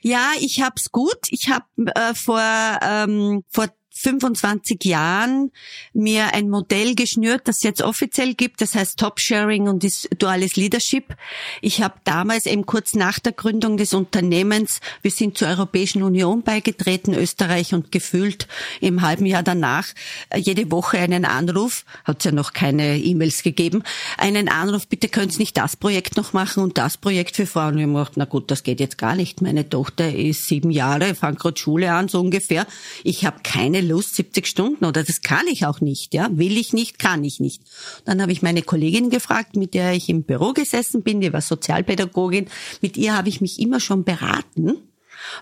Ja, 0.00 0.32
ich 0.40 0.62
hab's 0.62 0.90
gut. 0.90 1.18
Ich 1.30 1.48
habe 1.48 1.64
äh, 1.94 2.14
vor 2.14 2.40
ähm, 2.82 3.44
vor 3.48 3.68
25 3.96 4.84
Jahren 4.84 5.50
mir 5.92 6.34
ein 6.34 6.50
Modell 6.50 6.94
geschnürt, 6.94 7.42
das 7.48 7.62
jetzt 7.62 7.82
offiziell 7.82 8.34
gibt. 8.34 8.60
Das 8.60 8.74
heißt 8.74 8.98
Top 8.98 9.20
Sharing 9.20 9.68
und 9.68 9.84
duales 10.20 10.56
Leadership. 10.56 11.16
Ich 11.62 11.82
habe 11.82 11.94
damals 12.04 12.46
eben 12.46 12.66
kurz 12.66 12.94
nach 12.94 13.18
der 13.18 13.32
Gründung 13.32 13.76
des 13.76 13.94
Unternehmens, 13.94 14.80
wir 15.02 15.10
sind 15.10 15.38
zur 15.38 15.48
Europäischen 15.48 16.02
Union 16.02 16.42
beigetreten, 16.42 17.14
Österreich 17.14 17.72
und 17.74 17.90
gefühlt 17.90 18.48
im 18.80 19.02
halben 19.02 19.26
Jahr 19.26 19.42
danach 19.42 19.88
äh, 20.30 20.38
jede 20.38 20.70
Woche 20.70 20.98
einen 20.98 21.24
Anruf, 21.24 21.84
hat 22.04 22.24
ja 22.24 22.32
noch 22.32 22.52
keine 22.52 22.98
E-Mails 22.98 23.42
gegeben, 23.42 23.82
einen 24.18 24.48
Anruf, 24.48 24.86
bitte 24.86 25.08
können 25.08 25.30
Sie 25.30 25.38
nicht 25.38 25.56
das 25.56 25.76
Projekt 25.76 26.16
noch 26.16 26.32
machen 26.32 26.62
und 26.62 26.78
das 26.78 26.96
Projekt 26.96 27.36
für 27.36 27.46
Frauen. 27.46 27.74
Und 27.74 27.80
ich 27.80 27.86
gedacht, 27.86 28.12
na 28.16 28.24
gut, 28.26 28.50
das 28.50 28.62
geht 28.62 28.80
jetzt 28.80 28.98
gar 28.98 29.14
nicht. 29.14 29.40
Meine 29.40 29.68
Tochter 29.68 30.14
ist 30.14 30.46
sieben 30.46 30.70
Jahre, 30.70 31.14
fängt 31.14 31.38
gerade 31.38 31.58
Schule 31.58 31.92
an, 31.92 32.08
so 32.08 32.20
ungefähr. 32.20 32.66
Ich 33.04 33.24
habe 33.24 33.40
keine 33.42 33.85
Lust, 33.86 34.14
70 34.16 34.46
Stunden 34.46 34.84
oder 34.84 35.02
das 35.02 35.22
kann 35.22 35.46
ich 35.46 35.66
auch 35.66 35.80
nicht, 35.80 36.14
ja, 36.14 36.28
will 36.32 36.56
ich 36.56 36.72
nicht, 36.72 36.98
kann 36.98 37.24
ich 37.24 37.40
nicht. 37.40 37.62
Dann 38.04 38.20
habe 38.20 38.32
ich 38.32 38.42
meine 38.42 38.62
Kollegin 38.62 39.10
gefragt, 39.10 39.56
mit 39.56 39.74
der 39.74 39.92
ich 39.92 40.08
im 40.08 40.24
Büro 40.24 40.52
gesessen 40.52 41.02
bin, 41.02 41.20
die 41.20 41.32
war 41.32 41.40
Sozialpädagogin, 41.40 42.48
mit 42.80 42.96
ihr 42.96 43.16
habe 43.16 43.28
ich 43.28 43.40
mich 43.40 43.60
immer 43.60 43.80
schon 43.80 44.04
beraten. 44.04 44.68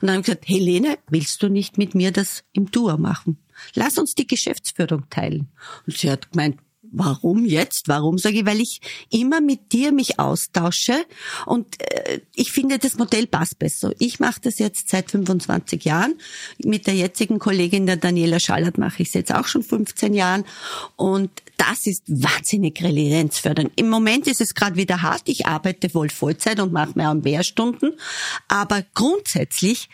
Und 0.01 0.07
dann 0.09 0.11
habe 0.11 0.21
ich 0.21 0.27
gesagt, 0.27 0.49
Helene, 0.49 0.99
willst 1.09 1.43
du 1.43 1.49
nicht 1.49 1.79
mit 1.79 1.95
mir 1.95 2.13
das 2.13 2.45
im 2.53 2.71
Duo 2.71 2.97
machen? 2.97 3.39
Lass 3.75 3.99
uns 3.99 4.15
die 4.15 4.27
Geschäftsführung 4.27 5.09
teilen. 5.11 5.49
Und 5.87 5.97
sie 5.97 6.11
hat 6.11 6.31
gemeint, 6.33 6.59
Warum 6.97 7.45
jetzt? 7.45 7.89
Warum 7.89 8.19
sage 8.19 8.39
ich? 8.39 8.47
Weil 8.47 8.61
ich 8.61 8.81
immer 9.11 9.41
mit 9.41 9.73
dir 9.73 9.91
mich 9.91 10.21
austausche 10.21 11.05
und 11.45 11.81
äh, 11.83 12.21
ich 12.35 12.53
finde, 12.53 12.79
das 12.79 12.97
Modell 12.97 13.27
passt 13.27 13.59
besser. 13.59 13.93
Ich 13.99 14.21
mache 14.21 14.41
das 14.41 14.59
jetzt 14.61 14.89
seit 14.91 15.11
25 15.11 15.85
Jahren. 15.85 16.15
Mit 16.59 16.87
der 16.87 16.95
jetzigen 16.95 17.41
Kollegin, 17.41 17.87
der 17.87 17.97
Daniela 17.97 18.39
Schallert, 18.39 18.79
mache 18.79 19.03
ich 19.03 19.09
es 19.09 19.15
jetzt 19.15 19.35
auch 19.35 19.47
schon 19.47 19.65
15 19.65 20.15
Jahren 20.15 20.45
und 20.97 21.31
das 21.57 21.87
ist 21.87 22.05
wahnsinnig 22.07 22.83
resilienzfördernd. 22.83 23.73
Im 23.77 23.89
Moment 23.89 24.27
ist 24.27 24.41
es 24.41 24.55
gerade 24.55 24.77
wieder 24.77 25.03
hart. 25.03 25.23
Ich 25.27 25.47
arbeite 25.47 25.93
wohl 25.95 26.11
Vollzeit 26.11 26.61
und 26.61 26.73
mache 26.73 26.93
mehr 26.95 27.11
und 27.11 27.25
mehr 27.25 27.43
Stunden, 27.43 27.93
aber 28.49 28.85
grundsätzlich 28.95 29.89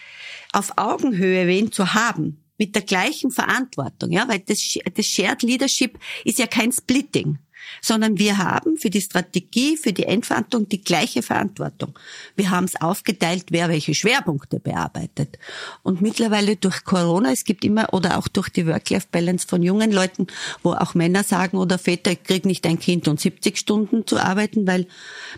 auf 0.53 0.73
Augenhöhe 0.77 1.47
wen 1.47 1.73
zu 1.73 1.95
haben, 1.95 2.43
mit 2.61 2.75
der 2.75 2.83
gleichen 2.83 3.31
Verantwortung, 3.31 4.13
ja, 4.13 4.29
weil 4.29 4.41
das, 4.41 4.79
das 4.95 5.07
Shared 5.07 5.43
Leadership 5.43 5.99
ist 6.27 6.39
ja 6.39 6.47
kein 6.47 6.71
Splitting, 6.73 7.39
sondern 7.81 8.19
wir 8.19 8.37
haben 8.37 8.77
für 8.77 8.91
die 8.91 9.01
Strategie, 9.01 9.79
für 9.79 9.95
die 9.95 10.05
Endverantwortung 10.05 10.69
die 10.69 10.83
gleiche 10.83 11.23
Verantwortung. 11.23 11.99
Wir 12.37 12.51
haben 12.51 12.67
es 12.67 12.79
aufgeteilt, 12.79 13.47
wer 13.49 13.71
welche 13.71 13.95
Schwerpunkte 13.95 14.61
bearbeitet. 14.61 15.39
Und 15.83 16.03
mittlerweile 16.03 16.57
durch 16.57 16.85
Corona, 16.85 17.33
es 17.33 17.45
gibt 17.45 17.65
immer, 17.65 17.95
oder 17.95 18.19
auch 18.19 18.29
durch 18.29 18.51
die 18.51 18.67
Work-Life-Balance 18.67 19.49
von 19.49 19.63
jungen 19.63 19.91
Leuten, 19.91 20.27
wo 20.63 20.73
auch 20.73 20.95
Männer 20.95 21.25
sagen 21.25 21.57
oder 21.57 21.79
Väter, 21.79 22.13
ich 22.13 22.25
krieg 22.25 22.45
nicht 22.45 22.67
ein 22.67 22.79
Kind 22.79 23.09
und 23.09 23.21
70 23.21 23.57
Stunden 23.57 24.07
zu 24.07 24.19
arbeiten, 24.19 24.67
weil, 24.67 24.87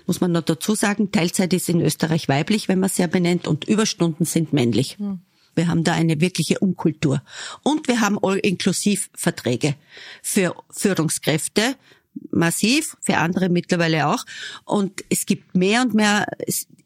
muss 0.07 0.21
man 0.21 0.33
noch 0.33 0.43
dazu 0.43 0.75
sagen, 0.75 1.13
Teilzeit 1.13 1.53
ist 1.53 1.69
in 1.69 1.81
Österreich 1.81 2.29
weiblich, 2.29 2.67
wenn 2.67 2.81
man 2.81 2.91
es 2.91 2.99
ja 2.99 3.07
benennt, 3.07 3.47
und 3.47 3.69
Überstunden 3.69 4.25
sind 4.25 4.53
männlich. 4.53 4.99
Hm. 4.99 5.21
Wir 5.55 5.69
haben 5.69 5.85
da 5.85 5.93
eine 5.93 6.21
wirkliche 6.21 6.59
Unkultur. 6.59 7.23
Und 7.63 7.89
wir 7.89 8.01
haben 8.01 8.19
All-Inklusiv-Verträge 8.23 9.75
für 10.23 10.55
Führungskräfte 10.71 11.77
massiv, 12.31 12.97
für 13.01 13.19
andere 13.19 13.49
mittlerweile 13.49 14.07
auch. 14.09 14.25
Und 14.65 15.05
es 15.09 15.27
gibt 15.27 15.55
mehr 15.57 15.83
und 15.83 15.95
mehr, 15.95 16.27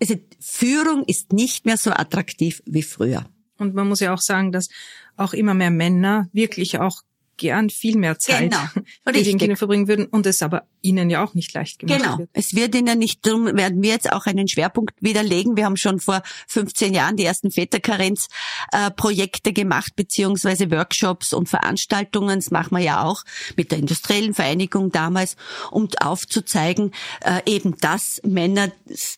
also 0.00 0.14
Führung 0.40 1.04
ist 1.04 1.32
nicht 1.32 1.66
mehr 1.66 1.76
so 1.76 1.90
attraktiv 1.90 2.62
wie 2.66 2.82
früher. 2.82 3.24
Und 3.58 3.74
man 3.74 3.88
muss 3.88 4.00
ja 4.00 4.12
auch 4.12 4.20
sagen, 4.20 4.52
dass 4.52 4.68
auch 5.16 5.32
immer 5.32 5.54
mehr 5.54 5.70
Männer 5.70 6.28
wirklich 6.32 6.78
auch 6.78 7.02
gern 7.36 7.70
viel 7.70 7.96
mehr 7.96 8.18
Zeit 8.18 8.50
genau, 8.50 8.62
mit 9.04 9.26
den 9.26 9.38
Kindern 9.38 9.56
verbringen 9.56 9.88
würden 9.88 10.06
und 10.06 10.26
es 10.26 10.42
aber 10.42 10.66
ihnen 10.82 11.10
ja 11.10 11.24
auch 11.24 11.34
nicht 11.34 11.52
leicht 11.52 11.80
gemacht 11.80 12.02
genau. 12.02 12.18
wird. 12.18 12.30
Es 12.32 12.54
wird 12.54 12.74
ihnen 12.74 12.98
nicht, 12.98 13.26
darum 13.26 13.46
werden 13.56 13.82
wir 13.82 13.90
jetzt 13.90 14.12
auch 14.12 14.26
einen 14.26 14.48
Schwerpunkt 14.48 14.94
widerlegen. 15.00 15.56
Wir 15.56 15.64
haben 15.64 15.76
schon 15.76 16.00
vor 16.00 16.22
15 16.48 16.94
Jahren 16.94 17.16
die 17.16 17.24
ersten 17.24 17.50
Väterkarenz-Projekte 17.50 19.52
gemacht, 19.52 19.94
beziehungsweise 19.96 20.70
Workshops 20.70 21.32
und 21.32 21.48
Veranstaltungen. 21.48 22.38
Das 22.38 22.50
machen 22.50 22.76
wir 22.76 22.82
ja 22.82 23.02
auch 23.02 23.24
mit 23.56 23.72
der 23.72 23.78
Industriellen 23.78 24.34
Vereinigung 24.34 24.92
damals, 24.92 25.36
um 25.70 25.88
aufzuzeigen, 26.00 26.92
äh, 27.20 27.40
eben, 27.46 27.76
dass 27.78 28.20
Männer 28.24 28.70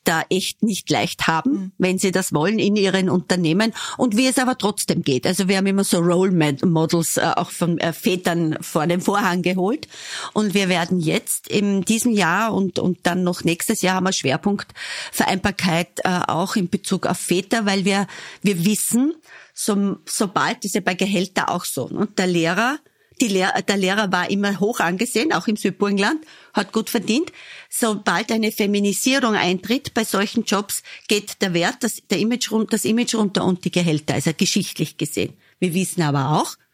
da 0.05 0.23
echt 0.31 0.63
nicht 0.63 0.89
leicht 0.91 1.27
haben, 1.27 1.51
mhm. 1.51 1.73
wenn 1.79 1.99
sie 1.99 2.11
das 2.11 2.33
wollen 2.33 2.59
in 2.59 2.77
ihren 2.77 3.11
Unternehmen 3.11 3.75
und 3.97 4.17
wie 4.17 4.27
es 4.27 4.39
aber 4.39 4.57
trotzdem 4.57 5.03
geht. 5.03 5.27
Also 5.27 5.49
wir 5.49 5.57
haben 5.57 5.67
immer 5.67 5.85
so 5.85 5.99
Role 5.99 6.33
Models 6.65 7.17
äh, 7.17 7.33
auch 7.37 7.51
von 7.51 7.79
äh, 7.79 7.93
Vätern 8.09 8.57
vor 8.63 8.87
den 8.87 9.03
Vorhang 9.03 9.43
geholt 9.43 9.87
und 10.33 10.55
wir 10.55 10.71
werden 10.71 10.99
jetzt 10.99 11.47
in 11.47 11.83
diesem 11.83 12.13
Jahr 12.13 12.55
und, 12.55 12.79
und 12.79 13.01
dann 13.03 13.23
noch 13.23 13.45
nächstes 13.45 13.83
Jahr 13.83 13.97
haben 13.97 14.05
wir 14.05 14.13
Schwerpunkt 14.13 14.73
Vereinbarkeit 15.13 16.01
äh, 16.05 16.21
auch 16.27 16.57
in 16.57 16.71
Bezug 16.71 17.07
auf 17.07 17.19
Väter, 17.19 17.67
weil 17.67 17.85
wir, 17.85 18.07
wir 18.43 18.65
wissen, 18.65 19.13
so, 19.53 19.99
sobald, 20.07 20.65
ist 20.65 20.75
ja 20.75 20.81
bei 20.81 20.95
Gehälter 20.95 21.51
auch 21.51 21.67
so, 21.67 21.89
ne? 21.89 22.09
der 22.17 22.29
Lehrer, 22.29 22.79
die 23.21 23.29
Lehr 23.29 23.53
der 23.61 23.77
Lehrer 23.77 24.11
war 24.11 24.31
immer 24.31 24.59
hoch 24.59 24.81
angesehen, 24.81 25.35
auch 25.35 25.47
im 25.47 25.57
Südburgenland, 25.57 26.25
hat 26.55 26.73
gut 26.73 26.89
verdient. 26.89 27.31
Sobald 27.69 28.33
eine 28.33 28.53
Feminisierung 28.53 29.35
eintritt 29.35 29.93
bei 29.93 30.05
solchen 30.05 30.45
Jobs, 30.45 30.83
geht 31.09 31.43
der 31.43 31.53
Wert, 31.53 31.79
das, 31.81 32.01
der 32.09 32.21
Image, 32.21 32.51
das 32.71 32.87
Image 32.87 33.17
runter 33.17 33.45
und 33.45 33.67
die 33.67 33.73
Gehälter, 33.73 34.15
also 34.15 34.31
geschichtlich 34.35 34.97
gesehen. 34.97 35.35
Wir 35.59 35.75
wissen 35.75 36.03
aber 36.03 36.41
auch, 36.41 36.55
äh, 36.55 36.68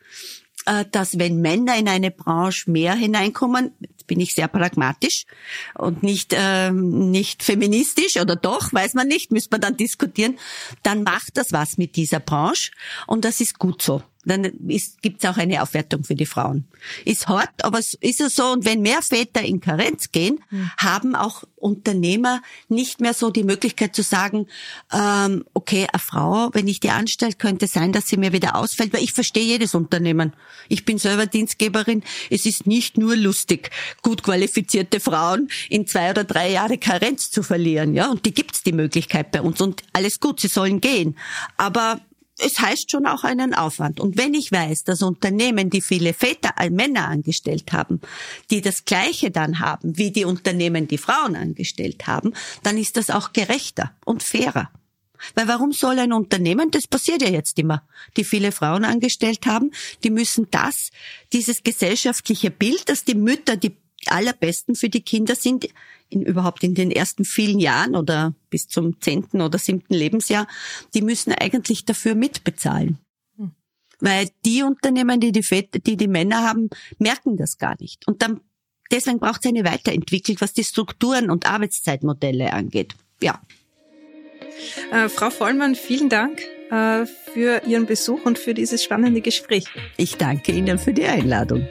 dass 0.90 1.18
wenn 1.18 1.40
Männer 1.40 1.76
in 1.76 1.88
eine 1.88 2.10
Branche 2.10 2.70
mehr 2.70 2.94
hineinkommen, 2.94 3.72
bin 4.06 4.20
ich 4.20 4.34
sehr 4.34 4.48
pragmatisch 4.48 5.24
und 5.74 6.02
nicht 6.02 6.34
ähm, 6.36 7.10
nicht 7.10 7.42
feministisch 7.42 8.16
oder 8.16 8.36
doch, 8.36 8.72
weiß 8.72 8.94
man 8.94 9.08
nicht, 9.08 9.30
müsste 9.30 9.50
man 9.52 9.60
dann 9.60 9.76
diskutieren, 9.76 10.38
dann 10.82 11.02
macht 11.02 11.36
das 11.36 11.52
was 11.52 11.78
mit 11.78 11.96
dieser 11.96 12.20
Branche 12.20 12.70
und 13.06 13.24
das 13.24 13.40
ist 13.40 13.58
gut 13.58 13.82
so 13.82 14.02
dann 14.25 14.51
gibt 15.03 15.22
es 15.22 15.31
auch 15.31 15.37
eine 15.37 15.62
Aufwertung 15.62 16.05
für 16.05 16.14
die 16.14 16.27
Frauen. 16.27 16.64
Ist 17.05 17.29
hart, 17.29 17.64
aber 17.64 17.79
es 17.79 17.95
ist 17.95 18.20
ja 18.20 18.29
so. 18.29 18.53
Und 18.53 18.64
wenn 18.64 18.81
mehr 18.81 19.03
Väter 19.03 19.43
in 19.43 19.61
Karenz 19.61 20.12
gehen, 20.12 20.41
mhm. 20.51 20.70
haben 20.79 21.14
auch 21.14 21.45
Unternehmer 21.57 22.43
nicht 22.68 23.01
mehr 23.01 23.14
so 23.14 23.31
die 23.31 23.45
Möglichkeit 23.45 23.95
zu 23.95 24.03
sagen, 24.03 24.47
ähm, 24.93 25.45
okay, 25.55 25.87
eine 25.91 25.99
Frau, 25.99 26.51
wenn 26.53 26.68
ich 26.68 26.81
die 26.81 26.91
anstelle, 26.91 27.33
könnte 27.33 27.66
sein, 27.66 27.93
dass 27.93 28.07
sie 28.07 28.16
mir 28.16 28.33
wieder 28.33 28.57
ausfällt, 28.57 28.93
weil 28.93 29.03
ich 29.03 29.12
verstehe 29.12 29.45
jedes 29.45 29.75
Unternehmen. 29.75 30.35
Ich 30.68 30.85
bin 30.85 30.99
selber 30.99 31.27
Dienstgeberin. 31.27 32.03
Es 32.31 32.47
ist 32.47 32.66
nicht 32.66 32.99
nur 32.99 33.16
lustig, 33.16 33.70
gut 34.03 34.22
qualifizierte 34.22 35.01
Frauen 35.01 35.49
in 35.68 35.87
zwei 35.87 36.11
oder 36.11 36.25
drei 36.25 36.51
Jahre 36.51 36.79
Karenz 36.79 37.31
zu 37.31 37.43
verlieren. 37.43 37.95
Ja, 37.95 38.11
und 38.11 38.27
die 38.27 38.35
gibt's 38.35 38.62
die 38.62 38.72
Möglichkeit 38.72 39.31
bei 39.31 39.41
uns. 39.41 39.61
Und 39.61 39.83
alles 39.93 40.20
gut, 40.20 40.41
sie 40.41 40.49
sollen 40.49 40.81
gehen. 40.81 41.16
Aber 41.57 42.01
es 42.39 42.59
heißt 42.59 42.91
schon 42.91 43.07
auch 43.07 43.24
einen 43.24 43.55
Aufwand. 43.55 44.01
Und 44.01 44.16
wenn 44.16 44.35
ich 44.35 44.51
weiß, 44.51 44.85
dass 44.85 45.03
Unternehmen, 45.03 45.70
die 45.70 45.80
viele 45.80 46.14
Väter, 46.14 46.55
äh, 46.59 46.70
Männer 46.70 47.09
angestellt 47.09 47.72
haben, 47.72 48.01
die 48.51 48.61
das 48.61 48.85
Gleiche 48.85 49.30
dann 49.30 49.61
haben, 49.61 49.97
wie 49.97 50.11
die 50.11 50.24
Unternehmen, 50.24 50.89
die 50.89 50.99
Frauen 50.99 51.37
angestellt 51.37 52.07
haben, 52.07 52.32
dann 52.62 52.76
ist 52.76 52.97
das 52.97 53.11
auch 53.11 53.32
gerechter 53.32 53.93
und 54.05 54.22
fairer. 54.22 54.70
Weil 55.35 55.49
warum 55.49 55.72
soll 55.72 55.99
ein 55.99 56.12
Unternehmen, 56.12 56.70
das 56.70 56.87
passiert 56.87 57.22
ja 57.22 57.28
jetzt 57.28 57.59
immer, 57.59 57.87
die 58.16 58.24
viele 58.24 58.53
Frauen 58.53 58.85
angestellt 58.85 59.47
haben, 59.47 59.70
die 60.03 60.11
müssen 60.11 60.49
das, 60.51 60.91
dieses 61.32 61.62
gesellschaftliche 61.62 62.51
Bild, 62.51 62.89
dass 62.89 63.05
die 63.05 63.14
Mütter 63.14 63.57
die 63.57 63.76
allerbesten 64.07 64.74
für 64.74 64.91
die 64.91 65.03
Kinder 65.03 65.35
sind, 65.35 65.66
in, 66.11 66.22
überhaupt 66.22 66.62
in 66.62 66.74
den 66.74 66.91
ersten 66.91 67.24
vielen 67.24 67.59
Jahren 67.59 67.97
oder 67.97 68.35
bis 68.55 68.68
zum 68.68 69.00
zehnten 69.00 69.40
oder 69.40 69.59
siebten 69.59 69.94
Lebensjahr, 69.94 70.46
die 70.94 71.02
müssen 71.02 71.32
eigentlich 71.32 71.84
dafür 71.84 72.14
mitbezahlen. 72.14 72.98
Hm. 73.36 73.50
Weil 73.98 74.28
die 74.44 74.62
Unternehmen, 74.62 75.18
die 75.18 75.32
die, 75.32 75.42
Väter, 75.42 75.80
die 75.80 75.96
die 75.96 76.07
Männer 76.07 76.44
haben, 76.44 76.70
merken 77.00 77.36
das 77.36 77.59
gar 77.59 77.74
nicht. 77.80 78.07
Und 78.07 78.22
dann, 78.22 78.40
deswegen 78.92 79.18
braucht 79.18 79.44
es 79.44 79.48
eine 79.48 79.64
Weiterentwicklung, 79.64 80.36
was 80.38 80.52
die 80.52 80.62
Strukturen 80.62 81.30
und 81.30 81.46
Arbeitszeitmodelle 81.46 82.52
angeht. 82.52 82.94
Ja. 83.20 83.42
Äh, 84.92 85.09
Frau 85.09 85.30
Vollmann, 85.30 85.74
vielen 85.74 86.09
Dank 86.09 86.40
äh, 86.70 87.07
für 87.07 87.62
Ihren 87.66 87.86
Besuch 87.86 88.24
und 88.24 88.38
für 88.38 88.55
dieses 88.55 88.84
spannende 88.84 89.20
Gespräch. 89.20 89.64
Ich 89.96 90.16
danke 90.16 90.52
Ihnen 90.52 90.78
für 90.78 90.92
die 90.92 91.07
Einladung. 91.07 91.66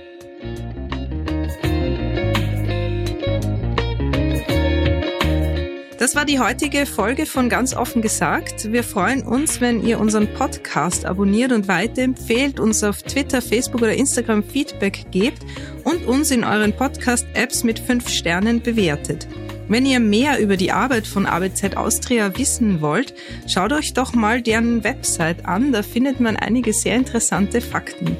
Das 6.03 6.17
war 6.17 6.25
die 6.25 6.39
heutige 6.39 6.85
Folge 6.85 7.25
von 7.25 7.47
Ganz 7.47 7.73
offen 7.73 8.01
gesagt. 8.01 8.73
Wir 8.73 8.83
freuen 8.83 9.23
uns, 9.23 9.61
wenn 9.61 9.87
ihr 9.87 10.01
unseren 10.01 10.27
Podcast 10.33 11.05
abonniert 11.05 11.53
und 11.53 11.69
weiterempfehlt, 11.69 12.59
uns 12.59 12.83
auf 12.83 13.03
Twitter, 13.03 13.41
Facebook 13.41 13.81
oder 13.83 13.93
Instagram 13.93 14.43
Feedback 14.43 15.05
gebt 15.11 15.45
und 15.85 16.05
uns 16.05 16.29
in 16.31 16.43
euren 16.43 16.73
Podcast-Apps 16.73 17.63
mit 17.63 17.79
fünf 17.79 18.09
Sternen 18.09 18.61
bewertet. 18.61 19.29
Wenn 19.69 19.85
ihr 19.85 20.01
mehr 20.01 20.41
über 20.41 20.57
die 20.57 20.73
Arbeit 20.73 21.07
von 21.07 21.25
ABZ 21.25 21.77
Austria 21.77 22.37
wissen 22.37 22.81
wollt, 22.81 23.13
schaut 23.47 23.71
euch 23.71 23.93
doch 23.93 24.13
mal 24.13 24.41
deren 24.41 24.83
Website 24.83 25.45
an, 25.45 25.71
da 25.71 25.83
findet 25.83 26.19
man 26.19 26.35
einige 26.35 26.73
sehr 26.73 26.97
interessante 26.97 27.61
Fakten. 27.61 28.17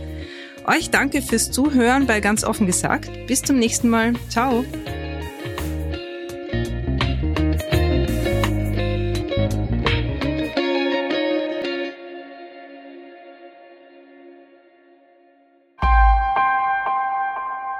Euch 0.66 0.90
danke 0.90 1.22
fürs 1.22 1.52
Zuhören 1.52 2.08
bei 2.08 2.22
ganz 2.22 2.46
offen 2.46 2.66
gesagt. 2.66 3.28
Bis 3.28 3.42
zum 3.42 3.58
nächsten 3.58 3.90
Mal. 3.90 4.14
Ciao. 4.30 4.64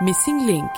Missing 0.04 0.45
Link 0.45 0.72